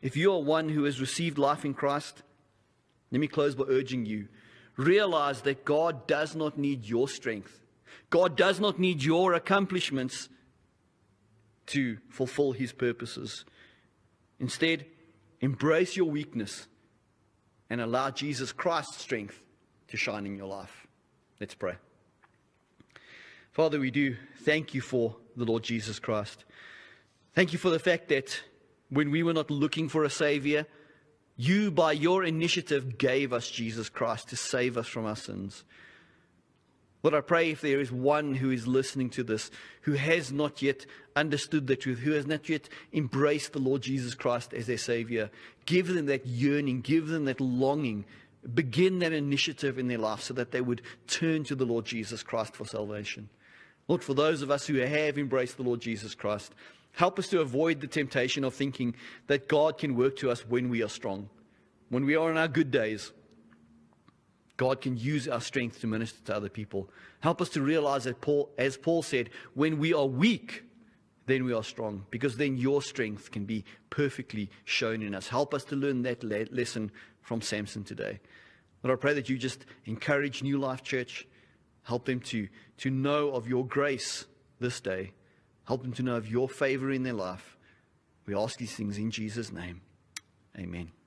If 0.00 0.16
you 0.16 0.32
are 0.32 0.40
one 0.40 0.68
who 0.68 0.84
has 0.84 1.00
received 1.00 1.38
life 1.38 1.64
in 1.64 1.74
Christ, 1.74 2.22
let 3.10 3.20
me 3.20 3.26
close 3.26 3.56
by 3.56 3.64
urging 3.68 4.06
you 4.06 4.28
realize 4.76 5.40
that 5.40 5.64
God 5.64 6.06
does 6.06 6.36
not 6.36 6.56
need 6.56 6.84
your 6.84 7.08
strength, 7.08 7.60
God 8.10 8.36
does 8.36 8.60
not 8.60 8.78
need 8.78 9.02
your 9.02 9.34
accomplishments 9.34 10.28
to 11.66 11.98
fulfill 12.08 12.52
his 12.52 12.72
purposes. 12.72 13.44
Instead, 14.38 14.86
embrace 15.40 15.96
your 15.96 16.08
weakness 16.08 16.68
and 17.70 17.80
allow 17.80 18.10
Jesus 18.10 18.52
Christ's 18.52 19.00
strength 19.00 19.40
to 19.88 19.96
shine 19.96 20.26
in 20.26 20.36
your 20.36 20.46
life. 20.46 20.86
Let's 21.40 21.54
pray. 21.54 21.74
Father, 23.52 23.80
we 23.80 23.90
do 23.90 24.16
thank 24.42 24.74
you 24.74 24.80
for 24.80 25.16
the 25.36 25.44
Lord 25.44 25.62
Jesus 25.62 25.98
Christ. 25.98 26.44
Thank 27.34 27.52
you 27.52 27.58
for 27.58 27.70
the 27.70 27.78
fact 27.78 28.08
that 28.08 28.40
when 28.88 29.10
we 29.10 29.22
were 29.22 29.32
not 29.32 29.50
looking 29.50 29.88
for 29.88 30.04
a 30.04 30.10
Savior, 30.10 30.66
you, 31.36 31.70
by 31.70 31.92
your 31.92 32.24
initiative, 32.24 32.98
gave 32.98 33.32
us 33.32 33.50
Jesus 33.50 33.88
Christ 33.88 34.28
to 34.30 34.36
save 34.36 34.76
us 34.76 34.88
from 34.88 35.06
our 35.06 35.16
sins. 35.16 35.64
Lord, 37.02 37.14
I 37.14 37.20
pray 37.20 37.50
if 37.50 37.60
there 37.60 37.80
is 37.80 37.92
one 37.92 38.34
who 38.34 38.50
is 38.50 38.66
listening 38.66 39.10
to 39.10 39.22
this 39.22 39.50
who 39.82 39.92
has 39.92 40.32
not 40.32 40.62
yet 40.62 40.84
understood 41.14 41.66
the 41.66 41.76
truth, 41.76 42.00
who 42.00 42.12
has 42.12 42.26
not 42.26 42.48
yet 42.48 42.68
embraced 42.92 43.52
the 43.52 43.60
Lord 43.60 43.82
Jesus 43.82 44.14
Christ 44.14 44.52
as 44.52 44.66
their 44.66 44.78
Savior, 44.78 45.30
give 45.64 45.86
them 45.86 46.06
that 46.06 46.26
yearning, 46.26 46.80
give 46.80 47.06
them 47.06 47.24
that 47.26 47.40
longing, 47.40 48.04
begin 48.52 48.98
that 48.98 49.12
initiative 49.12 49.78
in 49.78 49.86
their 49.86 49.98
life 49.98 50.22
so 50.22 50.34
that 50.34 50.50
they 50.50 50.60
would 50.60 50.82
turn 51.06 51.44
to 51.44 51.54
the 51.54 51.64
Lord 51.64 51.84
Jesus 51.84 52.24
Christ 52.24 52.56
for 52.56 52.64
salvation. 52.64 53.28
Lord, 53.86 54.02
for 54.02 54.14
those 54.14 54.42
of 54.42 54.50
us 54.50 54.66
who 54.66 54.74
have 54.78 55.18
embraced 55.18 55.56
the 55.56 55.62
Lord 55.62 55.80
Jesus 55.80 56.16
Christ, 56.16 56.52
help 56.92 57.18
us 57.18 57.28
to 57.28 57.40
avoid 57.40 57.80
the 57.80 57.86
temptation 57.86 58.42
of 58.42 58.54
thinking 58.54 58.96
that 59.28 59.48
God 59.48 59.78
can 59.78 59.94
work 59.94 60.16
to 60.16 60.30
us 60.30 60.46
when 60.46 60.68
we 60.68 60.82
are 60.82 60.88
strong, 60.88 61.30
when 61.90 62.04
we 62.04 62.16
are 62.16 62.30
in 62.30 62.36
our 62.36 62.48
good 62.48 62.72
days 62.72 63.12
God 64.58 64.80
can 64.80 64.96
use 64.96 65.26
our 65.26 65.40
strength 65.40 65.80
to 65.80 65.86
minister 65.86 66.20
to 66.26 66.36
other 66.36 66.48
people. 66.48 66.90
Help 67.20 67.40
us 67.40 67.48
to 67.50 67.62
realize 67.62 68.04
that 68.04 68.20
Paul, 68.20 68.50
as 68.58 68.76
Paul 68.76 69.02
said, 69.02 69.30
when 69.54 69.78
we 69.78 69.94
are 69.94 70.04
weak, 70.04 70.64
then 71.26 71.44
we 71.44 71.52
are 71.52 71.62
strong, 71.62 72.04
because 72.10 72.36
then 72.36 72.56
your 72.56 72.82
strength 72.82 73.30
can 73.30 73.44
be 73.44 73.64
perfectly 73.88 74.50
shown 74.64 75.00
in 75.00 75.14
us. 75.14 75.28
Help 75.28 75.54
us 75.54 75.64
to 75.64 75.76
learn 75.76 76.02
that 76.02 76.24
le- 76.24 76.46
lesson 76.50 76.90
from 77.22 77.40
Samson 77.40 77.84
today. 77.84 78.18
Lord, 78.82 78.98
I 78.98 79.00
pray 79.00 79.14
that 79.14 79.28
you 79.28 79.38
just 79.38 79.64
encourage 79.84 80.42
New 80.42 80.58
Life 80.58 80.82
Church. 80.82 81.26
Help 81.84 82.06
them 82.06 82.20
to, 82.20 82.48
to 82.78 82.90
know 82.90 83.30
of 83.30 83.46
your 83.46 83.64
grace 83.64 84.26
this 84.58 84.80
day. 84.80 85.12
Help 85.66 85.82
them 85.82 85.92
to 85.92 86.02
know 86.02 86.16
of 86.16 86.28
your 86.28 86.48
favor 86.48 86.90
in 86.90 87.04
their 87.04 87.12
life. 87.12 87.56
We 88.26 88.34
ask 88.34 88.58
these 88.58 88.74
things 88.74 88.98
in 88.98 89.10
Jesus' 89.10 89.52
name. 89.52 89.82
Amen. 90.58 90.97